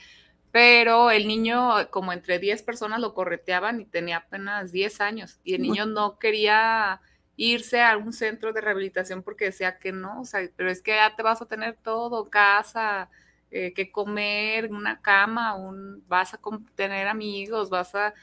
pero 0.52 1.12
el 1.12 1.28
niño, 1.28 1.90
como 1.92 2.14
entre 2.14 2.40
10 2.40 2.64
personas 2.64 3.00
lo 3.00 3.14
correteaban 3.14 3.82
y 3.82 3.86
tenía 3.86 4.18
apenas 4.18 4.72
10 4.72 5.02
años 5.02 5.40
y 5.44 5.56
el 5.56 5.62
niño 5.62 5.86
no 5.86 6.18
quería 6.18 7.02
irse 7.36 7.82
a 7.82 7.96
un 7.98 8.14
centro 8.14 8.52
de 8.52 8.62
rehabilitación 8.62 9.24
porque 9.24 9.46
decía 9.46 9.78
que 9.78 9.92
no, 9.92 10.22
o 10.22 10.26
sea, 10.26 10.42
pero 10.56 10.70
es 10.70 10.82
que 10.82 10.96
ya 10.96 11.16
te 11.16 11.24
vas 11.24 11.42
a 11.42 11.46
tener 11.46 11.78
todo, 11.78 12.30
casa, 12.30 13.10
eh, 13.52 13.74
que 13.74 13.92
comer, 13.92 14.72
una 14.72 15.02
cama, 15.02 15.56
un, 15.56 16.04
vas 16.08 16.34
a 16.34 16.40
tener 16.76 17.08
amigos, 17.08 17.70
vas 17.70 17.96
a 17.96 18.14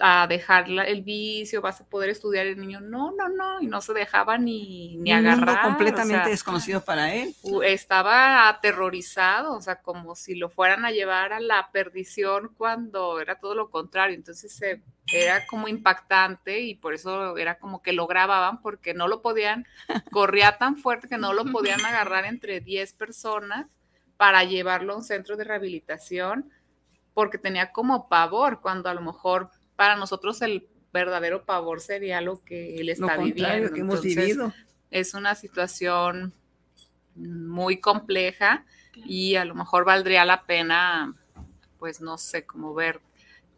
a 0.00 0.26
dejar 0.26 0.68
el 0.68 1.02
vicio, 1.02 1.60
vas 1.60 1.80
a 1.80 1.84
poder 1.84 2.10
estudiar 2.10 2.46
el 2.46 2.58
niño. 2.58 2.80
No, 2.80 3.12
no, 3.12 3.28
no, 3.28 3.60
y 3.60 3.66
no 3.66 3.80
se 3.80 3.92
dejaba 3.92 4.38
ni, 4.38 4.96
ni 4.96 5.12
agarrar. 5.12 5.62
completamente 5.62 6.30
desconocido 6.30 6.84
para 6.84 7.14
él. 7.14 7.34
Estaba 7.64 8.48
aterrorizado, 8.48 9.54
o 9.54 9.60
sea, 9.60 9.76
como 9.76 10.14
si 10.14 10.34
lo 10.34 10.48
fueran 10.48 10.84
a 10.84 10.90
llevar 10.90 11.32
a 11.32 11.40
la 11.40 11.70
perdición 11.72 12.54
cuando 12.56 13.20
era 13.20 13.38
todo 13.38 13.54
lo 13.54 13.70
contrario. 13.70 14.14
Entonces 14.14 14.58
era 15.12 15.46
como 15.46 15.68
impactante 15.68 16.60
y 16.60 16.74
por 16.74 16.94
eso 16.94 17.36
era 17.36 17.58
como 17.58 17.82
que 17.82 17.92
lo 17.92 18.06
grababan 18.06 18.62
porque 18.62 18.94
no 18.94 19.08
lo 19.08 19.22
podían, 19.22 19.66
corría 20.10 20.58
tan 20.58 20.76
fuerte 20.76 21.08
que 21.08 21.18
no 21.18 21.32
lo 21.32 21.44
podían 21.46 21.84
agarrar 21.84 22.24
entre 22.24 22.60
10 22.60 22.92
personas 22.94 23.66
para 24.16 24.44
llevarlo 24.44 24.94
a 24.94 24.96
un 24.96 25.04
centro 25.04 25.36
de 25.36 25.44
rehabilitación 25.44 26.50
porque 27.14 27.38
tenía 27.38 27.72
como 27.72 28.08
pavor 28.08 28.60
cuando 28.60 28.88
a 28.88 28.94
lo 28.94 29.00
mejor 29.00 29.50
para 29.76 29.96
nosotros 29.96 30.42
el 30.42 30.68
verdadero 30.92 31.44
pavor 31.44 31.80
sería 31.80 32.20
lo 32.20 32.42
que 32.44 32.80
él 32.80 32.88
está 32.88 33.16
viviendo. 33.16 33.72
Que 33.72 33.80
hemos 33.80 34.02
vivido. 34.02 34.52
Es 34.90 35.14
una 35.14 35.34
situación 35.34 36.34
muy 37.14 37.78
compleja 37.78 38.64
y 38.94 39.36
a 39.36 39.44
lo 39.44 39.54
mejor 39.54 39.84
valdría 39.84 40.24
la 40.24 40.44
pena, 40.44 41.14
pues 41.78 42.00
no 42.00 42.18
sé, 42.18 42.44
cómo 42.44 42.74
ver 42.74 43.00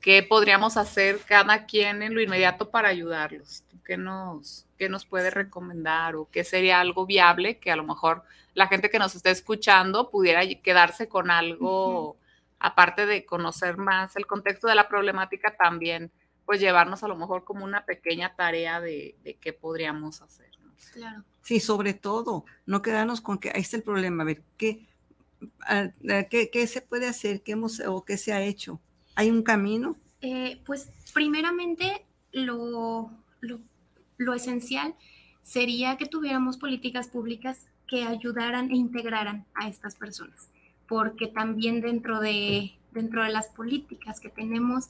qué 0.04 0.22
podríamos 0.22 0.76
hacer 0.76 1.18
cada 1.26 1.64
quien 1.64 2.02
en 2.02 2.14
lo 2.14 2.20
inmediato 2.20 2.70
para 2.70 2.90
ayudarlos. 2.90 3.64
¿Qué 3.86 3.96
nos, 3.96 4.66
qué 4.76 4.90
nos 4.90 5.06
puede 5.06 5.30
recomendar 5.30 6.14
o 6.14 6.28
qué 6.30 6.44
sería 6.44 6.80
algo 6.80 7.06
viable 7.06 7.58
que 7.58 7.70
a 7.70 7.76
lo 7.76 7.84
mejor 7.84 8.22
la 8.52 8.66
gente 8.66 8.90
que 8.90 8.98
nos 8.98 9.14
esté 9.14 9.30
escuchando 9.30 10.10
pudiera 10.10 10.42
quedarse 10.62 11.08
con 11.08 11.30
algo? 11.30 12.18
Aparte 12.64 13.04
de 13.04 13.26
conocer 13.26 13.76
más 13.76 14.16
el 14.16 14.26
contexto 14.26 14.66
de 14.68 14.74
la 14.74 14.88
problemática, 14.88 15.54
también 15.54 16.10
pues 16.46 16.60
llevarnos 16.60 17.02
a 17.04 17.08
lo 17.08 17.14
mejor 17.14 17.44
como 17.44 17.62
una 17.62 17.84
pequeña 17.84 18.34
tarea 18.36 18.80
de, 18.80 19.36
qué 19.38 19.52
podríamos 19.52 20.22
hacer. 20.22 20.48
Claro. 20.94 21.24
Sí, 21.42 21.60
sobre 21.60 21.92
todo, 21.92 22.46
no 22.64 22.80
quedarnos 22.80 23.20
con 23.20 23.36
que 23.36 23.50
ahí 23.54 23.60
está 23.60 23.76
el 23.76 23.82
problema, 23.82 24.22
a 24.22 24.26
ver, 24.26 24.42
¿qué, 24.56 24.86
qué, 26.30 26.66
se 26.66 26.80
puede 26.80 27.06
hacer? 27.06 27.42
¿Qué 27.42 27.52
hemos, 27.52 27.80
o 27.80 28.02
qué 28.02 28.16
se 28.16 28.32
ha 28.32 28.42
hecho? 28.42 28.80
¿Hay 29.14 29.30
un 29.30 29.42
camino? 29.42 29.96
Eh, 30.22 30.62
pues 30.64 30.88
primeramente 31.12 32.06
lo, 32.32 33.10
lo, 33.40 33.60
lo 34.16 34.32
esencial 34.32 34.94
sería 35.42 35.98
que 35.98 36.06
tuviéramos 36.06 36.56
políticas 36.56 37.08
públicas 37.08 37.66
que 37.86 38.04
ayudaran 38.04 38.70
e 38.70 38.76
integraran 38.76 39.44
a 39.54 39.68
estas 39.68 39.96
personas 39.96 40.48
porque 40.88 41.26
también 41.26 41.80
dentro 41.80 42.20
de, 42.20 42.72
dentro 42.92 43.22
de 43.22 43.30
las 43.30 43.46
políticas 43.48 44.20
que 44.20 44.28
tenemos, 44.28 44.88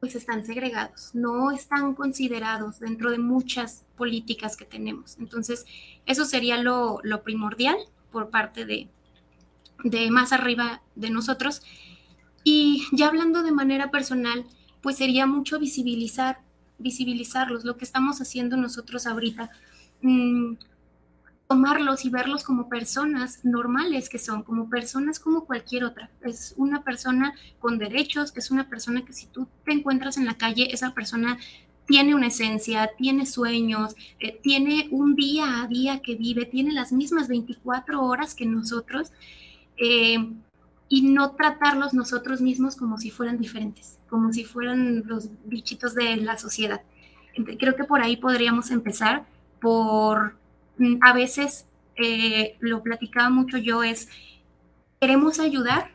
pues 0.00 0.14
están 0.14 0.44
segregados, 0.44 1.10
no 1.14 1.50
están 1.50 1.94
considerados 1.94 2.80
dentro 2.80 3.10
de 3.10 3.18
muchas 3.18 3.84
políticas 3.96 4.56
que 4.56 4.64
tenemos. 4.64 5.16
Entonces, 5.18 5.66
eso 6.06 6.24
sería 6.24 6.56
lo, 6.56 7.00
primordial 7.22 7.76
por 8.10 8.30
parte 8.30 8.64
de, 8.64 8.88
de 9.84 10.10
más 10.10 10.32
arriba 10.32 10.82
de 10.94 11.10
nosotros. 11.10 11.62
Y 12.44 12.86
ya 12.92 13.08
hablando 13.08 13.42
de 13.42 13.52
manera 13.52 13.90
personal, 13.90 14.46
pues 14.80 14.96
sería 14.96 15.26
mucho 15.26 15.58
visibilizar, 15.58 16.40
visibilizarlos, 16.78 17.64
lo 17.64 17.76
que 17.76 17.84
estamos 17.84 18.22
haciendo 18.22 18.56
nosotros 18.56 19.06
ahorita. 19.06 19.50
Tomarlos 21.50 22.04
y 22.04 22.10
verlos 22.10 22.44
como 22.44 22.68
personas 22.68 23.44
normales 23.44 24.08
que 24.08 24.20
son, 24.20 24.44
como 24.44 24.70
personas 24.70 25.18
como 25.18 25.46
cualquier 25.46 25.82
otra. 25.82 26.08
Es 26.22 26.54
una 26.56 26.84
persona 26.84 27.34
con 27.58 27.76
derechos, 27.76 28.32
es 28.36 28.52
una 28.52 28.68
persona 28.68 29.04
que 29.04 29.12
si 29.12 29.26
tú 29.26 29.48
te 29.64 29.72
encuentras 29.72 30.16
en 30.16 30.26
la 30.26 30.34
calle, 30.34 30.72
esa 30.72 30.94
persona 30.94 31.38
tiene 31.86 32.14
una 32.14 32.28
esencia, 32.28 32.92
tiene 32.96 33.26
sueños, 33.26 33.96
eh, 34.20 34.38
tiene 34.40 34.86
un 34.92 35.16
día 35.16 35.62
a 35.62 35.66
día 35.66 35.98
que 35.98 36.14
vive, 36.14 36.44
tiene 36.44 36.72
las 36.72 36.92
mismas 36.92 37.26
24 37.26 38.00
horas 38.00 38.36
que 38.36 38.46
nosotros, 38.46 39.10
eh, 39.76 40.32
y 40.88 41.02
no 41.02 41.32
tratarlos 41.32 41.94
nosotros 41.94 42.40
mismos 42.40 42.76
como 42.76 42.96
si 42.96 43.10
fueran 43.10 43.38
diferentes, 43.38 43.98
como 44.08 44.32
si 44.32 44.44
fueran 44.44 45.02
los 45.04 45.30
bichitos 45.46 45.96
de 45.96 46.14
la 46.14 46.38
sociedad. 46.38 46.82
Creo 47.58 47.74
que 47.74 47.82
por 47.82 48.02
ahí 48.02 48.16
podríamos 48.16 48.70
empezar 48.70 49.26
por 49.60 50.39
a 51.00 51.12
veces 51.12 51.66
eh, 51.96 52.56
lo 52.60 52.82
platicaba 52.82 53.30
mucho 53.30 53.58
yo, 53.58 53.82
es 53.82 54.08
queremos 55.00 55.38
ayudar 55.40 55.90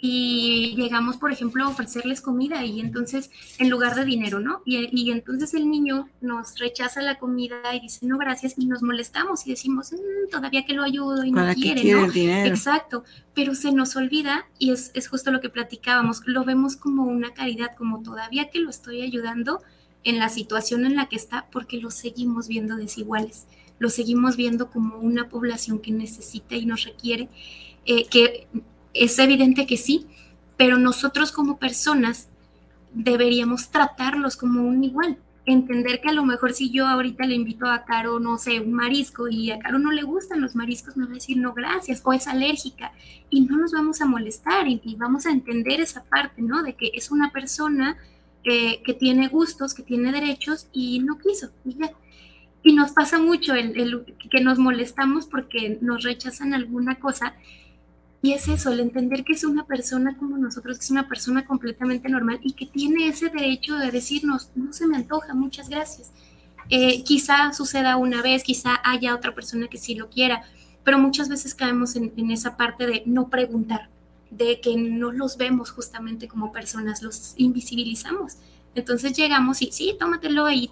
y 0.00 0.74
llegamos, 0.76 1.16
por 1.16 1.32
ejemplo, 1.32 1.64
a 1.64 1.68
ofrecerles 1.68 2.20
comida 2.20 2.64
y 2.64 2.80
entonces, 2.80 3.30
en 3.58 3.68
lugar 3.68 3.96
de 3.96 4.04
dinero, 4.04 4.38
¿no? 4.38 4.62
Y, 4.64 5.10
entonces 5.10 5.54
el 5.54 5.68
niño 5.68 6.08
nos 6.20 6.56
rechaza 6.58 7.02
la 7.02 7.18
comida 7.18 7.74
y 7.74 7.80
dice, 7.80 8.06
no, 8.06 8.16
gracias, 8.16 8.54
y 8.56 8.66
nos 8.66 8.82
molestamos 8.82 9.46
y 9.46 9.50
decimos, 9.50 9.92
mm, 9.92 10.30
todavía 10.30 10.64
que 10.64 10.74
lo 10.74 10.84
ayudo 10.84 11.24
y 11.24 11.32
no 11.32 11.52
quiere, 11.54 11.82
¿no? 11.92 12.06
Exacto, 12.46 13.04
pero 13.34 13.54
se 13.54 13.72
nos 13.72 13.96
olvida 13.96 14.46
y 14.58 14.70
es, 14.70 14.92
es 14.94 15.08
justo 15.08 15.32
lo 15.32 15.40
que 15.40 15.48
platicábamos, 15.48 16.22
lo 16.26 16.44
vemos 16.44 16.76
como 16.76 17.04
una 17.04 17.34
caridad, 17.34 17.74
como 17.76 18.02
todavía 18.02 18.50
que 18.50 18.60
lo 18.60 18.70
estoy 18.70 19.02
ayudando 19.02 19.62
en 20.04 20.20
la 20.20 20.28
situación 20.28 20.86
en 20.86 20.94
la 20.94 21.08
que 21.08 21.16
está, 21.16 21.48
porque 21.50 21.78
lo 21.78 21.90
seguimos 21.90 22.46
viendo 22.46 22.76
desiguales 22.76 23.46
lo 23.78 23.90
seguimos 23.90 24.36
viendo 24.36 24.70
como 24.70 24.98
una 24.98 25.28
población 25.28 25.78
que 25.78 25.92
necesita 25.92 26.56
y 26.56 26.66
nos 26.66 26.84
requiere, 26.84 27.28
eh, 27.86 28.06
que 28.08 28.48
es 28.94 29.18
evidente 29.18 29.66
que 29.66 29.76
sí, 29.76 30.06
pero 30.56 30.78
nosotros 30.78 31.32
como 31.32 31.58
personas 31.58 32.28
deberíamos 32.92 33.70
tratarlos 33.70 34.36
como 34.36 34.62
un 34.62 34.82
igual. 34.84 35.18
Entender 35.46 36.02
que 36.02 36.10
a 36.10 36.12
lo 36.12 36.26
mejor 36.26 36.52
si 36.52 36.70
yo 36.70 36.86
ahorita 36.86 37.24
le 37.24 37.34
invito 37.34 37.66
a 37.66 37.84
Caro, 37.84 38.20
no 38.20 38.36
sé, 38.36 38.60
un 38.60 38.72
marisco 38.72 39.28
y 39.28 39.50
a 39.50 39.58
Caro 39.58 39.78
no 39.78 39.92
le 39.92 40.02
gustan 40.02 40.42
los 40.42 40.54
mariscos, 40.54 40.96
me 40.96 41.06
va 41.06 41.12
a 41.12 41.14
decir 41.14 41.38
no 41.38 41.54
gracias 41.54 42.02
o 42.04 42.12
es 42.12 42.26
alérgica 42.26 42.92
y 43.30 43.42
no 43.42 43.56
nos 43.56 43.72
vamos 43.72 44.02
a 44.02 44.04
molestar 44.04 44.68
y, 44.68 44.80
vamos 44.98 45.24
a 45.24 45.30
entender 45.30 45.80
esa 45.80 46.04
parte, 46.04 46.42
¿no? 46.42 46.62
De 46.62 46.74
que 46.74 46.90
es 46.92 47.10
una 47.10 47.30
persona 47.30 47.96
que, 48.44 48.82
que 48.84 48.92
tiene 48.92 49.28
gustos, 49.28 49.72
que 49.72 49.82
tiene 49.82 50.12
derechos 50.12 50.66
y 50.72 50.98
no 50.98 51.18
quiso 51.18 51.50
y 51.64 51.78
ya 51.78 51.92
y 52.62 52.72
nos 52.72 52.92
pasa 52.92 53.18
mucho 53.18 53.54
el, 53.54 54.04
que 54.30 54.40
nos 54.40 54.58
molestamos 54.58 55.26
porque 55.26 55.78
nos 55.80 56.02
rechazan 56.02 56.54
alguna 56.54 56.96
cosa. 56.96 57.34
Y 58.20 58.32
es 58.32 58.48
eso, 58.48 58.72
el 58.72 58.80
entender 58.80 59.24
que 59.24 59.34
es 59.34 59.44
una 59.44 59.64
persona 59.64 60.16
como 60.16 60.36
nosotros, 60.38 60.78
que 60.78 60.84
es 60.84 60.90
una 60.90 61.08
persona 61.08 61.46
completamente 61.46 62.08
normal 62.08 62.40
y 62.42 62.52
que 62.52 62.66
tiene 62.66 63.08
ese 63.08 63.28
derecho 63.28 63.76
de 63.76 63.92
decirnos, 63.92 64.50
no 64.56 64.72
se 64.72 64.88
me 64.88 64.96
antoja, 64.96 65.34
muchas 65.34 65.68
gracias. 65.68 66.10
Eh, 66.68 67.04
quizá 67.04 67.52
suceda 67.52 67.96
una 67.96 68.20
vez, 68.20 68.42
quizá 68.42 68.80
haya 68.84 69.14
otra 69.14 69.34
persona 69.34 69.68
que 69.68 69.78
sí 69.78 69.94
lo 69.94 70.10
quiera, 70.10 70.42
pero 70.84 70.98
muchas 70.98 71.28
veces 71.28 71.54
caemos 71.54 71.96
en, 71.96 72.30
esa 72.30 72.56
parte 72.56 72.86
de 72.86 73.02
no 73.06 73.28
preguntar, 73.28 73.88
de 74.30 74.60
que 74.60 74.76
no 74.76 75.12
los 75.12 75.36
vemos 75.36 75.70
justamente 75.70 76.28
como 76.28 76.50
personas, 76.50 77.02
los 77.02 77.34
invisibilizamos. 77.36 78.36
Entonces 78.74 79.12
llegamos 79.16 79.62
y 79.62 79.70
sí, 79.70 79.96
tómatelo 79.98 80.44
ahí, 80.44 80.70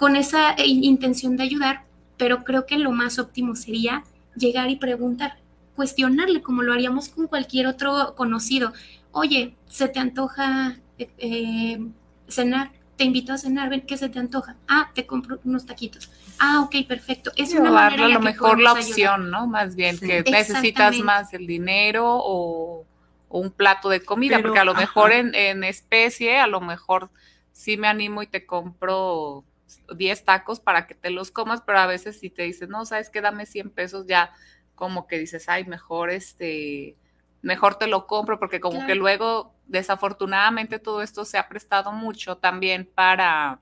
con 0.00 0.16
esa 0.16 0.52
eh, 0.52 0.66
intención 0.66 1.36
de 1.36 1.42
ayudar, 1.42 1.82
pero 2.16 2.42
creo 2.42 2.64
que 2.64 2.78
lo 2.78 2.90
más 2.90 3.18
óptimo 3.18 3.54
sería 3.54 4.02
llegar 4.34 4.70
y 4.70 4.76
preguntar, 4.76 5.36
cuestionarle 5.76 6.40
como 6.40 6.62
lo 6.62 6.72
haríamos 6.72 7.10
con 7.10 7.26
cualquier 7.26 7.66
otro 7.66 8.14
conocido. 8.16 8.72
Oye, 9.12 9.56
¿se 9.66 9.88
te 9.88 9.98
antoja 9.98 10.78
eh, 10.96 11.10
eh, 11.18 11.86
cenar? 12.28 12.70
Te 12.96 13.04
invito 13.04 13.34
a 13.34 13.36
cenar, 13.36 13.68
ven 13.68 13.82
qué 13.82 13.98
se 13.98 14.08
te 14.08 14.18
antoja. 14.18 14.56
Ah, 14.66 14.90
te 14.94 15.04
compro 15.04 15.38
unos 15.44 15.66
taquitos. 15.66 16.10
Ah, 16.38 16.62
ok, 16.62 16.76
perfecto. 16.88 17.30
Es 17.36 17.52
una 17.52 17.70
manera 17.70 18.06
a 18.06 18.08
lo 18.08 18.20
mejor 18.20 18.58
la 18.58 18.72
opción, 18.72 19.30
¿no? 19.30 19.46
Más 19.48 19.76
bien, 19.76 19.98
que 19.98 20.22
necesitas 20.22 20.98
más 21.00 21.34
el 21.34 21.46
dinero 21.46 22.06
o, 22.08 22.86
un 23.28 23.50
plato 23.50 23.90
de 23.90 24.00
comida, 24.00 24.40
porque 24.40 24.60
a 24.60 24.64
lo 24.64 24.74
mejor 24.74 25.12
en, 25.12 25.34
en 25.34 25.62
especie, 25.62 26.38
a 26.38 26.46
lo 26.46 26.62
mejor 26.62 27.10
sí 27.52 27.76
me 27.76 27.86
animo 27.86 28.22
y 28.22 28.26
te 28.26 28.46
compro 28.46 29.44
10 29.94 30.24
tacos 30.24 30.60
para 30.60 30.86
que 30.86 30.94
te 30.94 31.10
los 31.10 31.30
comas, 31.30 31.62
pero 31.62 31.78
a 31.78 31.86
veces 31.86 32.18
si 32.18 32.30
te 32.30 32.42
dicen, 32.42 32.70
no, 32.70 32.84
sabes 32.84 33.10
que 33.10 33.20
dame 33.20 33.46
100 33.46 33.70
pesos, 33.70 34.06
ya 34.06 34.32
como 34.74 35.06
que 35.06 35.18
dices, 35.18 35.48
ay, 35.48 35.64
mejor 35.64 36.10
este, 36.10 36.96
mejor 37.42 37.76
te 37.76 37.86
lo 37.86 38.06
compro, 38.06 38.38
porque 38.38 38.60
como 38.60 38.86
que 38.86 38.94
luego, 38.94 39.54
desafortunadamente, 39.66 40.78
todo 40.78 41.02
esto 41.02 41.24
se 41.24 41.38
ha 41.38 41.48
prestado 41.48 41.92
mucho 41.92 42.36
también 42.36 42.88
para 42.94 43.60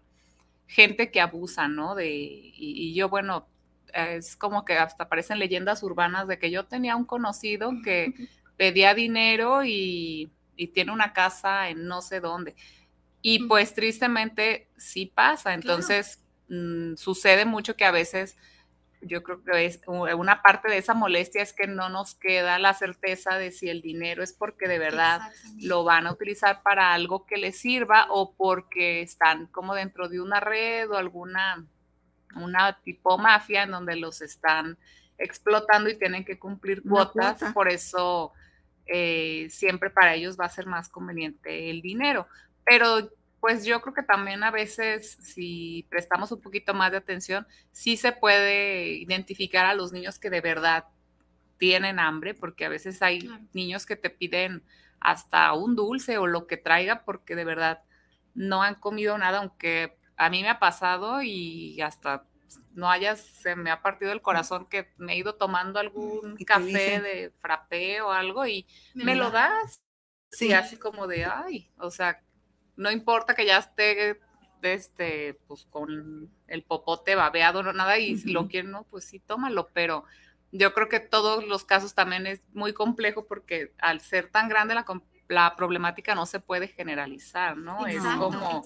gente 0.66 1.10
que 1.10 1.20
abusa, 1.20 1.68
¿no? 1.68 1.94
De, 1.94 2.08
y, 2.08 2.94
yo, 2.94 3.08
bueno, 3.08 3.46
es 3.92 4.36
como 4.36 4.64
que 4.64 4.74
hasta 4.74 5.04
aparecen 5.04 5.38
leyendas 5.38 5.82
urbanas 5.82 6.28
de 6.28 6.38
que 6.38 6.50
yo 6.50 6.66
tenía 6.66 6.96
un 6.96 7.04
conocido 7.04 7.72
que 7.82 8.12
pedía 8.56 8.94
dinero 8.94 9.64
y, 9.64 10.30
y 10.56 10.68
tiene 10.68 10.92
una 10.92 11.12
casa 11.12 11.68
en 11.68 11.86
no 11.86 12.02
sé 12.02 12.20
dónde. 12.20 12.54
Y 13.22 13.46
pues 13.46 13.74
tristemente 13.74 14.68
sí 14.76 15.06
pasa, 15.06 15.54
entonces 15.54 16.20
mm, 16.48 16.94
sucede 16.94 17.44
mucho 17.44 17.76
que 17.76 17.84
a 17.84 17.90
veces 17.90 18.36
yo 19.00 19.22
creo 19.22 19.44
que 19.44 19.66
es 19.66 19.80
una 19.86 20.42
parte 20.42 20.68
de 20.68 20.78
esa 20.78 20.94
molestia 20.94 21.42
es 21.42 21.52
que 21.52 21.66
no 21.66 21.88
nos 21.88 22.14
queda 22.14 22.58
la 22.58 22.74
certeza 22.74 23.38
de 23.38 23.52
si 23.52 23.68
el 23.68 23.80
dinero 23.80 24.22
es 24.22 24.32
porque 24.32 24.66
de 24.66 24.78
verdad 24.78 25.20
lo 25.60 25.84
van 25.84 26.06
a 26.06 26.12
utilizar 26.12 26.62
para 26.62 26.92
algo 26.92 27.24
que 27.24 27.36
les 27.36 27.58
sirva 27.58 28.06
o 28.10 28.34
porque 28.34 29.02
están 29.02 29.46
como 29.46 29.74
dentro 29.74 30.08
de 30.08 30.20
una 30.20 30.40
red 30.40 30.90
o 30.90 30.96
alguna 30.96 31.64
una 32.34 32.78
tipo 32.82 33.18
mafia 33.18 33.62
en 33.62 33.70
donde 33.70 33.96
los 33.96 34.20
están 34.20 34.76
explotando 35.16 35.90
y 35.90 35.98
tienen 35.98 36.24
que 36.24 36.38
cumplir 36.38 36.82
cuotas, 36.82 37.42
por 37.52 37.68
eso 37.68 38.32
eh, 38.86 39.48
siempre 39.50 39.90
para 39.90 40.14
ellos 40.14 40.38
va 40.38 40.44
a 40.44 40.50
ser 40.50 40.66
más 40.66 40.88
conveniente 40.88 41.70
el 41.70 41.82
dinero. 41.82 42.26
Pero 42.68 43.10
pues 43.40 43.64
yo 43.64 43.80
creo 43.80 43.94
que 43.94 44.02
también 44.02 44.42
a 44.42 44.50
veces, 44.50 45.16
si 45.20 45.86
prestamos 45.88 46.32
un 46.32 46.40
poquito 46.40 46.74
más 46.74 46.90
de 46.90 46.98
atención, 46.98 47.46
sí 47.70 47.96
se 47.96 48.12
puede 48.12 48.88
identificar 48.88 49.66
a 49.66 49.74
los 49.74 49.92
niños 49.92 50.18
que 50.18 50.28
de 50.28 50.40
verdad 50.40 50.84
tienen 51.56 52.00
hambre, 52.00 52.34
porque 52.34 52.64
a 52.64 52.68
veces 52.68 53.00
hay 53.02 53.28
niños 53.52 53.86
que 53.86 53.96
te 53.96 54.10
piden 54.10 54.64
hasta 55.00 55.52
un 55.52 55.76
dulce 55.76 56.18
o 56.18 56.26
lo 56.26 56.46
que 56.46 56.56
traiga 56.56 57.04
porque 57.04 57.36
de 57.36 57.44
verdad 57.44 57.82
no 58.34 58.62
han 58.62 58.74
comido 58.74 59.16
nada, 59.18 59.38
aunque 59.38 59.96
a 60.16 60.30
mí 60.30 60.42
me 60.42 60.50
ha 60.50 60.58
pasado 60.58 61.22
y 61.22 61.80
hasta 61.80 62.24
no 62.72 62.90
hayas, 62.90 63.20
se 63.20 63.56
me 63.56 63.70
ha 63.70 63.82
partido 63.82 64.12
el 64.12 64.22
corazón 64.22 64.66
que 64.66 64.92
me 64.96 65.12
he 65.12 65.18
ido 65.18 65.34
tomando 65.34 65.78
algún 65.78 66.36
café 66.36 67.00
de 67.00 67.32
frappé 67.40 68.00
o 68.00 68.10
algo 68.10 68.46
y 68.46 68.66
me, 68.94 69.14
lo 69.14 69.30
das. 69.30 69.82
Sí, 70.30 70.52
así 70.52 70.76
como 70.76 71.06
de, 71.06 71.24
ay, 71.24 71.70
o 71.78 71.90
sea, 71.90 72.22
no 72.78 72.90
importa 72.90 73.34
que 73.34 73.44
ya 73.44 73.58
esté 73.58 74.18
este, 74.62 75.34
pues 75.46 75.66
con 75.66 76.30
el 76.46 76.62
popote 76.62 77.14
babeado 77.14 77.60
o 77.60 77.72
nada, 77.72 77.98
y 77.98 78.16
si 78.16 78.30
lo 78.30 78.48
quieren, 78.48 78.70
no, 78.70 78.84
pues 78.84 79.04
sí, 79.04 79.18
tómalo, 79.18 79.68
pero 79.72 80.04
yo 80.52 80.72
creo 80.72 80.88
que 80.88 81.00
todos 81.00 81.46
los 81.46 81.64
casos 81.64 81.94
también 81.94 82.26
es 82.26 82.40
muy 82.54 82.72
complejo 82.72 83.26
porque 83.26 83.72
al 83.78 84.00
ser 84.00 84.30
tan 84.30 84.48
grande 84.48 84.74
la, 84.74 84.86
la 85.28 85.56
problemática 85.56 86.14
no 86.14 86.24
se 86.24 86.40
puede 86.40 86.68
generalizar, 86.68 87.56
¿no? 87.56 87.86
es 87.86 88.02
como, 88.18 88.64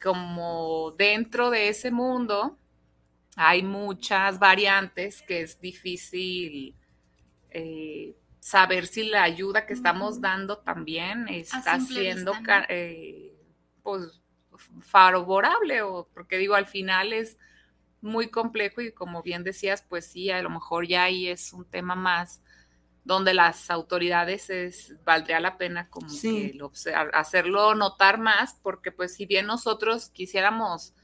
como 0.00 0.94
dentro 0.96 1.50
de 1.50 1.68
ese 1.68 1.90
mundo 1.90 2.58
hay 3.36 3.62
muchas 3.62 4.38
variantes 4.38 5.22
que 5.22 5.40
es 5.40 5.60
difícil 5.60 6.76
eh, 7.50 8.14
saber 8.42 8.88
si 8.88 9.04
la 9.04 9.22
ayuda 9.22 9.66
que 9.66 9.72
estamos 9.72 10.20
dando 10.20 10.58
también 10.58 11.28
está 11.28 11.78
siendo 11.78 12.32
eh, 12.68 13.32
pues, 13.84 14.20
favorable, 14.80 15.82
o 15.82 16.08
porque 16.12 16.38
digo, 16.38 16.56
al 16.56 16.66
final 16.66 17.12
es 17.12 17.38
muy 18.00 18.30
complejo 18.30 18.80
y 18.80 18.90
como 18.90 19.22
bien 19.22 19.44
decías, 19.44 19.86
pues 19.88 20.06
sí, 20.06 20.28
a 20.32 20.42
lo 20.42 20.50
mejor 20.50 20.88
ya 20.88 21.04
ahí 21.04 21.28
es 21.28 21.52
un 21.52 21.64
tema 21.70 21.94
más 21.94 22.42
donde 23.04 23.32
las 23.32 23.70
autoridades 23.70 24.50
es, 24.50 24.96
valdría 25.04 25.38
la 25.38 25.56
pena 25.56 25.88
como 25.88 26.08
que 26.08 26.58
hacerlo 27.12 27.76
notar 27.76 28.18
más, 28.18 28.58
porque 28.60 28.90
pues 28.90 29.14
si 29.14 29.24
bien 29.24 29.46
nosotros 29.46 30.10
quisiéramos 30.10 30.94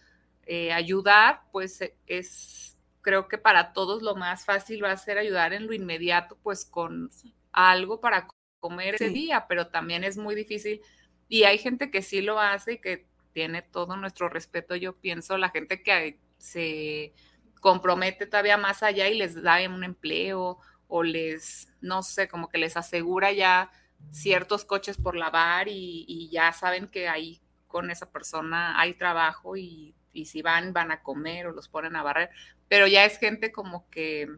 eh, 0.44 0.72
ayudar, 0.72 1.42
pues 1.52 1.78
es 2.08 2.76
creo 3.08 3.26
que 3.26 3.38
para 3.38 3.72
todos 3.72 4.02
lo 4.02 4.16
más 4.16 4.44
fácil 4.44 4.84
va 4.84 4.92
a 4.92 4.96
ser 4.98 5.16
ayudar 5.16 5.54
en 5.54 5.66
lo 5.66 5.72
inmediato, 5.72 6.36
pues 6.42 6.66
con 6.66 7.10
algo 7.52 8.02
para 8.02 8.28
comer 8.60 8.96
ese 8.96 9.08
día, 9.08 9.46
pero 9.48 9.68
también 9.68 10.04
es 10.04 10.18
muy 10.18 10.34
difícil. 10.34 10.82
Y 11.26 11.44
hay 11.44 11.56
gente 11.56 11.90
que 11.90 12.02
sí 12.02 12.20
lo 12.20 12.38
hace 12.38 12.74
y 12.74 12.80
que 12.82 13.08
tiene 13.32 13.62
todo 13.62 13.96
nuestro 13.96 14.28
respeto, 14.28 14.76
yo 14.76 14.94
pienso, 14.94 15.38
la 15.38 15.48
gente 15.48 15.82
que 15.82 16.20
se 16.36 17.14
compromete 17.62 18.26
todavía 18.26 18.58
más 18.58 18.82
allá 18.82 19.08
y 19.08 19.16
les 19.16 19.42
da 19.42 19.56
un 19.70 19.84
empleo 19.84 20.58
o 20.86 21.02
les, 21.02 21.72
no 21.80 22.02
sé, 22.02 22.28
como 22.28 22.50
que 22.50 22.58
les 22.58 22.76
asegura 22.76 23.32
ya 23.32 23.70
ciertos 24.10 24.66
coches 24.66 24.98
por 24.98 25.16
lavar 25.16 25.68
y, 25.68 26.04
y 26.06 26.28
ya 26.28 26.52
saben 26.52 26.88
que 26.88 27.08
ahí 27.08 27.40
con 27.68 27.90
esa 27.90 28.12
persona 28.12 28.78
hay 28.78 28.92
trabajo 28.92 29.56
y 29.56 29.94
y 30.18 30.26
si 30.26 30.42
van, 30.42 30.72
van 30.72 30.90
a 30.90 31.02
comer 31.02 31.46
o 31.46 31.52
los 31.52 31.68
ponen 31.68 31.96
a 31.96 32.02
barrer, 32.02 32.30
pero 32.68 32.86
ya 32.86 33.04
es 33.04 33.18
gente 33.18 33.52
como 33.52 33.88
que 33.88 34.28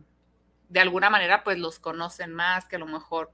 de 0.68 0.80
alguna 0.80 1.10
manera 1.10 1.42
pues 1.42 1.58
los 1.58 1.78
conocen 1.78 2.32
más, 2.32 2.66
que 2.66 2.76
a 2.76 2.78
lo 2.78 2.86
mejor 2.86 3.32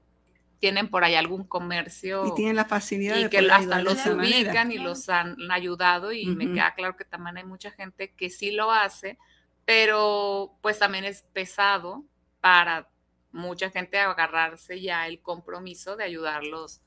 tienen 0.59 0.89
por 0.89 1.03
ahí 1.03 1.15
algún 1.15 1.43
comercio. 1.43 2.25
Y 2.25 2.35
tienen 2.35 2.55
la 2.55 2.65
facilidad 2.65 3.17
y 3.17 3.29
que 3.29 3.39
hasta 3.39 3.81
los 3.81 4.03
ubican 4.07 4.71
y 4.71 4.77
los 4.77 5.09
han 5.09 5.35
ayudado 5.51 6.11
y 6.11 6.25
me 6.27 6.51
queda 6.51 6.73
claro 6.73 6.97
que 6.97 7.05
también 7.05 7.37
hay 7.37 7.43
mucha 7.43 7.71
gente 7.71 8.13
que 8.13 8.29
sí 8.29 8.51
lo 8.51 8.71
hace, 8.71 9.17
pero 9.65 10.57
pues 10.61 10.79
también 10.79 11.05
es 11.05 11.23
pesado 11.33 12.05
para 12.41 12.89
mucha 13.31 13.69
gente 13.69 13.99
agarrarse 13.99 14.81
ya 14.81 15.05
el 15.05 15.21
compromiso 15.21 15.95
de 15.95 16.05
ayudarlos 16.05 16.81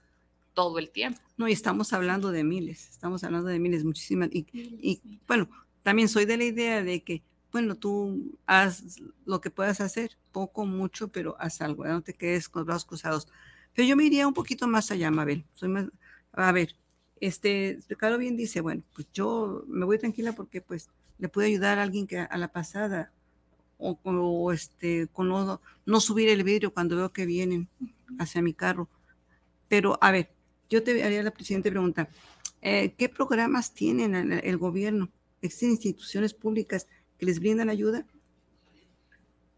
todo 0.61 0.79
el 0.79 0.91
tiempo. 0.91 1.19
No, 1.39 1.49
y 1.49 1.53
estamos 1.53 1.95
hablando 1.95 2.33
de 2.33 2.45
miles, 2.45 2.91
estamos 2.91 3.25
hablando 3.25 3.49
de 3.49 3.59
miles, 3.59 3.83
muchísimas. 3.83 4.29
Y, 4.31 5.01
bueno, 5.27 5.49
también 5.83 6.07
soy 6.07 6.27
de 6.27 6.37
la 6.37 6.45
idea 6.45 6.83
de 6.83 7.03
que, 7.03 7.23
bueno, 7.51 7.77
tú 7.77 8.39
haz 8.45 9.01
lo 9.25 9.41
que 9.41 9.51
puedas 9.51 9.81
hacer, 9.81 10.19
poco, 10.33 10.67
mucho, 10.67 11.09
pero 11.09 11.37
haz 11.41 11.63
algo, 11.63 11.87
no 11.87 12.03
te 12.03 12.13
quedes 12.13 12.51
con 12.51 12.61
los 12.61 12.67
brazos 12.67 12.85
cruzados. 12.85 13.29
Pero 13.73 13.89
yo 13.89 13.97
me 13.97 14.05
iría 14.05 14.29
un 14.29 14.35
poquito 14.35 14.69
más 14.69 14.91
allá, 14.91 15.11
Mabel. 15.11 15.47
Soy 15.55 15.71
más, 15.71 15.87
a 16.33 16.53
ver, 16.53 16.77
este, 17.21 17.79
Ricardo 17.89 18.19
bien 18.19 18.37
dice, 18.37 18.61
bueno, 18.61 18.83
pues 18.95 19.09
yo 19.15 19.65
me 19.67 19.87
voy 19.87 19.97
tranquila 19.97 20.35
porque 20.35 20.61
pues 20.61 20.91
le 21.17 21.31
puedo 21.31 21.47
ayudar 21.47 21.79
a 21.79 21.85
alguien 21.85 22.07
que 22.07 22.19
a 22.19 22.37
la 22.37 22.53
pasada 22.53 23.13
o, 23.79 24.53
este, 24.53 25.09
con 25.09 25.31
no, 25.31 25.59
no 25.87 26.01
subir 26.01 26.29
el 26.29 26.45
vidrio 26.45 26.75
cuando 26.75 26.97
veo 26.97 27.15
que 27.15 27.25
vienen 27.25 27.67
hacia 28.19 28.43
mi 28.43 28.53
carro. 28.53 28.91
Pero 29.69 29.99
a 30.03 30.11
ver, 30.11 30.35
yo 30.71 30.83
te 30.83 31.03
haría 31.03 31.23
la 31.23 31.35
siguiente 31.39 31.71
pregunta. 31.71 32.09
Eh, 32.63 32.95
¿Qué 32.97 33.09
programas 33.09 33.75
tienen 33.75 34.33
el, 34.33 34.57
gobierno? 34.57 35.11
¿Existen 35.43 35.71
instituciones 35.71 36.33
públicas 36.33 36.87
que 37.19 37.27
les 37.27 37.41
brindan 37.41 37.69
ayuda? 37.69 38.07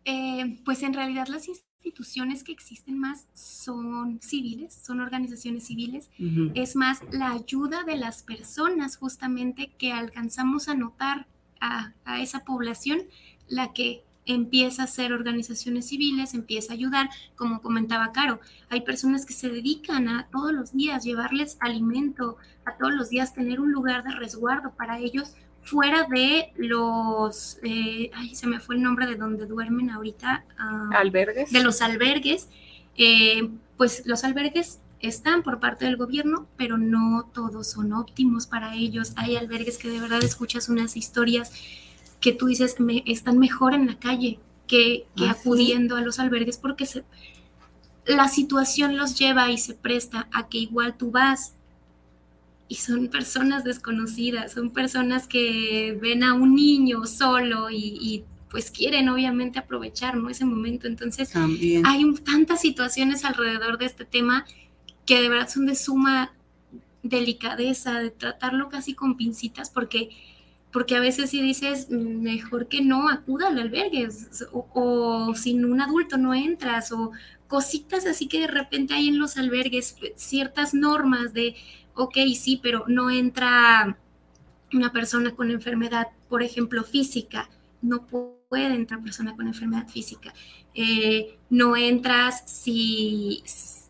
Eh, 0.04 0.58
pues 0.64 0.82
en 0.82 0.94
realidad 0.94 1.28
las 1.28 1.46
instituciones 1.48 2.42
que 2.42 2.52
existen 2.52 2.98
más 2.98 3.26
son 3.34 4.20
civiles, 4.22 4.74
son 4.74 5.00
organizaciones 5.00 5.66
civiles. 5.66 6.10
Es 6.54 6.76
más 6.76 7.02
la 7.12 7.32
ayuda 7.32 7.84
de 7.84 7.96
las 7.96 8.22
personas 8.22 8.96
justamente 8.96 9.72
que 9.78 9.92
alcanzamos 9.92 10.68
a 10.68 10.74
notar 10.74 11.26
a, 11.60 11.92
a 12.04 12.22
esa 12.22 12.44
población 12.44 13.02
la 13.48 13.72
que 13.72 14.04
empieza 14.26 14.82
a 14.82 14.84
hacer 14.84 15.12
organizaciones 15.12 15.88
civiles, 15.88 16.34
empieza 16.34 16.72
a 16.72 16.76
ayudar, 16.76 17.10
como 17.36 17.60
comentaba 17.60 18.12
Caro, 18.12 18.40
hay 18.68 18.82
personas 18.82 19.26
que 19.26 19.32
se 19.32 19.48
dedican 19.48 20.08
a 20.08 20.28
todos 20.30 20.52
los 20.52 20.72
días 20.72 21.04
llevarles 21.04 21.56
alimento, 21.60 22.36
a 22.64 22.76
todos 22.76 22.92
los 22.92 23.10
días 23.10 23.34
tener 23.34 23.60
un 23.60 23.72
lugar 23.72 24.04
de 24.04 24.12
resguardo 24.12 24.72
para 24.76 24.98
ellos, 24.98 25.34
fuera 25.62 26.04
de 26.04 26.52
los, 26.56 27.58
eh, 27.62 28.10
ay, 28.14 28.34
se 28.34 28.46
me 28.46 28.60
fue 28.60 28.74
el 28.74 28.82
nombre 28.82 29.06
de 29.06 29.16
donde 29.16 29.46
duermen 29.46 29.90
ahorita. 29.90 30.44
Ah, 30.58 30.90
albergues. 30.94 31.52
De 31.52 31.62
los 31.62 31.82
albergues. 31.82 32.48
Eh, 32.96 33.48
pues 33.76 34.02
los 34.04 34.24
albergues 34.24 34.80
están 35.00 35.42
por 35.42 35.60
parte 35.60 35.84
del 35.84 35.96
gobierno, 35.96 36.46
pero 36.56 36.78
no 36.78 37.30
todos 37.32 37.70
son 37.70 37.92
óptimos 37.92 38.46
para 38.46 38.74
ellos. 38.74 39.12
Hay 39.16 39.36
albergues 39.36 39.78
que 39.78 39.88
de 39.88 40.00
verdad 40.00 40.22
escuchas 40.22 40.68
unas 40.68 40.96
historias 40.96 41.52
que 42.22 42.32
tú 42.32 42.46
dices 42.46 42.80
me, 42.80 43.02
están 43.06 43.38
mejor 43.38 43.74
en 43.74 43.86
la 43.86 43.98
calle 43.98 44.38
que, 44.66 45.04
que 45.14 45.26
ah, 45.26 45.32
acudiendo 45.32 45.96
a 45.96 46.00
los 46.00 46.18
albergues 46.18 46.56
porque 46.56 46.86
se, 46.86 47.04
la 48.06 48.28
situación 48.28 48.96
los 48.96 49.18
lleva 49.18 49.50
y 49.50 49.58
se 49.58 49.74
presta 49.74 50.28
a 50.32 50.48
que 50.48 50.56
igual 50.56 50.96
tú 50.96 51.10
vas 51.10 51.54
y 52.68 52.76
son 52.76 53.08
personas 53.08 53.64
desconocidas, 53.64 54.52
son 54.52 54.70
personas 54.70 55.26
que 55.26 55.98
ven 56.00 56.22
a 56.22 56.32
un 56.32 56.54
niño 56.54 57.04
solo 57.04 57.68
y, 57.70 58.24
pues 58.50 58.70
quieren 58.70 59.08
obviamente 59.08 59.58
aprovechar 59.58 60.14
¿no? 60.14 60.28
ese 60.28 60.44
momento. 60.44 60.86
Entonces 60.86 61.34
hay 61.34 62.14
tantas 62.22 62.60
situaciones 62.60 63.24
alrededor 63.24 63.78
de 63.78 63.86
este 63.86 64.04
tema 64.04 64.44
que 65.06 65.22
de 65.22 65.30
verdad 65.30 65.48
son 65.48 65.64
de 65.64 65.74
suma 65.74 66.34
delicadeza, 67.02 67.98
de 67.98 68.10
tratarlo 68.10 68.68
casi 68.68 68.94
con 68.94 69.16
pincitas, 69.16 69.70
porque, 69.70 70.10
porque 70.72 70.96
a 70.96 71.00
veces 71.00 71.30
si 71.30 71.42
dices, 71.42 71.90
mejor 71.90 72.68
que 72.68 72.80
no, 72.82 73.08
acuda 73.08 73.48
al 73.48 73.58
albergue, 73.58 74.08
o, 74.52 74.66
o, 74.72 75.34
sin 75.34 75.64
un 75.64 75.80
adulto 75.80 76.16
no 76.16 76.34
entras, 76.34 76.92
o 76.92 77.12
cositas 77.46 78.06
así 78.06 78.28
que 78.28 78.40
de 78.40 78.46
repente 78.46 78.94
hay 78.94 79.08
en 79.08 79.18
los 79.18 79.36
albergues 79.36 79.96
ciertas 80.16 80.72
normas 80.72 81.34
de 81.34 81.54
ok, 81.94 82.16
sí, 82.34 82.58
pero 82.62 82.84
no 82.88 83.10
entra 83.10 83.98
una 84.72 84.92
persona 84.92 85.32
con 85.32 85.50
enfermedad, 85.50 86.08
por 86.28 86.42
ejemplo, 86.42 86.82
física, 86.84 87.50
no 87.82 88.06
puede 88.06 88.74
entrar 88.74 89.02
persona 89.02 89.34
con 89.36 89.46
enfermedad 89.46 89.88
física. 89.88 90.32
Eh, 90.74 91.38
no 91.50 91.76
entras 91.76 92.42
si, 92.46 93.42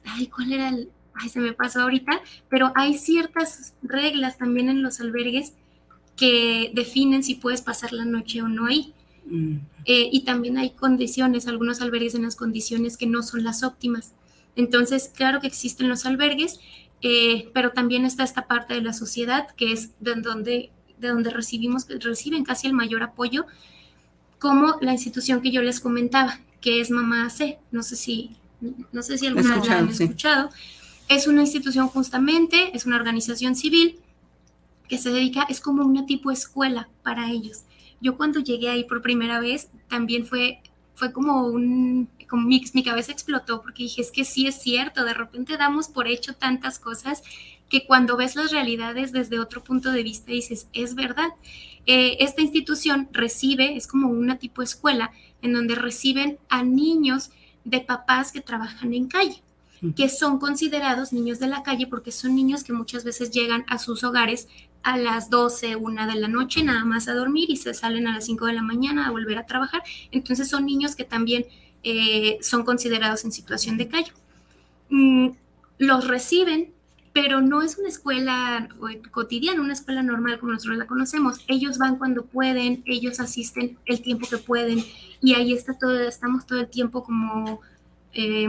ay, 0.04 0.26
¿cuál 0.26 0.52
era 0.52 0.68
el? 0.68 0.90
Ay, 1.14 1.28
se 1.28 1.40
me 1.40 1.52
pasó 1.52 1.82
ahorita, 1.82 2.20
pero 2.48 2.72
hay 2.74 2.94
ciertas 2.94 3.74
reglas 3.82 4.38
también 4.38 4.70
en 4.70 4.82
los 4.82 4.98
albergues 5.00 5.54
que 6.22 6.70
definen 6.72 7.24
si 7.24 7.34
puedes 7.34 7.62
pasar 7.62 7.92
la 7.92 8.04
noche 8.04 8.42
o 8.42 8.48
no 8.48 8.66
ahí. 8.66 8.94
Mm. 9.26 9.56
Eh, 9.86 10.08
y 10.12 10.20
también 10.20 10.56
hay 10.56 10.70
condiciones, 10.70 11.48
algunos 11.48 11.80
albergues 11.80 12.14
en 12.14 12.22
las 12.22 12.36
condiciones 12.36 12.96
que 12.96 13.06
no 13.06 13.24
son 13.24 13.42
las 13.42 13.64
óptimas. 13.64 14.12
Entonces, 14.54 15.10
claro 15.12 15.40
que 15.40 15.48
existen 15.48 15.88
los 15.88 16.06
albergues, 16.06 16.60
eh, 17.00 17.50
pero 17.52 17.72
también 17.72 18.04
está 18.04 18.22
esta 18.22 18.46
parte 18.46 18.74
de 18.74 18.82
la 18.82 18.92
sociedad 18.92 19.48
que 19.56 19.72
es 19.72 19.90
de 19.98 20.14
donde, 20.14 20.70
de 20.98 21.08
donde 21.08 21.30
recibimos, 21.30 21.88
reciben 21.88 22.44
casi 22.44 22.68
el 22.68 22.72
mayor 22.72 23.02
apoyo, 23.02 23.46
como 24.38 24.76
la 24.80 24.92
institución 24.92 25.42
que 25.42 25.50
yo 25.50 25.60
les 25.60 25.80
comentaba, 25.80 26.38
que 26.60 26.80
es 26.80 26.92
Mamá 26.92 27.30
C. 27.30 27.58
No 27.72 27.82
sé 27.82 27.96
si, 27.96 28.30
no 28.92 29.02
sé 29.02 29.18
si 29.18 29.26
alguna 29.26 29.56
vez 29.56 29.66
la 29.66 29.78
han 29.78 29.88
escuchado. 29.88 30.50
Es 31.08 31.26
una 31.26 31.40
institución 31.40 31.88
justamente, 31.88 32.76
es 32.76 32.86
una 32.86 32.94
organización 32.94 33.56
civil 33.56 33.98
que 34.92 34.98
se 34.98 35.10
dedica, 35.10 35.46
es 35.48 35.62
como 35.62 35.86
una 35.86 36.04
tipo 36.04 36.30
escuela 36.30 36.90
para 37.02 37.30
ellos. 37.30 37.62
Yo 38.02 38.18
cuando 38.18 38.40
llegué 38.40 38.68
ahí 38.68 38.84
por 38.84 39.00
primera 39.00 39.40
vez, 39.40 39.70
también 39.88 40.26
fue, 40.26 40.60
fue 40.92 41.14
como 41.14 41.46
un, 41.46 42.10
mi, 42.30 42.62
mi 42.74 42.84
cabeza 42.84 43.10
explotó 43.10 43.62
porque 43.62 43.84
dije, 43.84 44.02
es 44.02 44.10
que 44.10 44.26
sí 44.26 44.46
es 44.46 44.60
cierto, 44.60 45.06
de 45.06 45.14
repente 45.14 45.56
damos 45.56 45.88
por 45.88 46.08
hecho 46.08 46.34
tantas 46.34 46.78
cosas 46.78 47.22
que 47.70 47.86
cuando 47.86 48.18
ves 48.18 48.36
las 48.36 48.52
realidades 48.52 49.12
desde 49.12 49.40
otro 49.40 49.64
punto 49.64 49.92
de 49.92 50.02
vista 50.02 50.30
dices, 50.30 50.68
es 50.74 50.94
verdad. 50.94 51.30
Eh, 51.86 52.18
esta 52.20 52.42
institución 52.42 53.08
recibe, 53.12 53.78
es 53.78 53.86
como 53.86 54.10
una 54.10 54.36
tipo 54.36 54.60
escuela, 54.60 55.10
en 55.40 55.54
donde 55.54 55.74
reciben 55.74 56.38
a 56.50 56.64
niños 56.64 57.30
de 57.64 57.80
papás 57.80 58.30
que 58.30 58.42
trabajan 58.42 58.92
en 58.92 59.08
calle, 59.08 59.42
que 59.96 60.10
son 60.10 60.38
considerados 60.38 61.14
niños 61.14 61.38
de 61.38 61.46
la 61.46 61.62
calle 61.62 61.86
porque 61.86 62.12
son 62.12 62.36
niños 62.36 62.62
que 62.62 62.74
muchas 62.74 63.04
veces 63.04 63.30
llegan 63.30 63.64
a 63.68 63.78
sus 63.78 64.04
hogares 64.04 64.48
a 64.82 64.96
las 64.96 65.30
12, 65.30 65.76
una 65.76 66.06
de 66.06 66.16
la 66.16 66.28
noche, 66.28 66.62
nada 66.62 66.84
más 66.84 67.08
a 67.08 67.14
dormir 67.14 67.50
y 67.50 67.56
se 67.56 67.74
salen 67.74 68.06
a 68.06 68.12
las 68.12 68.26
5 68.26 68.46
de 68.46 68.52
la 68.52 68.62
mañana 68.62 69.06
a 69.06 69.10
volver 69.10 69.38
a 69.38 69.46
trabajar. 69.46 69.82
Entonces 70.10 70.48
son 70.48 70.66
niños 70.66 70.96
que 70.96 71.04
también 71.04 71.46
eh, 71.82 72.38
son 72.40 72.64
considerados 72.64 73.24
en 73.24 73.32
situación 73.32 73.76
de 73.78 73.88
callo. 73.88 74.12
Mm, 74.90 75.30
los 75.78 76.06
reciben, 76.06 76.72
pero 77.12 77.40
no 77.40 77.62
es 77.62 77.76
una 77.78 77.88
escuela 77.88 78.68
cotidiana, 79.10 79.60
una 79.60 79.74
escuela 79.74 80.02
normal 80.02 80.38
como 80.38 80.52
nosotros 80.52 80.78
la 80.78 80.86
conocemos. 80.86 81.44
Ellos 81.48 81.78
van 81.78 81.96
cuando 81.96 82.24
pueden, 82.24 82.82
ellos 82.86 83.20
asisten 83.20 83.78
el 83.86 84.00
tiempo 84.00 84.26
que 84.28 84.38
pueden 84.38 84.82
y 85.20 85.34
ahí 85.34 85.52
está 85.52 85.78
todo, 85.78 86.00
estamos 86.00 86.46
todo 86.46 86.60
el 86.60 86.68
tiempo 86.68 87.04
como 87.04 87.60
eh, 88.14 88.48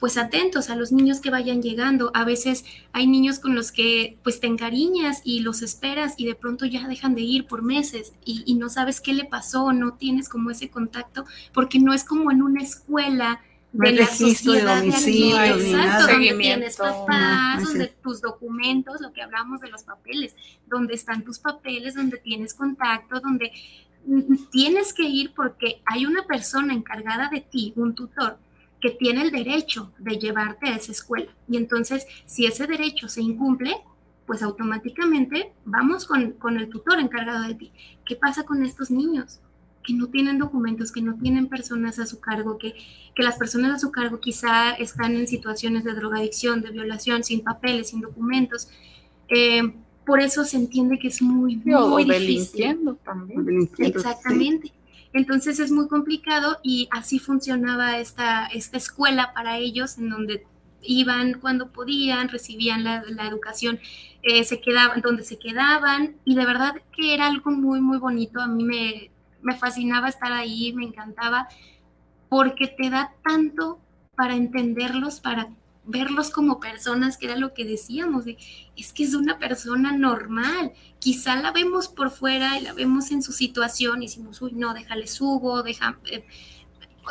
pues 0.00 0.16
atentos 0.16 0.70
a 0.70 0.76
los 0.76 0.90
niños 0.90 1.20
que 1.20 1.30
vayan 1.30 1.62
llegando. 1.62 2.10
A 2.14 2.24
veces 2.24 2.64
hay 2.92 3.06
niños 3.06 3.38
con 3.38 3.54
los 3.54 3.70
que 3.70 4.18
pues 4.24 4.40
te 4.40 4.46
encariñas 4.46 5.20
y 5.24 5.40
los 5.40 5.62
esperas 5.62 6.14
y 6.16 6.26
de 6.26 6.34
pronto 6.34 6.64
ya 6.64 6.88
dejan 6.88 7.14
de 7.14 7.20
ir 7.20 7.46
por 7.46 7.62
meses 7.62 8.14
y, 8.24 8.54
no 8.54 8.68
sabes 8.68 9.00
qué 9.00 9.12
le 9.12 9.24
pasó, 9.24 9.72
no 9.72 9.94
tienes 9.94 10.28
como 10.28 10.50
ese 10.50 10.70
contacto, 10.70 11.24
porque 11.52 11.78
no 11.78 11.92
es 11.92 12.04
como 12.04 12.30
en 12.30 12.42
una 12.42 12.62
escuela 12.62 13.40
de 13.72 13.92
la 13.92 14.06
sociedad 14.06 14.82
de 14.82 14.88
exacto, 14.88 16.12
donde 16.12 16.34
tienes 16.34 16.76
papás, 16.76 17.62
donde 17.62 17.86
tus 18.02 18.20
documentos, 18.20 19.00
lo 19.00 19.12
que 19.12 19.22
hablamos 19.22 19.60
de 19.60 19.68
los 19.68 19.84
papeles, 19.84 20.34
donde 20.66 20.94
están 20.94 21.24
tus 21.24 21.38
papeles, 21.38 21.94
donde 21.94 22.18
tienes 22.18 22.54
contacto, 22.54 23.20
donde 23.20 23.52
tienes 24.50 24.92
que 24.92 25.04
ir 25.04 25.32
porque 25.34 25.82
hay 25.86 26.06
una 26.06 26.24
persona 26.24 26.74
encargada 26.74 27.28
de 27.28 27.40
ti, 27.40 27.72
un 27.76 27.94
tutor, 27.94 28.38
que 28.80 28.90
tiene 28.90 29.22
el 29.22 29.30
derecho 29.30 29.92
de 29.98 30.18
llevarte 30.18 30.68
a 30.68 30.76
esa 30.76 30.92
escuela. 30.92 31.30
Y 31.48 31.56
entonces, 31.56 32.06
si 32.26 32.46
ese 32.46 32.66
derecho 32.66 33.08
se 33.08 33.20
incumple, 33.20 33.76
pues 34.26 34.42
automáticamente 34.42 35.52
vamos 35.64 36.06
con, 36.06 36.56
el 36.56 36.68
tutor 36.68 36.98
encargado 37.00 37.48
de 37.48 37.54
ti. 37.54 37.72
¿Qué 38.04 38.16
pasa 38.16 38.44
con 38.44 38.64
estos 38.64 38.90
niños? 38.90 39.40
que 39.82 39.94
no 39.94 40.08
tienen 40.08 40.38
documentos, 40.38 40.92
que 40.92 41.00
no 41.00 41.14
tienen 41.14 41.48
personas 41.48 41.98
a 41.98 42.04
su 42.04 42.20
cargo, 42.20 42.58
que, 42.58 42.74
que 43.14 43.22
las 43.22 43.38
personas 43.38 43.72
a 43.72 43.78
su 43.78 43.90
cargo 43.90 44.20
quizá 44.20 44.72
están 44.72 45.16
en 45.16 45.26
situaciones 45.26 45.84
de 45.84 45.94
drogadicción, 45.94 46.60
de 46.60 46.70
violación, 46.70 47.24
sin 47.24 47.40
papeles, 47.40 47.88
sin 47.88 48.02
documentos. 48.02 48.68
Eh, 49.28 49.62
por 50.04 50.20
eso 50.20 50.44
se 50.44 50.58
entiende 50.58 50.98
que 50.98 51.08
es 51.08 51.22
muy, 51.22 51.56
muy 51.56 52.04
difícil. 52.04 52.78
también. 53.02 53.70
Exactamente. 53.78 54.72
Entonces 55.12 55.58
es 55.58 55.72
muy 55.72 55.88
complicado 55.88 56.58
y 56.62 56.88
así 56.90 57.18
funcionaba 57.18 57.98
esta, 57.98 58.46
esta 58.46 58.76
escuela 58.76 59.32
para 59.34 59.58
ellos, 59.58 59.98
en 59.98 60.08
donde 60.08 60.46
iban 60.82 61.40
cuando 61.40 61.72
podían, 61.72 62.28
recibían 62.28 62.84
la, 62.84 63.02
educación, 63.26 63.80
eh, 64.22 64.44
se 64.44 64.60
quedaban 64.60 65.00
donde 65.00 65.24
se 65.24 65.38
quedaban 65.38 66.16
y 66.24 66.34
de 66.34 66.46
verdad 66.46 66.74
que 66.94 67.14
era 67.14 67.26
algo 67.26 67.50
muy, 67.50 67.80
muy 67.80 67.98
bonito. 67.98 68.40
A 68.40 68.46
mí 68.46 68.64
me, 68.64 69.10
me 69.42 69.56
fascinaba 69.56 70.08
estar 70.08 70.32
ahí, 70.32 70.72
me 70.72 70.84
encantaba, 70.84 71.48
porque 72.28 72.68
te 72.68 72.90
da 72.90 73.12
tanto 73.24 73.80
para 74.14 74.36
entenderlos, 74.36 75.20
para 75.20 75.48
verlos 75.84 76.30
como 76.30 76.60
personas, 76.60 77.16
que 77.16 77.26
era 77.26 77.36
lo 77.36 77.54
que 77.54 77.64
decíamos, 77.64 78.24
de, 78.24 78.36
es 78.76 78.92
que 78.92 79.04
es 79.04 79.14
una 79.14 79.38
persona 79.38 79.92
normal, 79.92 80.72
quizá 80.98 81.36
la 81.36 81.52
vemos 81.52 81.88
por 81.88 82.10
fuera 82.10 82.58
y 82.58 82.62
la 82.62 82.72
vemos 82.72 83.10
en 83.10 83.22
su 83.22 83.32
situación 83.32 84.02
y 84.02 84.06
decimos, 84.06 84.40
uy, 84.42 84.52
no, 84.52 84.74
déjale 84.74 85.06
subo, 85.06 85.62
deja... 85.62 85.98
Eh, 86.10 86.24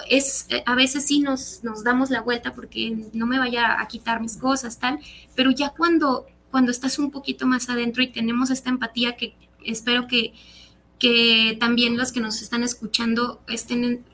es, 0.07 0.45
eh, 0.49 0.63
a 0.65 0.76
veces 0.76 1.05
sí 1.05 1.20
nos, 1.20 1.63
nos 1.63 1.84
damos 1.84 2.09
la 2.09 2.22
vuelta 2.22 2.53
porque 2.53 3.09
no 3.13 3.26
me 3.26 3.39
vaya 3.39 3.82
a 3.82 3.88
quitar 3.88 4.22
mis 4.22 4.38
cosas, 4.38 4.80
tal, 4.80 4.99
pero 5.36 5.51
ya 5.51 5.72
cuando, 5.72 6.26
cuando 6.51 6.72
estás 6.72 6.99
un 6.99 7.11
poquito 7.11 7.45
más 7.47 7.70
adentro 7.70 8.03
y 8.03 8.07
tenemos 8.07 8.49
esta 8.49 8.70
empatía 8.70 9.17
que 9.17 9.36
espero 9.63 10.07
que, 10.07 10.34
que 10.99 11.57
también 11.59 11.97
los 11.97 12.11
que 12.11 12.22
nos 12.22 12.41
están 12.41 12.63
escuchando 12.63 13.41
estén 13.47 14.05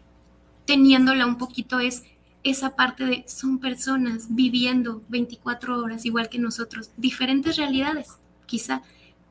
teniéndola 0.66 1.26
un 1.26 1.38
poquito 1.38 1.80
es 1.80 2.04
esa 2.46 2.76
parte 2.76 3.06
de 3.06 3.26
son 3.28 3.60
personas 3.60 4.28
viviendo 4.30 5.02
24 5.10 5.82
horas 5.82 6.06
igual 6.06 6.30
que 6.30 6.40
nosotros, 6.40 6.92
diferentes 6.96 7.58
realidades 7.58 8.08
quizá, 8.46 8.84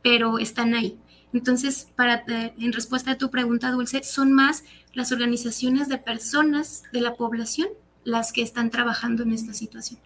pero 0.03 0.39
están 0.39 0.75
ahí. 0.75 0.99
Entonces, 1.33 1.89
para 1.97 2.25
eh, 2.29 2.55
en 2.59 2.73
respuesta 2.73 3.13
a 3.13 3.19
tu 3.19 3.31
pregunta, 3.31 3.71
Dulce, 3.71 4.03
son 4.03 4.33
más 4.33 4.65
las 4.93 5.13
organizaciones 5.13 5.89
de 5.89 5.99
personas 5.99 6.83
de 6.93 7.01
la 7.01 7.15
población 7.15 7.69
las 8.05 8.33
que 8.33 8.43
están 8.43 8.71
trabajando 8.71 9.23
en 9.23 9.33
esta 9.33 9.55
situación. 9.55 10.01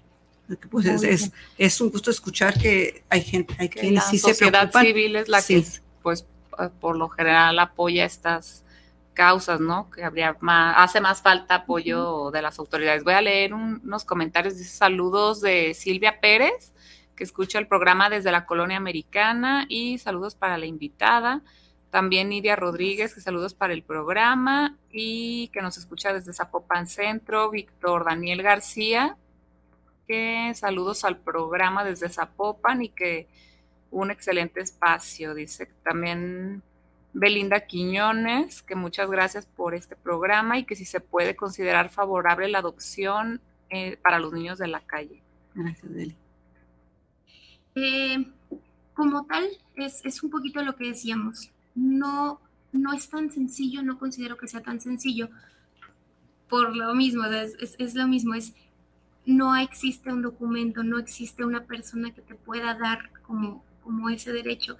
Pues 0.71 0.87
es, 0.87 1.31
es, 1.59 1.81
un 1.81 1.91
gusto 1.91 2.11
escuchar 2.11 2.59
que 2.59 3.03
hay 3.11 3.23
gente, 3.23 3.55
hay 3.59 3.69
que 3.69 3.91
la 3.91 4.01
sociedad 4.01 4.71
civil 4.73 5.17
es 5.17 5.29
la 5.29 5.43
que, 5.43 5.63
pues, 6.03 6.25
por 6.81 6.97
lo 6.97 7.09
general 7.11 7.59
apoya 7.59 8.07
estas 8.07 8.65
causas, 9.19 9.59
¿no? 9.59 9.91
Que 9.91 10.05
habría 10.05 10.37
más, 10.41 10.77
hace 10.79 11.01
más 11.01 11.23
falta 11.23 11.57
apoyo 11.57 12.31
de 12.31 12.41
las 12.41 12.61
autoridades. 12.61 13.03
Voy 13.03 13.15
a 13.15 13.21
leer 13.21 13.53
unos 13.53 14.05
comentarios, 14.05 14.57
dice 14.57 14.71
saludos 14.71 15.41
de 15.41 15.75
Silvia 15.75 16.21
Pérez, 16.21 16.73
que 17.17 17.25
escucha 17.25 17.59
el 17.59 17.67
programa 17.67 18.11
desde 18.11 18.31
la 18.31 18.47
colonia 18.47 18.77
americana, 18.77 19.67
y 19.69 19.99
saludos 19.99 20.37
para 20.37 20.57
la 20.57 20.67
invitada. 20.67 21.43
También 21.91 22.29
Nidia 22.29 22.55
Rodríguez, 22.55 23.13
que 23.13 23.21
saludos 23.21 23.55
para 23.55 23.73
el 23.73 23.83
programa 23.83 24.77
y 24.89 25.49
que 25.49 25.63
nos 25.63 25.79
escucha 25.79 26.13
desde 26.13 26.33
Zapopan 26.33 26.87
Centro. 26.87 27.51
Víctor 27.51 28.05
Daniel 28.05 28.45
García, 28.45 29.17
que 30.07 30.53
saludos 30.55 31.05
al 31.05 31.17
programa 31.17 31.83
desde 31.83 32.09
Zapopan 32.09 32.83
y 32.83 32.91
que 32.91 33.27
un 33.91 34.13
excelente 34.13 34.61
espacio. 34.61 35.35
Dice 35.35 35.67
también 35.83 36.63
Belinda 37.13 37.67
Quiñones, 37.67 38.63
que 38.63 38.75
muchas 38.75 39.11
gracias 39.11 39.47
por 39.47 39.75
este 39.75 39.97
programa 39.97 40.59
y 40.59 40.65
que 40.65 40.77
si 40.77 40.85
se 40.85 41.01
puede 41.01 41.37
considerar 41.37 41.89
favorable 41.89 42.49
la 42.49 42.59
adopción 42.59 43.41
eh, 43.71 43.97
para 43.97 44.19
los 44.19 44.33
niños 44.33 44.59
de 44.59 44.69
la 44.69 44.81
calle. 44.81 45.23
Gracias, 45.55 45.93
Beli. 45.93 46.15
Eh, 47.75 48.27
como 48.95 49.27
tal, 49.27 49.47
es, 49.77 50.05
es 50.05 50.23
un 50.23 50.31
poquito 50.31 50.63
lo 50.63 50.77
que 50.77 50.89
decíamos 50.89 51.51
no, 51.79 52.41
no 52.73 52.93
es 52.93 53.09
tan 53.09 53.31
sencillo, 53.31 53.83
no 53.83 53.99
considero 53.99 54.37
que 54.37 54.49
sea 54.49 54.63
tan 54.63 54.81
sencillo. 54.81 55.29
Por 56.49 56.77
lo 56.77 56.95
mismo, 56.95 57.25
es, 57.25 57.77
es, 57.79 57.95
lo 57.95 58.07
mismo, 58.07 58.35
es 58.35 58.55
no 59.27 59.57
existe 59.57 60.13
un 60.13 60.23
documento, 60.23 60.83
no 60.83 60.99
existe 60.99 61.45
una 61.45 61.65
persona 61.65 62.13
que 62.13 62.23
te 62.23 62.35
pueda 62.35 62.75
dar 62.75 63.11
como, 63.23 63.65
como 63.83 64.09
ese 64.09 64.33
derecho. 64.33 64.77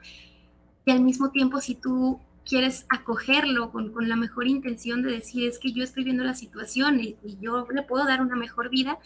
Y 0.89 0.91
al 0.91 1.03
mismo 1.03 1.31
tiempo, 1.31 1.61
si 1.61 1.75
tú 1.75 2.19
quieres 2.49 2.87
acogerlo 2.89 3.71
con, 3.71 3.93
con 3.93 4.09
la 4.09 4.17
mejor 4.17 4.47
intención 4.47 5.03
de 5.03 5.13
decir, 5.13 5.47
es 5.47 5.59
que 5.59 5.71
yo 5.71 5.85
estoy 5.85 6.03
viendo 6.03 6.25
la 6.25 6.33
situación 6.33 6.99
y, 6.99 7.15
yo 7.43 7.67
le 7.71 7.83
puedo 7.83 8.07
dar 8.07 8.23
una 8.23 8.37
mejor 8.37 8.71
vida, 8.71 8.99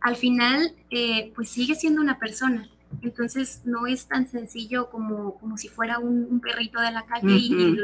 al 0.00 0.16
final, 0.16 0.74
eh, 0.90 1.30
pues 1.36 1.48
sigue 1.48 1.76
siendo 1.76 2.02
una 2.02 2.18
persona 2.18 2.68
entonces 3.02 3.62
no 3.64 3.86
es 3.86 4.08
tan 4.08 4.26
sencillo 4.26 4.90
como, 4.90 5.34
como 5.34 5.56
si 5.56 5.68
fuera 5.68 6.00
un, 6.00 6.40
perrito 6.40 6.80
de 6.80 6.90
la 6.90 7.04
calle 7.04 7.36
y, 7.36 7.76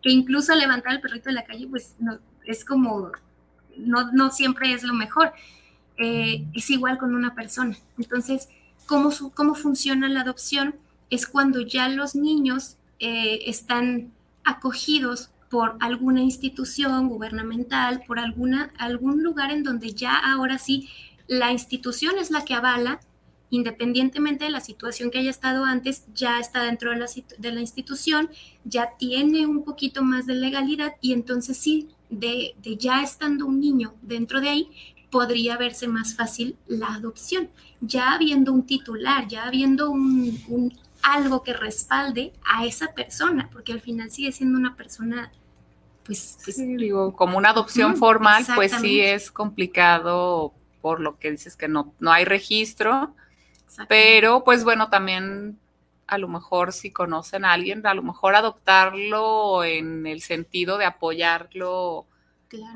que 0.00 0.10
incluso 0.10 0.54
levantar 0.54 0.92
el 0.92 1.00
perrito 1.00 1.30
de 1.30 1.34
la 1.34 1.44
calle 1.44 1.66
pues 1.66 1.96
no, 1.98 2.20
es 2.44 2.64
como, 2.64 3.10
no, 3.78 4.12
no 4.12 4.30
siempre 4.30 4.72
es 4.72 4.84
lo 4.84 4.94
mejor. 4.94 5.32
Eh, 5.96 6.44
es 6.54 6.70
igual 6.70 6.98
con 6.98 7.16
una 7.16 7.34
persona. 7.34 7.76
Entonces, 7.98 8.48
¿cómo, 8.86 9.10
cómo 9.34 9.56
funciona 9.56 10.08
la 10.08 10.20
adopción? 10.20 10.76
Es 11.10 11.26
cuando 11.26 11.62
ya 11.62 11.88
los 11.88 12.14
niños 12.14 12.76
eh, 13.02 13.50
están 13.50 14.12
acogidos 14.44 15.30
por 15.50 15.76
alguna 15.80 16.22
institución 16.22 17.08
gubernamental, 17.08 18.02
por 18.06 18.18
alguna, 18.18 18.72
algún 18.78 19.22
lugar 19.22 19.50
en 19.50 19.64
donde 19.64 19.92
ya 19.92 20.16
ahora 20.16 20.56
sí 20.58 20.88
la 21.26 21.52
institución 21.52 22.14
es 22.18 22.30
la 22.30 22.44
que 22.44 22.54
avala 22.54 23.00
independientemente 23.50 24.44
de 24.44 24.50
la 24.50 24.60
situación 24.60 25.10
que 25.10 25.18
haya 25.18 25.30
estado 25.30 25.64
antes, 25.66 26.04
ya 26.14 26.38
está 26.38 26.62
dentro 26.62 26.90
de 26.90 26.96
la, 26.96 27.06
de 27.38 27.52
la 27.52 27.60
institución, 27.60 28.30
ya 28.64 28.92
tiene 28.98 29.46
un 29.46 29.62
poquito 29.62 30.02
más 30.02 30.24
de 30.26 30.36
legalidad 30.36 30.94
y 31.02 31.12
entonces 31.12 31.58
sí, 31.58 31.90
de, 32.08 32.54
ya 32.78 33.02
estando 33.02 33.44
un 33.44 33.60
niño 33.60 33.94
dentro 34.00 34.40
de 34.40 34.48
ahí, 34.48 34.70
podría 35.10 35.58
verse 35.58 35.86
más 35.86 36.14
fácil 36.14 36.56
la 36.66 36.94
adopción, 36.94 37.50
ya 37.82 38.12
habiendo 38.12 38.54
un 38.54 38.64
titular, 38.64 39.28
ya 39.28 39.44
habiendo 39.44 39.90
un, 39.90 40.72
algo 41.02 41.42
que 41.42 41.52
respalde 41.52 42.32
a 42.44 42.64
esa 42.64 42.94
persona, 42.94 43.48
porque 43.52 43.72
al 43.72 43.80
final 43.80 44.10
sigue 44.10 44.32
siendo 44.32 44.58
una 44.58 44.76
persona, 44.76 45.32
pues, 46.04 46.38
pues 46.44 46.56
digo, 46.56 47.14
como 47.14 47.38
una 47.38 47.50
adopción 47.50 47.96
formal, 47.96 48.44
pues 48.54 48.72
sí 48.80 49.00
es 49.00 49.30
complicado 49.30 50.54
por 50.80 51.00
lo 51.00 51.18
que 51.18 51.30
dices 51.30 51.56
que 51.56 51.68
no, 51.68 51.94
no 52.00 52.12
hay 52.12 52.24
registro, 52.24 53.14
pero 53.88 54.44
pues 54.44 54.64
bueno, 54.64 54.90
también 54.90 55.58
a 56.06 56.18
lo 56.18 56.28
mejor 56.28 56.72
si 56.72 56.90
conocen 56.90 57.44
a 57.44 57.52
alguien, 57.52 57.86
a 57.86 57.94
lo 57.94 58.02
mejor 58.02 58.34
adoptarlo 58.34 59.64
en 59.64 60.06
el 60.06 60.20
sentido 60.20 60.76
de 60.76 60.84
apoyarlo 60.84 62.06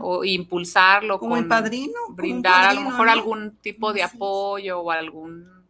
o 0.01 0.24
impulsarlo. 0.24 1.18
Como 1.18 1.37
el 1.37 1.47
padrino. 1.47 1.99
Brindar 2.11 2.64
a 2.64 2.72
lo 2.72 2.81
mejor 2.81 3.09
algún 3.09 3.57
tipo 3.57 3.93
de 3.93 4.03
apoyo 4.03 4.81
o 4.81 4.91
algún 4.91 5.66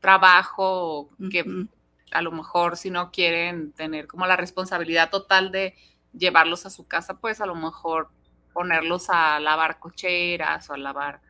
trabajo 0.00 1.10
que 1.30 1.66
a 2.12 2.22
lo 2.22 2.32
mejor 2.32 2.76
si 2.76 2.90
no 2.90 3.10
quieren 3.10 3.72
tener 3.72 4.06
como 4.06 4.26
la 4.26 4.36
responsabilidad 4.36 5.10
total 5.10 5.52
de 5.52 5.74
llevarlos 6.12 6.66
a 6.66 6.70
su 6.70 6.86
casa, 6.86 7.18
pues 7.18 7.40
a 7.40 7.46
lo 7.46 7.54
mejor 7.54 8.08
ponerlos 8.52 9.10
a 9.10 9.38
lavar 9.40 9.78
cocheras 9.78 10.68
o 10.70 10.74
a 10.74 10.78
lavar 10.78 11.20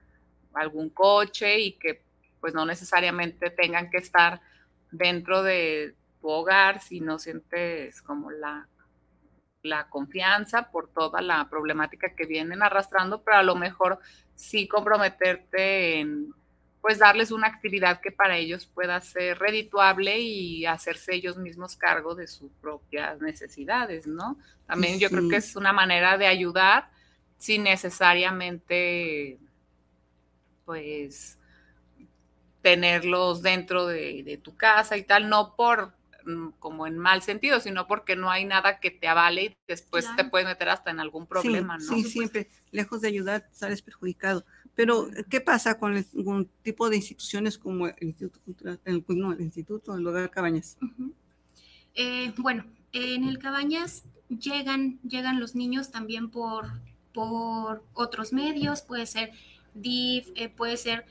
algún 0.55 0.91
coche 0.91 1.59
y 1.61 1.73
que 1.79 2.03
pues 2.41 2.55
no 2.55 2.65
necesariamente 2.65 3.51
tengan 3.51 3.91
que 3.91 3.99
estar 3.99 4.41
dentro 4.91 5.43
de 5.43 5.95
tu 6.21 6.29
hogar 6.29 6.81
si 6.81 7.01
no 7.01 7.19
sientes 7.19 8.01
como 8.03 8.31
la, 8.31 8.69
la 9.63 9.89
confianza 9.89 10.71
por 10.71 10.89
toda 10.89 11.21
la 11.21 11.49
problemática 11.49 12.15
que 12.15 12.27
vienen 12.27 12.63
arrastrando, 12.63 13.23
pero 13.23 13.39
a 13.39 13.43
lo 13.43 13.57
mejor 13.57 13.99
sí 14.35 14.69
comprometerte 14.69 16.01
en 16.01 16.33
pues 16.81 16.99
darles 16.99 17.31
una 17.31 17.49
actividad 17.49 18.01
que 18.01 18.13
para 18.13 18.37
ellos 18.37 18.67
pueda 18.67 19.01
ser 19.01 19.39
redituable 19.39 20.19
y 20.21 20.65
hacerse 20.67 21.15
ellos 21.15 21.37
mismos 21.37 21.77
cargo 21.77 22.15
de 22.15 22.27
sus 22.27 22.51
propias 22.61 23.21
necesidades, 23.21 24.07
¿no? 24.07 24.39
También 24.67 24.99
yo 24.99 25.11
creo 25.11 25.29
que 25.29 25.37
es 25.37 25.57
una 25.57 25.73
manera 25.73 26.17
de 26.19 26.27
ayudar 26.27 26.91
sin 27.37 27.65
necesariamente 27.65 29.39
pues 30.65 31.39
tenerlos 32.61 33.43
dentro 33.43 33.87
de, 33.87 34.39
tu 34.43 34.57
casa 34.57 34.97
y 34.97 35.05
tal, 35.05 35.31
no 35.31 35.55
por 35.57 35.95
mm, 36.27 36.51
como 36.59 36.87
en 36.87 36.99
mal 36.99 37.23
sentido, 37.23 37.61
sino 37.61 37.87
porque 37.87 38.17
no 38.17 38.31
hay 38.31 38.45
nada 38.45 38.79
que 38.79 38.91
te 38.91 39.09
avale 39.09 39.45
y 39.45 39.57
después 39.67 40.07
te 40.17 40.25
puedes 40.25 40.47
meter 40.47 40.69
hasta 40.69 40.91
en 40.91 41.01
algún 41.01 41.27
problema, 41.27 41.79
¿no? 41.79 41.85
Sí, 41.85 42.05
siempre, 42.05 42.51
lejos 42.71 43.01
de 43.01 43.09
ayudar, 43.09 43.49
sales 43.53 43.81
perjudicado. 43.81 44.45
Pero, 44.79 45.09
¿qué 45.29 45.41
pasa 45.41 45.77
con 45.77 45.97
algún 45.97 46.49
tipo 46.63 46.89
de 46.89 46.95
instituciones 46.95 47.59
como 47.59 47.89
el 47.89 47.95
Instituto 47.99 48.39
Cultural, 48.45 48.81
el, 48.85 49.05
el 49.09 49.41
Instituto, 49.41 49.97
el 49.97 50.07
Hogar 50.07 50.31
Cabañas? 50.31 50.79
Eh, 51.97 52.33
bueno, 52.37 52.65
en 52.93 53.25
el 53.25 53.41
Cabañas 53.41 54.05
llegan, 54.29 55.01
llegan 55.03 55.41
los 55.41 55.57
niños 55.57 55.91
también 55.91 56.31
por, 56.31 56.71
por 57.13 57.83
otros 57.93 58.33
medios, 58.33 58.83
puede 58.83 59.07
ser 59.07 59.33
DIF, 59.75 60.29
eh, 60.37 60.49
puede 60.49 60.77
ser 60.77 61.07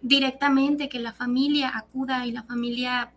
directamente, 0.00 0.88
que 0.88 0.98
la 0.98 1.12
familia 1.12 1.70
acuda 1.76 2.26
y 2.26 2.32
la 2.32 2.44
familia 2.44 3.12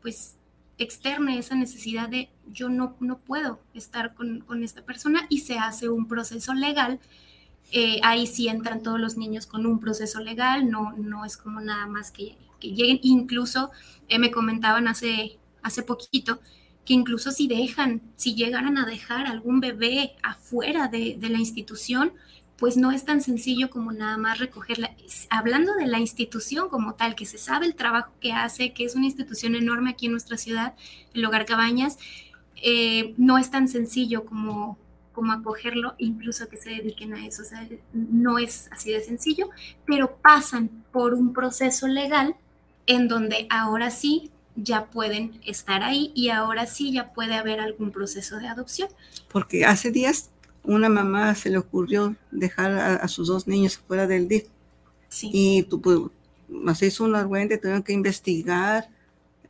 pues 0.00 0.36
externe 0.78 1.38
esa 1.38 1.56
necesidad 1.56 2.08
de 2.08 2.28
yo 2.46 2.68
no, 2.68 2.94
no 3.00 3.18
puedo 3.18 3.58
estar 3.74 4.14
con, 4.14 4.44
esta 4.62 4.82
persona 4.82 5.26
y 5.28 5.38
se 5.38 5.58
hace 5.58 5.88
un 5.88 6.06
proceso 6.06 6.54
legal. 6.54 7.00
Eh, 7.72 8.00
ahí 8.02 8.26
sí 8.26 8.48
entran 8.48 8.82
todos 8.82 8.98
los 9.00 9.16
niños 9.16 9.46
con 9.46 9.66
un 9.66 9.78
proceso 9.78 10.20
legal, 10.20 10.70
no, 10.70 10.92
no 10.96 11.24
es 11.24 11.36
como 11.36 11.60
nada 11.60 11.86
más 11.86 12.10
que, 12.10 12.36
lleguen. 12.60 13.00
Incluso 13.02 13.70
eh, 14.08 14.18
me 14.18 14.30
comentaban 14.30 14.88
hace, 14.88 15.38
hace 15.62 15.82
poquito 15.82 16.40
que 16.84 16.94
incluso 16.94 17.30
si 17.30 17.46
dejan, 17.46 18.02
si 18.16 18.34
llegaran 18.34 18.76
a 18.76 18.86
dejar 18.86 19.26
algún 19.26 19.60
bebé 19.60 20.16
afuera 20.22 20.88
de, 20.88 21.16
de 21.18 21.28
la 21.28 21.38
institución, 21.38 22.12
pues 22.60 22.76
no 22.76 22.92
es 22.92 23.06
tan 23.06 23.22
sencillo 23.22 23.70
como 23.70 23.90
nada 23.90 24.18
más 24.18 24.38
recogerla. 24.38 24.94
Hablando 25.30 25.74
de 25.76 25.86
la 25.86 25.98
institución 25.98 26.68
como 26.68 26.94
tal, 26.94 27.14
que 27.14 27.24
se 27.24 27.38
sabe 27.38 27.64
el 27.64 27.74
trabajo 27.74 28.12
que 28.20 28.32
hace, 28.32 28.74
que 28.74 28.84
es 28.84 28.94
una 28.94 29.06
institución 29.06 29.54
enorme 29.54 29.90
aquí 29.90 30.06
en 30.06 30.12
nuestra 30.12 30.36
ciudad, 30.36 30.74
el 31.14 31.24
Hogar 31.24 31.46
Cabañas, 31.46 31.96
eh, 32.62 33.14
no 33.16 33.38
es 33.38 33.50
tan 33.50 33.66
sencillo 33.66 34.26
como, 34.26 34.76
como 35.12 35.32
acogerlo, 35.32 35.94
incluso 35.98 36.48
que 36.48 36.56
se 36.56 36.70
dediquen 36.70 37.14
a 37.14 37.26
eso. 37.26 37.42
O 37.42 37.44
sea, 37.44 37.68
no 37.92 38.38
es 38.38 38.68
así 38.70 38.92
de 38.92 39.00
sencillo, 39.02 39.50
pero 39.86 40.16
pasan 40.16 40.70
por 40.92 41.14
un 41.14 41.32
proceso 41.32 41.88
legal 41.88 42.36
en 42.86 43.08
donde 43.08 43.46
ahora 43.50 43.90
sí 43.90 44.30
ya 44.56 44.86
pueden 44.86 45.40
estar 45.46 45.82
ahí 45.82 46.12
y 46.14 46.30
ahora 46.30 46.66
sí 46.66 46.92
ya 46.92 47.12
puede 47.12 47.34
haber 47.34 47.60
algún 47.60 47.90
proceso 47.90 48.38
de 48.38 48.48
adopción. 48.48 48.88
Porque 49.30 49.64
hace 49.64 49.90
días 49.90 50.30
una 50.62 50.88
mamá 50.88 51.34
se 51.34 51.50
le 51.50 51.58
ocurrió 51.58 52.16
dejar 52.30 52.72
a, 52.72 53.08
sus 53.08 53.28
dos 53.28 53.46
niños 53.46 53.78
fuera 53.78 54.06
del 54.06 54.28
DIF. 54.28 54.44
Y 55.22 55.64
tú, 55.64 55.80
pues, 55.80 55.98
se 56.78 56.86
hizo 56.86 57.04
un 57.04 57.16
argüente, 57.16 57.58
tuvieron 57.58 57.82
que 57.82 57.92
investigar 57.92 58.88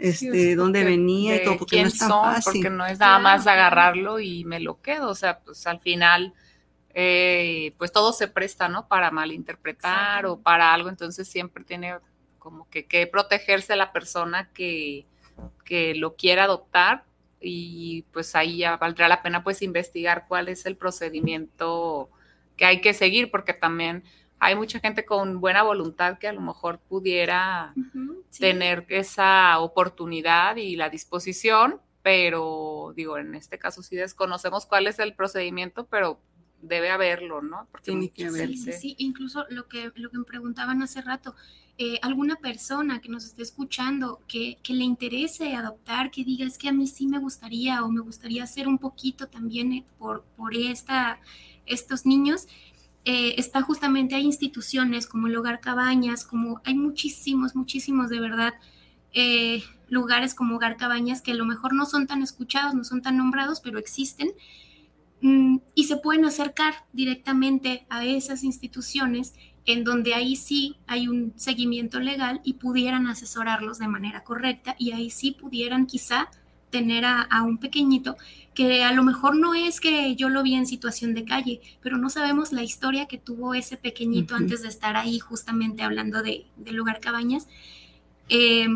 este, 0.01 0.57
dónde 0.57 0.85
venía 0.85 1.37
y 1.37 1.45
todo, 1.45 1.59
porque 1.59 1.83
no 1.83 1.89
es 1.89 1.99
tan 1.99 2.11
fácil. 2.11 2.53
Porque 2.53 2.71
no 2.71 2.87
es 2.87 2.99
nada 2.99 3.19
más 3.19 3.47
agarrarlo 3.47 4.19
y 4.19 4.45
me 4.45 4.61
lo 4.61 4.81
quedo. 4.81 5.11
O 5.11 5.15
sea, 5.15 5.41
pues 5.41 5.67
al 5.67 5.81
final, 5.81 6.33
eh, 6.95 7.75
pues 7.79 7.93
todo 7.93 8.13
se 8.13 8.29
presta, 8.29 8.69
¿no? 8.69 8.89
Para 8.89 9.11
malinterpretar 9.11 10.27
o 10.27 10.41
para 10.41 10.73
algo. 10.73 10.89
Entonces 10.89 11.29
siempre 11.29 11.65
tiene 11.65 11.97
como 12.39 12.69
que, 12.71 12.87
que 12.87 13.07
protegerse 13.07 13.77
la 13.77 13.93
persona 13.93 14.51
que, 14.53 15.07
que 15.65 15.95
lo 15.95 16.17
quiera 16.17 16.45
adoptar 16.45 17.05
y 17.41 18.03
pues 18.13 18.35
ahí 18.35 18.59
ya 18.59 18.77
valdrá 18.77 19.09
la 19.09 19.23
pena 19.23 19.43
pues 19.43 19.63
investigar 19.63 20.27
cuál 20.29 20.49
es 20.49 20.67
el 20.67 20.77
procedimiento 20.77 22.11
que 22.57 22.67
hay 22.67 22.81
que 22.81 22.93
seguir, 22.93 23.31
porque 23.31 23.55
también 23.55 24.05
hay 24.41 24.57
mucha 24.57 24.81
gente 24.81 25.05
con 25.05 25.41
buena 25.41 25.63
voluntad 25.63 26.19
que 26.19 26.27
a 26.27 26.33
lo 26.33 26.41
mejor 26.41 26.79
pudiera 26.81 27.75
tener 28.39 28.87
esa 28.89 29.59
oportunidad 29.59 30.57
y 30.57 30.77
la 30.77 30.89
disposición, 30.89 31.79
pero 32.03 32.95
digo, 32.97 33.19
en 33.19 33.35
este 33.35 33.59
caso 33.59 33.83
sí 33.83 33.97
desconocemos 33.97 34.65
cuál 34.65 34.87
es 34.87 34.99
el 34.99 35.15
procedimiento, 35.15 35.87
pero 35.87 36.19
debe 36.63 36.91
haberlo, 36.91 37.43
¿no? 37.43 37.69
Porque 37.71 37.91
Tiene 37.91 38.11
que 38.11 38.27
haber. 38.27 38.49
Sí, 38.57 38.73
sí, 38.73 38.95
incluso 38.99 39.45
lo 39.51 39.69
que, 39.69 39.93
lo 39.95 40.11
que 40.11 40.19
me 40.19 40.25
preguntaban 40.25 40.83
hace 40.83 41.03
rato, 41.03 41.35
eh, 41.77 41.99
alguna 42.03 42.37
persona 42.37 43.01
que 43.01 43.09
nos 43.11 43.25
esté 43.25 43.43
escuchando, 43.43 44.21
que, 44.27 44.57
que, 44.63 44.75
le 44.75 44.85
interese 44.85 45.55
adoptar, 45.55 46.11
que 46.11 46.25
diga, 46.25 46.47
es 46.47 46.59
que 46.59 46.69
a 46.69 46.73
mí 46.73 46.87
sí 46.87 47.07
me 47.07 47.19
gustaría 47.19 47.85
o 47.85 47.91
me 47.91 48.01
gustaría 48.01 48.45
hacer 48.45 48.69
un 48.69 48.79
poquito 48.79 49.29
también 49.29 49.73
eh, 49.73 49.85
por, 49.99 50.23
por 50.37 50.55
esta, 50.55 51.21
estos 51.67 52.05
niños, 52.05 52.49
eh, 53.11 53.35
está 53.39 53.63
justamente, 53.63 54.15
hay 54.15 54.25
instituciones 54.25 55.07
como 55.07 55.27
el 55.27 55.37
Hogar 55.37 55.61
Cabañas, 55.61 56.25
como 56.25 56.61
hay 56.65 56.75
muchísimos, 56.75 57.55
muchísimos 57.55 58.09
de 58.09 58.21
verdad. 58.21 58.55
lugares 59.89 60.35
como 60.35 60.57
Hogar 60.57 60.77
Cabañas 60.77 61.21
que 61.21 61.33
a 61.33 61.35
lo 61.35 61.45
mejor 61.45 61.73
no 61.75 61.85
son 61.85 62.07
tan 62.07 62.23
escuchados, 62.23 62.75
no 62.75 62.85
son 62.85 63.03
tan 63.03 63.17
nombrados, 63.17 63.61
pero 63.61 63.79
existen 63.79 64.31
Mm, 65.23 65.59
y 65.75 65.85
se 65.85 65.99
pueden 65.99 66.25
acercar 66.25 66.75
directamente 66.93 67.87
a 67.91 68.05
esas 68.05 68.43
instituciones 68.43 69.35
en 69.67 69.85
donde 69.85 70.15
ahí 70.15 70.35
sí 70.35 70.77
hay 70.87 71.09
un 71.09 71.35
seguimiento 71.37 72.01
legal 72.01 72.41
y 72.43 72.55
pudieran 72.55 73.07
asesorarlos 73.07 73.79
de 73.79 73.89
manera 73.89 74.25
correcta 74.25 74.75
y 74.79 74.93
ahí 74.93 75.11
sí 75.11 75.33
pudieran 75.33 75.87
quizá 75.87 76.31
tener 76.71 77.05
a, 77.05 77.43
un 77.43 77.59
pequeñito 77.59 78.17
que 78.55 78.83
a 78.83 78.93
lo 78.93 79.03
mejor 79.03 79.37
no 79.37 79.55
es 79.55 79.81
que 79.81 80.15
yo 80.17 80.29
lo 80.29 80.43
vi 80.43 80.55
en 80.55 80.67
situación 80.67 81.15
de 81.15 81.25
calle, 81.25 81.61
pero 81.83 81.97
no 81.97 82.11
sabemos 82.11 82.53
la 82.53 82.63
historia 82.63 83.07
que 83.07 83.19
tuvo 83.19 83.55
ese 83.55 83.77
pequeñito 83.77 84.35
antes 84.35 84.63
de 84.63 84.69
estar 84.69 84.97
ahí 84.97 85.19
justamente 85.19 85.83
hablando 85.83 86.23
de, 86.23 86.47
del 86.57 86.77
lugar 86.77 87.01
cabañas, 87.01 87.49
eh, 88.29 88.69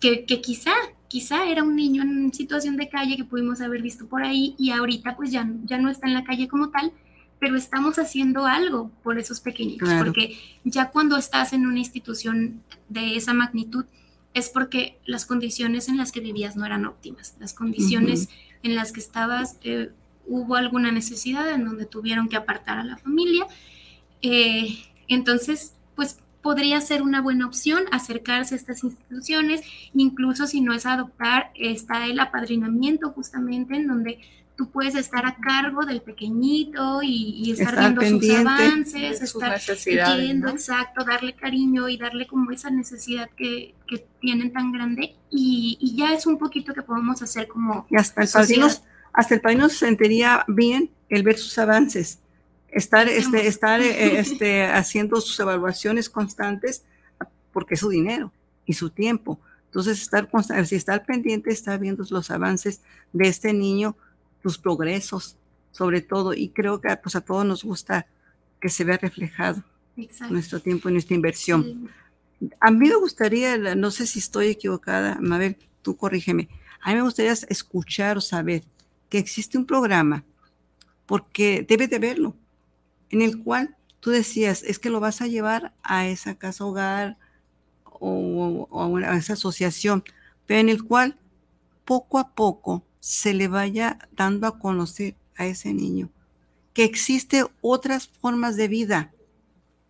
que, 0.00 0.24
que 0.24 0.40
quizá 0.40 0.72
quizá 1.10 1.50
era 1.50 1.64
un 1.64 1.74
niño 1.74 2.02
en 2.02 2.32
situación 2.32 2.76
de 2.76 2.88
calle 2.88 3.16
que 3.16 3.24
pudimos 3.24 3.60
haber 3.60 3.82
visto 3.82 4.06
por 4.06 4.22
ahí 4.22 4.54
y 4.56 4.70
ahorita 4.70 5.16
pues 5.16 5.32
ya, 5.32 5.50
ya 5.64 5.76
no 5.76 5.90
está 5.90 6.06
en 6.06 6.14
la 6.14 6.22
calle 6.22 6.46
como 6.46 6.70
tal, 6.70 6.92
pero 7.40 7.56
estamos 7.56 7.98
haciendo 7.98 8.46
algo 8.46 8.92
por 9.02 9.18
esos 9.18 9.40
pequeñitos, 9.40 9.88
porque 9.98 10.38
ya 10.62 10.90
cuando 10.90 11.16
estás 11.16 11.52
en 11.52 11.66
una 11.66 11.80
institución 11.80 12.62
de 12.88 13.16
esa 13.16 13.34
magnitud 13.34 13.86
es 14.34 14.48
porque 14.48 14.98
las 15.06 15.26
condiciones 15.26 15.88
en 15.88 15.96
las 15.96 16.12
que 16.12 16.20
vivías 16.20 16.56
no 16.56 16.64
eran 16.64 16.86
óptimas, 16.86 17.34
las 17.40 17.52
condiciones 17.52 18.28
en 18.62 18.74
las 18.74 18.92
que 18.92 19.00
estabas, 19.00 19.56
eh, 19.62 19.90
hubo 20.26 20.54
alguna 20.54 20.92
necesidad 20.92 21.50
en 21.50 21.64
donde 21.64 21.86
tuvieron 21.86 22.28
que 22.28 22.36
apartar 22.36 22.78
a 22.78 22.84
la 22.84 22.96
familia, 22.96 23.46
eh, 24.22 24.78
entonces 25.08 25.74
pues 25.96 26.18
podría 26.42 26.80
ser 26.80 27.02
una 27.02 27.20
buena 27.20 27.46
opción 27.46 27.84
acercarse 27.90 28.54
a 28.54 28.58
estas 28.58 28.84
instituciones, 28.84 29.62
incluso 29.94 30.46
si 30.46 30.60
no 30.60 30.72
es 30.72 30.86
adoptar, 30.86 31.50
está 31.54 32.06
el 32.06 32.20
apadrinamiento 32.20 33.10
justamente 33.10 33.76
en 33.76 33.88
donde 33.88 34.20
tú 34.60 34.70
puedes 34.70 34.94
estar 34.94 35.24
a 35.24 35.36
cargo 35.36 35.86
del 35.86 36.02
pequeñito 36.02 37.00
y, 37.02 37.50
estar, 37.50 37.78
viendo 37.78 38.02
sus 38.02 38.30
avances, 38.30 39.22
estar 39.22 39.58
viendo, 40.18 40.50
exacto, 40.50 41.02
darle 41.02 41.32
cariño 41.32 41.88
y 41.88 41.96
darle 41.96 42.26
como 42.26 42.50
esa 42.50 42.68
necesidad 42.68 43.30
que, 43.34 43.74
tienen 44.20 44.52
tan 44.52 44.70
grande. 44.70 45.16
Y, 45.30 45.94
ya 45.96 46.12
es 46.12 46.26
un 46.26 46.36
poquito 46.36 46.74
que 46.74 46.82
podemos 46.82 47.22
hacer 47.22 47.48
como... 47.48 47.86
Y 47.88 47.96
hasta 47.96 48.22
el 48.22 48.28
padrino, 48.28 48.68
hasta 49.14 49.34
el 49.34 49.40
padrino 49.40 49.70
se 49.70 49.76
sentiría 49.76 50.44
bien 50.46 50.90
el 51.08 51.22
ver 51.22 51.38
sus 51.38 51.56
avances 51.56 52.18
estar, 52.70 53.08
este, 53.08 53.46
estar 53.46 53.80
eh, 53.80 54.18
este, 54.20 54.64
haciendo 54.66 55.22
sus 55.22 55.40
evaluaciones 55.40 56.10
constantes 56.10 56.84
porque 57.50 57.76
es 57.76 57.80
su 57.80 57.88
dinero 57.88 58.30
y 58.66 58.74
su 58.74 58.90
tiempo. 58.90 59.40
Entonces, 59.70 60.02
estar, 60.02 60.28
si 60.66 60.76
estar 60.76 61.06
pendiente, 61.06 61.50
estar 61.50 61.78
viendo 61.78 62.04
los 62.10 62.30
avances 62.30 62.82
de 63.14 63.26
este 63.26 63.54
niño, 63.54 63.96
sus 64.42 64.58
progresos, 64.58 65.36
sobre 65.70 66.00
todo, 66.00 66.34
y 66.34 66.48
creo 66.50 66.80
que 66.80 66.94
pues, 66.96 67.16
a 67.16 67.20
todos 67.20 67.44
nos 67.44 67.64
gusta 67.64 68.06
que 68.60 68.68
se 68.68 68.84
vea 68.84 68.98
reflejado 68.98 69.62
nuestro 70.30 70.60
tiempo 70.60 70.88
y 70.88 70.92
nuestra 70.92 71.14
inversión. 71.14 71.90
A 72.60 72.70
mí 72.70 72.88
me 72.88 72.96
gustaría, 72.96 73.56
no 73.74 73.90
sé 73.90 74.06
si 74.06 74.18
estoy 74.18 74.48
equivocada, 74.48 75.18
Mabel, 75.20 75.56
tú 75.82 75.96
corrígeme, 75.96 76.48
a 76.80 76.90
mí 76.90 76.96
me 76.96 77.02
gustaría 77.02 77.32
escuchar 77.32 78.16
o 78.16 78.20
saber 78.20 78.62
que 79.08 79.18
existe 79.18 79.58
un 79.58 79.66
programa, 79.66 80.24
porque 81.06 81.64
debe 81.68 81.88
de 81.88 81.98
verlo, 81.98 82.34
en 83.10 83.22
el 83.22 83.42
cual 83.42 83.76
tú 83.98 84.10
decías, 84.10 84.62
es 84.62 84.78
que 84.78 84.90
lo 84.90 85.00
vas 85.00 85.20
a 85.20 85.26
llevar 85.26 85.74
a 85.82 86.06
esa 86.06 86.36
casa 86.36 86.64
hogar 86.64 87.18
o, 87.84 88.68
a 89.04 89.16
esa 89.16 89.34
asociación, 89.34 90.02
pero 90.46 90.60
en 90.60 90.68
el 90.68 90.84
cual 90.84 91.16
poco 91.84 92.18
a 92.18 92.30
poco 92.34 92.84
se 93.00 93.34
le 93.34 93.48
vaya 93.48 93.98
dando 94.12 94.46
a 94.46 94.58
conocer 94.58 95.16
a 95.36 95.46
ese 95.46 95.72
niño 95.72 96.10
que 96.74 96.84
existe 96.84 97.44
otras 97.60 98.08
formas 98.08 98.56
de 98.56 98.68
vida 98.68 99.12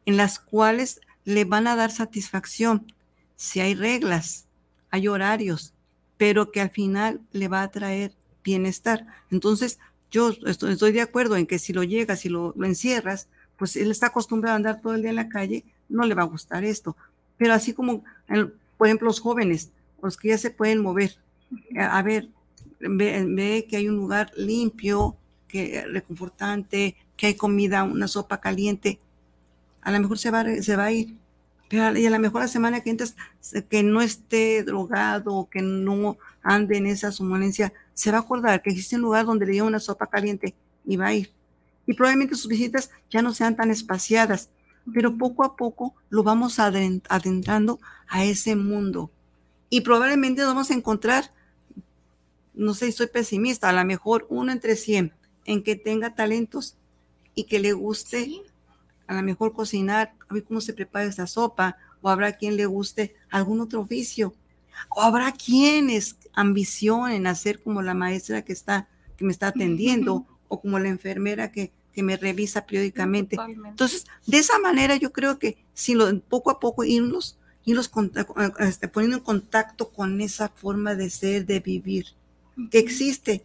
en 0.07 0.17
las 0.17 0.39
cuales 0.39 1.01
le 1.25 1.45
van 1.45 1.67
a 1.67 1.77
dar 1.77 1.91
satisfacción. 1.91 2.93
Si 3.37 3.61
hay 3.61 3.75
reglas, 3.75 4.47
hay 4.91 5.09
horarios, 5.09 5.75
pero 6.17 6.51
que 6.51 6.61
al 6.61 6.71
final 6.71 7.21
le 7.33 7.49
va 7.49 7.63
a 7.63 7.71
traer 7.71 8.13
bienestar. 8.43 9.07
Entonces, 9.31 9.79
yo 10.11 10.33
estoy, 10.47 10.93
de 10.93 11.01
acuerdo 11.01 11.37
en 11.37 11.47
que 11.47 11.59
si 11.59 11.73
lo 11.73 11.85
llegas 11.85 12.25
y 12.25 12.29
lo, 12.29 12.55
encierras, 12.65 13.29
pues 13.57 13.77
él 13.77 13.91
está 13.91 14.09
acostumbrado 14.09 14.55
a 14.55 14.57
andar 14.57 14.81
todo 14.81 14.95
el 14.95 15.03
día 15.03 15.11
en 15.11 15.17
la 15.17 15.29
calle, 15.29 15.65
no 15.89 16.05
le 16.05 16.15
va 16.15 16.23
a 16.23 16.27
gustar 16.27 16.65
esto. 16.65 16.97
Pero 17.37 17.55
así 17.55 17.73
como, 17.73 18.03
por 18.77 18.87
ejemplo, 18.87 19.07
los 19.07 19.21
jóvenes, 19.21 19.71
los 20.03 20.17
que 20.17 20.29
ya 20.29 20.39
se 20.39 20.51
pueden 20.51 20.83
mover, 20.83 21.17
a, 21.79 22.03
ver, 22.03 22.29
ve, 22.81 23.67
que 23.69 23.77
hay 23.77 23.89
un 23.89 23.97
lugar 23.97 24.33
limpio, 24.37 25.17
que 25.47 25.85
reconfortante, 25.87 26.97
que 27.17 27.29
hay 27.29 27.35
comida, 27.35 27.85
una 27.85 28.09
sopa 28.09 28.41
caliente, 28.41 28.99
a 29.83 29.93
lo 29.93 30.01
mejor 30.01 30.19
se 30.19 30.31
va, 30.31 30.45
se 30.61 30.77
va 30.77 30.85
a 30.85 30.93
ir. 30.93 31.17
Pero 31.69 31.97
y 31.97 32.05
a 32.05 32.11
lo 32.11 32.19
mejor 32.19 32.41
la 32.41 32.49
semana 32.49 32.81
que 32.81 32.91
entras, 32.91 33.15
que 33.69 33.83
no 33.83 34.01
esté 34.01 34.65
drogado, 34.65 35.49
que 35.51 35.63
no 35.63 36.19
ande 36.43 36.79
en 36.79 36.87
esa 36.87 37.13
somnolencia, 37.13 37.73
se 37.95 38.11
va 38.11 38.19
a 38.19 38.21
acordar 38.23 38.61
que 38.63 38.71
existe 38.71 38.97
un 38.97 39.03
lugar 39.03 39.27
donde 39.27 39.47
le 39.47 39.53
dio 39.53 39.67
una 39.67 39.79
sopa 39.79 40.07
caliente 40.07 40.55
y 40.85 40.97
va 40.97 41.09
a 41.09 41.15
ir. 41.15 41.31
Y 41.87 41.95
probablemente 41.95 42.35
sus 42.35 42.49
visitas 42.49 42.91
ya 43.11 43.23
no 43.23 43.33
sean 43.35 43.57
tan 43.57 43.71
espaciadas, 43.71 44.51
pero 44.93 45.17
poco 45.17 45.45
a 45.45 45.57
poco 45.57 45.95
lo 46.09 46.23
vamos 46.23 46.59
adentrando 46.59 47.79
a 48.09 48.25
ese 48.25 48.57
mundo. 48.57 49.11
Y 49.69 49.83
probablemente 49.83 50.43
nos 50.43 50.51
vamos 50.51 50.71
a 50.71 50.75
encontrar, 50.75 51.31
no 52.55 52.75
sé 52.75 52.87
si 52.87 52.93
soy 52.93 53.07
pesimista, 53.07 53.69
a 53.69 53.73
lo 53.73 53.85
mejor 53.85 54.27
uno 54.29 54.53
entre 54.53 54.77
cien, 54.77 55.13
en 55.45 55.63
que 55.63 55.77
tenga 55.77 56.15
talentos 56.15 56.77
y 57.35 57.45
que 57.45 57.59
le 57.59 57.73
guste 57.73 58.31
a 59.07 59.15
lo 59.15 59.23
mejor 59.23 59.53
cocinar, 59.53 60.15
a 60.29 60.35
ver 60.35 60.45
cómo 60.45 60.61
se 60.61 60.73
prepara 60.73 61.05
esa 61.05 61.27
sopa, 61.27 61.77
o 62.01 62.09
habrá 62.09 62.33
quien 62.33 62.57
le 62.57 62.67
guste 62.67 63.17
algún 63.31 63.61
otro 63.61 63.81
oficio 63.81 64.33
o 64.89 65.03
habrá 65.03 65.33
quienes 65.33 66.17
ambicionen 66.33 67.27
hacer 67.27 67.63
como 67.63 67.83
la 67.83 67.95
maestra 67.95 68.43
que 68.43 68.53
está, 68.53 68.89
que 69.17 69.25
me 69.25 69.33
está 69.33 69.49
atendiendo, 69.49 70.27
o 70.49 70.61
como 70.61 70.79
la 70.79 70.89
enfermera 70.89 71.53
que, 71.53 71.73
que 71.93 72.03
me 72.03 72.17
revisa 72.17 72.67
periódicamente. 72.67 73.37
Entonces, 73.65 74.07
de 74.27 74.39
esa 74.39 74.59
manera 74.59 74.97
yo 74.97 75.13
creo 75.13 75.39
que 75.39 75.65
si 75.75 75.95
lo, 75.95 76.21
poco 76.21 76.51
a 76.51 76.59
poco 76.59 76.85
irnos, 76.85 77.39
irnos 77.65 77.91
este, 78.59 78.89
poniendo 78.89 79.19
en 79.19 79.23
contacto 79.23 79.91
con 79.91 80.21
esa 80.21 80.49
forma 80.49 80.95
de 80.95 81.11
ser, 81.11 81.47
de 81.47 81.61
vivir, 81.61 82.07
que 82.71 82.79
existe 82.79 83.45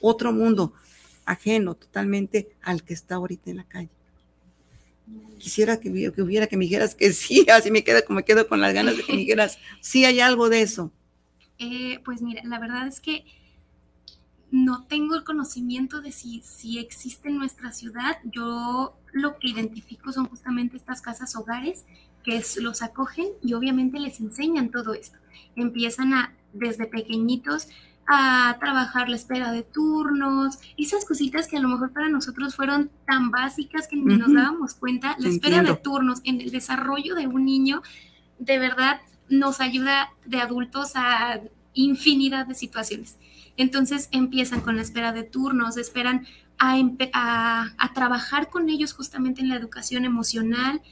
otro 0.00 0.32
mundo 0.32 0.72
ajeno 1.24 1.74
totalmente 1.74 2.48
al 2.62 2.82
que 2.82 2.94
está 2.94 3.16
ahorita 3.16 3.50
en 3.50 3.56
la 3.56 3.64
calle. 3.64 3.90
Quisiera 5.38 5.78
que, 5.78 5.90
hubiera 5.90 6.46
que 6.46 6.56
me 6.56 6.64
dijeras 6.64 6.94
que 6.94 7.12
sí, 7.12 7.46
así 7.52 7.70
me 7.70 7.84
quedo 7.84 8.04
como 8.04 8.18
me 8.18 8.24
quedo 8.24 8.48
con 8.48 8.60
las 8.60 8.74
ganas 8.74 8.96
de 8.96 9.04
que 9.04 9.12
me 9.12 9.18
dijeras, 9.18 9.58
sí 9.80 10.04
hay 10.04 10.20
algo 10.20 10.48
de 10.48 10.62
eso. 10.62 10.92
Eh, 11.58 12.00
pues 12.04 12.22
mira, 12.22 12.42
la 12.44 12.58
verdad 12.58 12.86
es 12.86 13.00
que 13.00 13.24
no 14.50 14.84
tengo 14.84 15.14
el 15.14 15.24
conocimiento 15.24 16.00
de 16.00 16.12
si, 16.12 16.40
si 16.42 16.78
existe 16.78 17.28
en 17.28 17.38
nuestra 17.38 17.72
ciudad. 17.72 18.18
Yo 18.24 18.96
lo 19.12 19.38
que 19.38 19.48
identifico 19.48 20.12
son 20.12 20.26
justamente 20.28 20.76
estas 20.76 21.02
casas 21.02 21.36
hogares 21.36 21.84
que 22.24 22.42
los 22.60 22.82
acogen 22.82 23.28
y 23.42 23.54
obviamente 23.54 23.98
les 24.00 24.20
enseñan 24.20 24.70
todo 24.70 24.94
esto. 24.94 25.18
Empiezan 25.54 26.12
a, 26.12 26.34
desde 26.52 26.86
pequeñitos, 26.86 27.68
a 28.06 28.56
trabajar 28.60 29.08
la 29.08 29.16
espera 29.16 29.50
de 29.52 29.62
turnos, 29.62 30.58
esas 30.76 31.04
cositas 31.04 31.48
que 31.48 31.56
a 31.56 31.60
lo 31.60 31.68
mejor 31.68 31.92
para 31.92 32.08
nosotros 32.08 32.54
fueron 32.54 32.90
tan 33.06 33.30
básicas 33.30 33.88
que 33.88 33.96
ni 33.96 34.16
nos 34.16 34.32
dábamos 34.32 34.74
cuenta, 34.74 35.16
la 35.18 35.28
espera 35.28 35.62
de 35.62 35.74
turnos 35.74 36.20
en 36.24 36.40
el 36.40 36.50
desarrollo 36.50 37.14
de 37.14 37.26
un 37.26 37.44
niño 37.44 37.82
de 38.38 38.58
verdad 38.58 39.00
nos 39.28 39.60
ayuda 39.60 40.12
de 40.24 40.40
adultos 40.40 40.92
a 40.94 41.40
infinidad 41.74 42.46
de 42.46 42.54
situaciones. 42.54 43.16
Entonces 43.56 44.08
empiezan 44.12 44.60
con 44.60 44.76
la 44.76 44.82
espera 44.82 45.12
de 45.12 45.22
turnos, 45.22 45.76
esperan 45.76 46.26
a, 46.58 47.72
a, 47.78 47.92
trabajar 47.92 48.48
con 48.48 48.68
ellos 48.68 48.92
justamente 48.92 49.40
en 49.42 49.48
la 49.48 49.56
educación 49.56 50.04
emocional. 50.04 50.80
a 50.80 50.82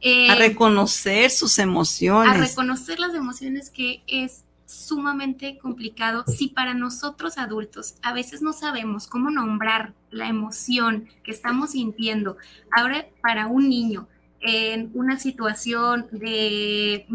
eh, 0.00 0.34
reconocer 0.36 1.30
sus 1.30 1.58
emociones. 1.58 2.34
A 2.34 2.38
reconocer 2.38 2.98
las 2.98 3.14
emociones 3.14 3.70
que 3.70 4.02
es 4.06 4.45
sumamente 4.66 5.58
complicado 5.58 6.24
si 6.26 6.48
para 6.48 6.74
nosotros 6.74 7.38
adultos 7.38 7.94
a 8.02 8.12
veces 8.12 8.42
no 8.42 8.52
sabemos 8.52 9.06
cómo 9.06 9.30
nombrar 9.30 9.94
la 10.10 10.28
emoción 10.28 11.08
que 11.22 11.30
estamos 11.30 11.70
sintiendo. 11.70 12.36
Ahora, 12.76 13.06
para 13.22 13.46
un 13.46 13.68
niño 13.68 14.08
en 14.40 14.90
una 14.94 15.18
situación 15.18 16.08
de, 16.10 17.06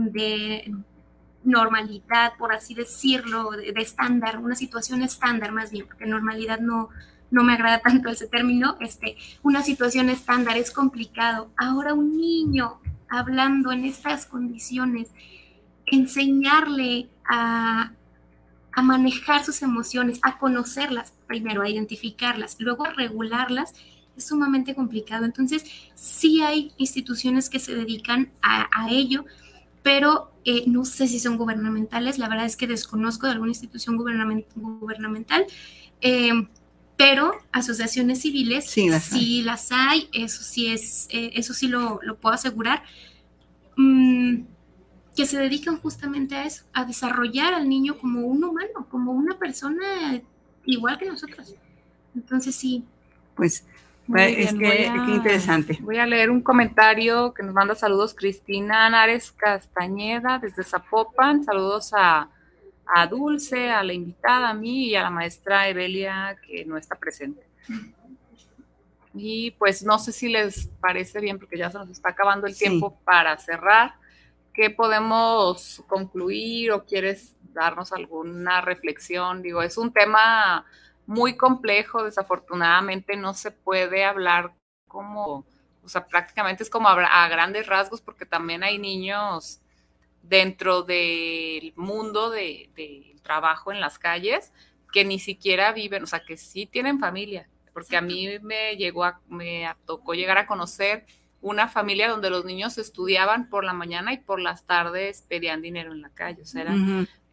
normalidad, 1.44 2.34
por 2.38 2.54
así 2.54 2.74
decirlo, 2.74 3.52
de, 3.52 3.74
estándar, 3.78 4.40
una 4.40 4.56
situación 4.56 5.02
estándar 5.02 5.52
más 5.52 5.72
bien, 5.72 5.88
porque 5.88 6.06
normalidad 6.06 6.60
no, 6.60 6.90
no 7.32 7.44
me 7.44 7.54
agrada 7.54 7.80
tanto 7.80 8.10
ese 8.10 8.28
término, 8.28 8.78
este, 8.80 9.18
una 9.44 9.62
situación 9.64 10.10
estándar 10.10 10.58
es 10.58 10.72
complicado. 10.72 11.52
Ahora 11.58 11.94
un 11.94 12.18
niño 12.18 12.80
hablando 13.10 13.72
en 13.72 13.86
estas 13.86 14.26
condiciones, 14.26 15.10
enseñarle 15.86 17.10
a, 17.32 17.94
manejar 18.84 19.46
sus 19.46 19.62
emociones, 19.62 20.20
a 20.24 20.38
conocerlas, 20.38 21.14
primero 21.28 21.62
a 21.62 21.70
identificarlas, 21.70 22.58
luego 22.60 22.86
a 22.86 22.92
regularlas, 22.92 23.74
es 24.18 24.28
sumamente 24.28 24.76
complicado. 24.76 25.26
Entonces, 25.26 25.64
sí 25.96 26.42
hay 26.42 26.72
instituciones 26.78 27.50
que 27.50 27.60
se 27.60 27.76
dedican 27.76 28.32
a, 28.42 28.90
ello, 28.90 29.26
pero 29.84 30.32
eh, 30.46 30.64
no 30.68 30.84
sé 30.84 31.08
si 31.08 31.20
son 31.20 31.38
gubernamentales, 31.38 32.18
la 32.18 32.28
verdad 32.28 32.46
es 32.46 32.56
que 32.56 32.68
desconozco 32.68 33.28
de 33.28 33.34
alguna 33.34 33.52
institución 33.52 33.98
gubernamental, 33.98 35.46
eh, 36.02 36.48
pero 36.98 37.32
asociaciones 37.52 38.22
civiles 38.22 38.70
sí 38.70 39.42
las 39.42 39.72
hay, 39.72 40.08
eso 40.12 40.44
sí 40.44 40.68
es, 40.68 41.08
eh, 41.10 41.32
eso 41.34 41.54
sí 41.54 41.68
lo, 41.68 42.00
puedo 42.20 42.36
asegurar. 42.36 42.84
Mm, 43.76 44.44
que 45.16 45.26
se 45.26 45.38
dedican 45.38 45.78
justamente 45.78 46.36
a 46.36 46.46
eso, 46.46 46.64
a 46.74 46.86
desarrollar 46.86 47.54
al 47.54 47.68
niño 47.68 47.98
como 47.98 48.22
un 48.22 48.44
humano, 48.44 48.88
como 48.90 49.12
una 49.12 49.38
persona 49.38 50.22
igual 50.66 50.98
que 50.98 51.06
nosotros. 51.06 51.56
Entonces 52.16 52.56
sí. 52.56 52.86
Pues, 53.36 53.66
es 54.16 54.54
que, 54.54 54.86
interesante. 55.08 55.78
Voy 55.82 55.98
a 55.98 56.06
leer 56.06 56.30
un 56.30 56.42
comentario 56.42 57.34
que 57.34 57.44
nos 57.44 57.54
manda 57.54 57.76
saludos 57.76 58.14
Cristina 58.14 58.86
Anares 58.86 59.32
Castañeda 59.32 60.40
desde 60.40 60.64
Zapopan. 60.64 61.44
Saludos 61.44 61.94
a, 61.96 62.30
a 62.86 63.08
Dulce, 63.08 63.70
a 63.70 63.84
la 63.84 63.94
invitada, 63.94 64.50
a 64.50 64.54
mí 64.54 64.88
y 64.88 64.96
a 64.96 65.04
la 65.04 65.10
maestra 65.10 65.68
Evelia 65.68 66.38
que 66.46 66.66
no 66.66 66.78
está 66.78 66.96
presente. 66.96 67.42
Y 69.14 69.52
pues 69.52 69.84
no 69.84 70.00
sé 70.00 70.12
si 70.12 70.30
les 70.30 70.68
parece 70.80 71.20
bien 71.20 71.38
porque 71.38 71.58
ya 71.58 71.70
se 71.70 71.78
nos 71.78 71.90
está 71.90 72.10
acabando 72.10 72.48
el 72.48 72.58
tiempo 72.58 72.98
para 73.04 73.38
cerrar. 73.38 74.01
¿Qué 74.54 74.70
podemos 74.70 75.84
concluir 75.88 76.72
o 76.72 76.86
quieres 76.86 77.36
darnos 77.54 77.92
alguna 77.92 78.62
reflexión? 78.62 79.42
Digo, 79.42 79.62
es 79.62 79.78
un 79.78 79.92
tema 79.94 80.66
muy 81.06 81.36
complejo, 81.36 82.04
desafortunadamente 82.04 83.16
no 83.16 83.34
se 83.34 83.52
puede 83.52 84.06
hablar 84.06 84.54
como, 84.88 85.46
o 85.84 85.90
sea, 85.90 86.06
prácticamente 86.06 86.64
es 86.64 86.70
como 86.70 86.90
a, 86.90 87.28
grandes 87.28 87.68
rasgos 87.68 88.02
porque 88.02 88.26
también 88.26 88.64
hay 88.64 88.78
niños 88.78 89.62
dentro 90.22 90.84
del 90.84 91.74
mundo 91.76 92.30
del 92.30 92.70
de 92.76 93.16
trabajo 93.24 93.72
en 93.72 93.80
las 93.80 94.00
calles 94.00 94.52
que 94.92 95.06
ni 95.06 95.20
siquiera 95.20 95.72
viven, 95.72 96.04
o 96.04 96.08
sea, 96.08 96.24
que 96.24 96.38
sí 96.38 96.66
tienen 96.66 97.00
familia, 97.00 97.48
porque 97.74 97.96
a 97.96 98.02
mí 98.02 98.40
me 98.40 98.76
llegó 98.76 99.06
a, 99.06 99.22
me 99.28 99.70
tocó 99.86 100.14
llegar 100.14 100.38
a 100.38 100.48
conocer 100.48 101.06
una 101.42 101.68
familia 101.68 102.10
donde 102.10 102.30
los 102.30 102.46
niños 102.46 102.78
estudiaban 102.78 103.50
por 103.50 103.64
la 103.64 103.74
mañana 103.74 104.14
y 104.14 104.18
por 104.18 104.40
las 104.40 104.66
tardes 104.66 105.24
pedían 105.28 105.62
dinero 105.62 105.92
en 105.92 106.02
la 106.02 106.10
calle. 106.10 106.44
O 106.44 106.46
sea, 106.46 106.66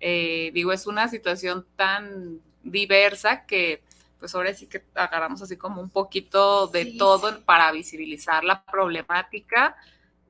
eh, 0.01 0.51
digo, 0.55 0.73
es 0.73 0.87
una 0.87 1.09
situación 1.09 1.67
tan 1.77 2.41
diversa 2.63 3.45
que 3.45 3.83
pues 4.19 4.35
ahora 4.35 4.53
sí 4.53 4.67
que 4.67 4.83
agarramos 4.95 5.43
así 5.43 5.57
como 5.57 5.81
un 5.81 5.91
poquito 5.91 6.67
de 6.69 6.97
todo 6.99 7.41
para 7.45 7.71
visibilizar 7.71 8.43
la 8.43 8.65
problemática 8.65 9.77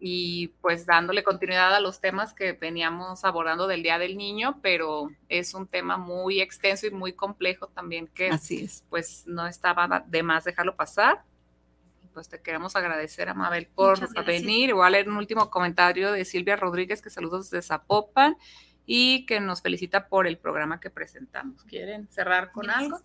y 0.01 0.49
pues 0.61 0.87
dándole 0.87 1.23
continuidad 1.23 1.75
a 1.75 1.81
los 1.81 2.01
temas 2.01 2.33
que 2.33 2.53
veníamos 2.53 3.25
abordando 3.25 3.67
del 3.67 3.83
Día 3.83 3.99
del 3.99 4.17
Niño, 4.17 4.59
pero 4.63 5.11
es 5.29 5.55
un 5.55 5.67
tema 5.67 5.97
muy 5.97 6.41
extenso 6.41 6.87
y 6.87 6.91
muy 6.91 7.13
complejo 7.13 7.69
también 7.69 8.07
que 8.09 8.29
así 8.29 8.65
es. 8.65 8.85
pues 8.91 9.25
no 9.27 9.47
estaba 9.47 10.05
de 10.07 10.23
más 10.23 10.45
dejarlo 10.45 10.77
pasar 10.77 11.23
pues 12.19 12.29
te 12.29 12.43
queremos 12.43 12.75
agradecer, 12.75 13.29
Amabel, 13.29 13.69
por 13.69 13.97
venir. 14.25 14.75
Voy 14.75 14.85
a 14.85 14.91
leer 14.91 15.09
un 15.09 15.19
último 15.19 15.51
comentario 15.51 16.11
de 16.11 16.25
Silvia 16.25 16.57
Rodríguez, 16.57 17.01
que 17.01 17.11
saludos 17.11 17.49
desde 17.49 17.65
Zapopan 17.65 18.37
y 18.87 19.25
que 19.25 19.39
nos 19.39 19.63
felicita 19.63 20.09
por 20.09 20.27
el 20.27 20.37
programa 20.37 20.81
que 20.81 20.91
presentamos. 20.91 21.63
¿Quieren 21.63 22.09
cerrar 22.11 22.51
con 22.51 22.71
algo? 22.71 23.01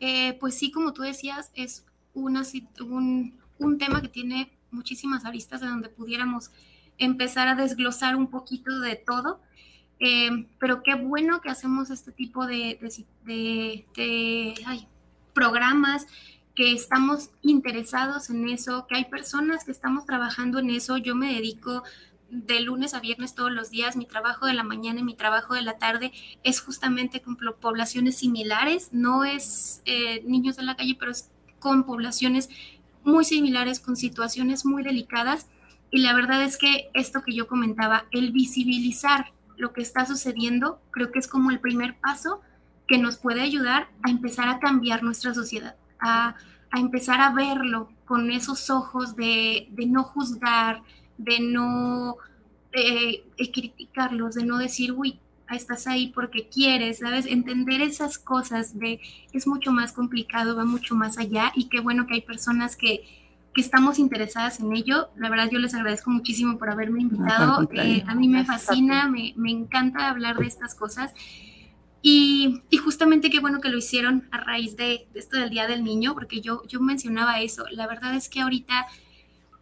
Eh, 0.00 0.38
pues 0.40 0.56
sí, 0.56 0.70
como 0.70 0.94
tú 0.94 1.02
decías, 1.02 1.50
es 1.54 1.84
una, 2.14 2.42
un, 2.80 3.38
un 3.58 3.76
tema 3.76 4.00
que 4.00 4.08
tiene 4.08 4.56
muchísimas 4.70 5.26
aristas 5.26 5.60
de 5.60 5.66
donde 5.66 5.90
pudiéramos 5.90 6.50
empezar 6.96 7.48
a 7.48 7.56
desglosar 7.56 8.16
un 8.16 8.30
poquito 8.30 8.80
de 8.80 8.96
todo. 8.96 9.42
Eh, 10.00 10.46
pero 10.58 10.82
qué 10.82 10.94
bueno 10.94 11.42
que 11.42 11.50
hacemos 11.50 11.90
este 11.90 12.12
tipo 12.12 12.46
de, 12.46 12.78
de, 13.26 13.84
de 13.94 14.54
ay, 14.64 14.88
programas 15.34 16.06
que 16.54 16.72
estamos 16.72 17.30
interesados 17.42 18.30
en 18.30 18.48
eso, 18.48 18.86
que 18.86 18.96
hay 18.96 19.04
personas 19.06 19.64
que 19.64 19.72
estamos 19.72 20.06
trabajando 20.06 20.60
en 20.60 20.70
eso. 20.70 20.96
Yo 20.96 21.14
me 21.14 21.34
dedico 21.34 21.82
de 22.30 22.60
lunes 22.60 22.94
a 22.94 23.00
viernes 23.00 23.34
todos 23.34 23.52
los 23.52 23.70
días, 23.70 23.96
mi 23.96 24.06
trabajo 24.06 24.46
de 24.46 24.54
la 24.54 24.62
mañana 24.64 25.00
y 25.00 25.04
mi 25.04 25.14
trabajo 25.14 25.54
de 25.54 25.62
la 25.62 25.78
tarde 25.78 26.12
es 26.42 26.60
justamente 26.60 27.20
con 27.20 27.36
poblaciones 27.36 28.16
similares, 28.16 28.90
no 28.92 29.24
es 29.24 29.82
eh, 29.84 30.22
niños 30.24 30.56
de 30.56 30.64
la 30.64 30.76
calle, 30.76 30.96
pero 30.98 31.10
es 31.10 31.30
con 31.58 31.84
poblaciones 31.84 32.48
muy 33.04 33.24
similares, 33.24 33.80
con 33.80 33.96
situaciones 33.96 34.64
muy 34.64 34.82
delicadas. 34.82 35.48
Y 35.90 36.00
la 36.00 36.14
verdad 36.14 36.42
es 36.42 36.56
que 36.56 36.88
esto 36.94 37.22
que 37.22 37.34
yo 37.34 37.46
comentaba, 37.46 38.06
el 38.10 38.32
visibilizar 38.32 39.32
lo 39.56 39.72
que 39.72 39.82
está 39.82 40.06
sucediendo, 40.06 40.80
creo 40.90 41.12
que 41.12 41.20
es 41.20 41.28
como 41.28 41.50
el 41.50 41.60
primer 41.60 41.96
paso 42.00 42.40
que 42.88 42.98
nos 42.98 43.18
puede 43.18 43.42
ayudar 43.42 43.88
a 44.02 44.10
empezar 44.10 44.48
a 44.48 44.58
cambiar 44.58 45.02
nuestra 45.02 45.34
sociedad 45.34 45.76
a, 46.04 46.36
empezar 46.76 47.20
a 47.20 47.32
verlo 47.32 47.88
con 48.04 48.32
esos 48.32 48.68
ojos 48.68 49.14
de, 49.14 49.68
no 49.86 50.02
juzgar, 50.02 50.82
de 51.18 51.38
no 51.38 52.16
criticarlos, 53.52 54.34
de 54.34 54.44
no 54.44 54.58
decir, 54.58 54.90
uy, 54.90 55.20
estás 55.54 55.86
ahí 55.86 56.08
porque 56.08 56.48
quieres, 56.48 56.98
¿sabes? 56.98 57.26
Entender 57.26 57.80
esas 57.80 58.18
cosas 58.18 58.78
de 58.78 59.00
es 59.32 59.46
mucho 59.46 59.72
más 59.72 59.92
complicado, 59.92 60.56
va 60.56 60.64
mucho 60.64 60.94
más 60.94 61.18
allá 61.18 61.52
y 61.54 61.68
qué 61.68 61.80
bueno 61.80 62.06
que 62.06 62.14
hay 62.14 62.20
personas 62.20 62.76
que, 62.76 63.04
que 63.54 63.60
estamos 63.60 63.98
interesadas 63.98 64.60
en 64.60 64.74
ello. 64.74 65.08
La 65.16 65.30
verdad 65.30 65.48
yo 65.50 65.58
les 65.58 65.74
agradezco 65.74 66.10
muchísimo 66.10 66.58
por 66.58 66.70
haberme 66.70 67.00
invitado. 67.00 67.68
Eh, 67.72 68.04
a 68.06 68.14
mí 68.14 68.28
me 68.28 68.44
fascina, 68.44 69.08
me, 69.08 69.32
me 69.36 69.50
encanta 69.50 70.08
hablar 70.08 70.38
de 70.38 70.46
estas 70.46 70.74
cosas 70.74 71.12
y, 72.06 72.60
justamente 72.76 73.30
qué 73.30 73.40
bueno 73.40 73.62
que 73.62 73.70
lo 73.70 73.78
hicieron 73.78 74.28
a 74.30 74.36
raíz 74.36 74.76
de, 74.76 75.08
esto 75.14 75.38
del 75.38 75.48
Día 75.48 75.66
del 75.66 75.82
Niño, 75.82 76.12
porque 76.12 76.42
yo, 76.42 76.62
yo 76.68 76.78
mencionaba 76.78 77.40
eso. 77.40 77.64
La 77.70 77.86
verdad 77.86 78.14
es 78.14 78.28
que 78.28 78.42
ahorita 78.42 78.86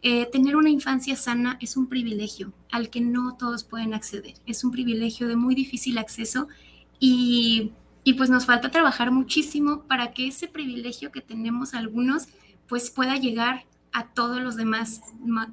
eh, 0.01 0.25
tener 0.29 0.57
una 0.57 0.69
infancia 0.69 1.15
sana 1.15 1.57
es 1.61 1.77
un 1.77 1.87
privilegio 1.87 2.51
al 2.69 2.89
que 2.89 2.99
no 2.99 3.37
todos 3.37 3.63
pueden 3.63 3.93
acceder. 3.93 4.33
Es 4.45 4.65
un 4.65 4.71
privilegio 4.71 5.29
de 5.29 5.37
muy 5.37 5.55
difícil 5.55 5.97
acceso 5.97 6.49
y, 6.99 7.71
y 8.03 8.15
pues 8.15 8.29
nos 8.29 8.45
falta 8.45 8.69
trabajar 8.71 9.09
muchísimo 9.11 9.83
para 9.83 10.11
que 10.11 10.27
ese 10.27 10.49
privilegio 10.49 11.13
que 11.13 11.21
tenemos 11.21 11.73
algunos 11.73 12.27
pues 12.67 12.89
pueda 12.89 13.15
llegar 13.15 13.63
a 13.93 14.07
todos 14.07 14.41
los 14.41 14.57
demás, 14.57 14.99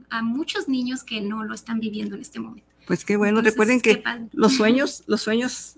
a 0.08 0.22
muchos 0.22 0.66
niños 0.66 1.04
que 1.04 1.20
no 1.20 1.44
lo 1.44 1.54
están 1.54 1.78
viviendo 1.78 2.16
en 2.16 2.22
este 2.22 2.40
momento. 2.40 2.66
Pues 2.84 3.04
qué 3.04 3.16
bueno, 3.16 3.42
recuerden 3.42 3.80
que 3.80 4.02
los 4.32 4.54
sueños, 4.56 5.04
los 5.06 5.22
sueños 5.22 5.76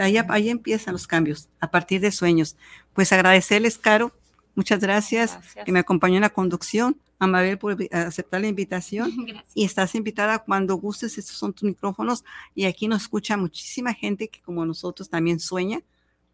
ahí, 0.00 0.16
ahí, 0.16 0.48
empiezan 0.48 0.92
los 0.92 1.06
cambios, 1.06 1.48
a 1.60 1.70
partir 1.70 2.00
de 2.00 2.10
sueños. 2.10 2.56
Pues 2.92 3.12
agradecerles, 3.12 3.78
Caro, 3.78 4.12
muchas 4.54 4.80
gracias, 4.80 5.38
que 5.64 5.72
me 5.72 5.78
acompañó 5.78 6.16
en 6.16 6.22
la 6.22 6.30
conducción. 6.30 7.00
Amabel, 7.18 7.56
por 7.56 7.76
aceptar 7.92 8.40
la 8.40 8.48
invitación. 8.48 9.12
Y 9.54 9.64
estás 9.64 9.94
invitada 9.94 10.40
cuando 10.40 10.74
gustes, 10.76 11.18
estos 11.18 11.36
son 11.36 11.52
tus 11.52 11.62
micrófonos. 11.62 12.24
Y 12.54 12.64
aquí 12.64 12.88
nos 12.88 13.02
escucha 13.02 13.36
muchísima 13.36 13.94
gente 13.94 14.28
que, 14.28 14.40
como 14.40 14.66
nosotros, 14.66 15.08
también 15.08 15.38
sueña 15.38 15.82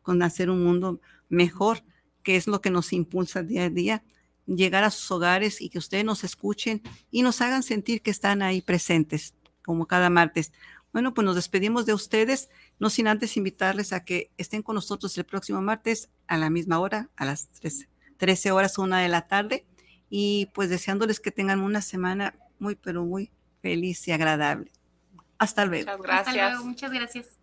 con 0.02 0.22
hacer 0.22 0.48
un 0.48 0.64
mundo 0.64 1.00
mejor, 1.28 1.82
que 2.22 2.36
es 2.36 2.46
lo 2.46 2.62
que 2.62 2.70
nos 2.70 2.94
impulsa 2.94 3.42
día 3.42 3.64
a 3.64 3.70
día. 3.70 4.02
Llegar 4.46 4.84
a 4.84 4.90
sus 4.90 5.10
hogares 5.10 5.60
y 5.60 5.68
que 5.68 5.76
ustedes 5.76 6.06
nos 6.06 6.24
escuchen 6.24 6.80
y 7.10 7.20
nos 7.20 7.42
hagan 7.42 7.62
sentir 7.62 8.00
que 8.00 8.10
están 8.10 8.40
ahí 8.40 8.62
presentes, 8.62 9.34
como 9.62 9.86
cada 9.86 10.08
martes. 10.08 10.52
Bueno, 10.92 11.12
pues 11.12 11.24
nos 11.26 11.36
despedimos 11.36 11.84
de 11.84 11.92
ustedes, 11.92 12.48
no 12.78 12.90
sin 12.90 13.08
antes 13.08 13.36
invitarles 13.36 13.92
a 13.92 14.04
que 14.04 14.30
estén 14.38 14.62
con 14.62 14.74
nosotros 14.74 15.16
el 15.18 15.24
próximo 15.24 15.60
martes 15.60 16.10
a 16.26 16.36
la 16.36 16.50
misma 16.50 16.78
hora, 16.78 17.10
a 17.16 17.24
las 17.24 17.48
13, 17.48 17.88
13 18.16 18.50
horas, 18.52 18.78
una 18.78 19.00
de 19.00 19.08
la 19.08 19.26
tarde, 19.26 19.66
y 20.10 20.46
pues 20.54 20.70
deseándoles 20.70 21.20
que 21.20 21.30
tengan 21.30 21.60
una 21.60 21.80
semana 21.82 22.34
muy, 22.58 22.74
pero 22.74 23.04
muy 23.04 23.30
feliz 23.62 24.06
y 24.08 24.12
agradable. 24.12 24.72
Hasta 25.38 25.64
luego. 25.64 25.90
Muchas 25.90 26.02
gracias. 26.02 26.28
Hasta 26.28 26.50
luego, 26.50 26.64
muchas 26.64 26.92
gracias. 26.92 27.37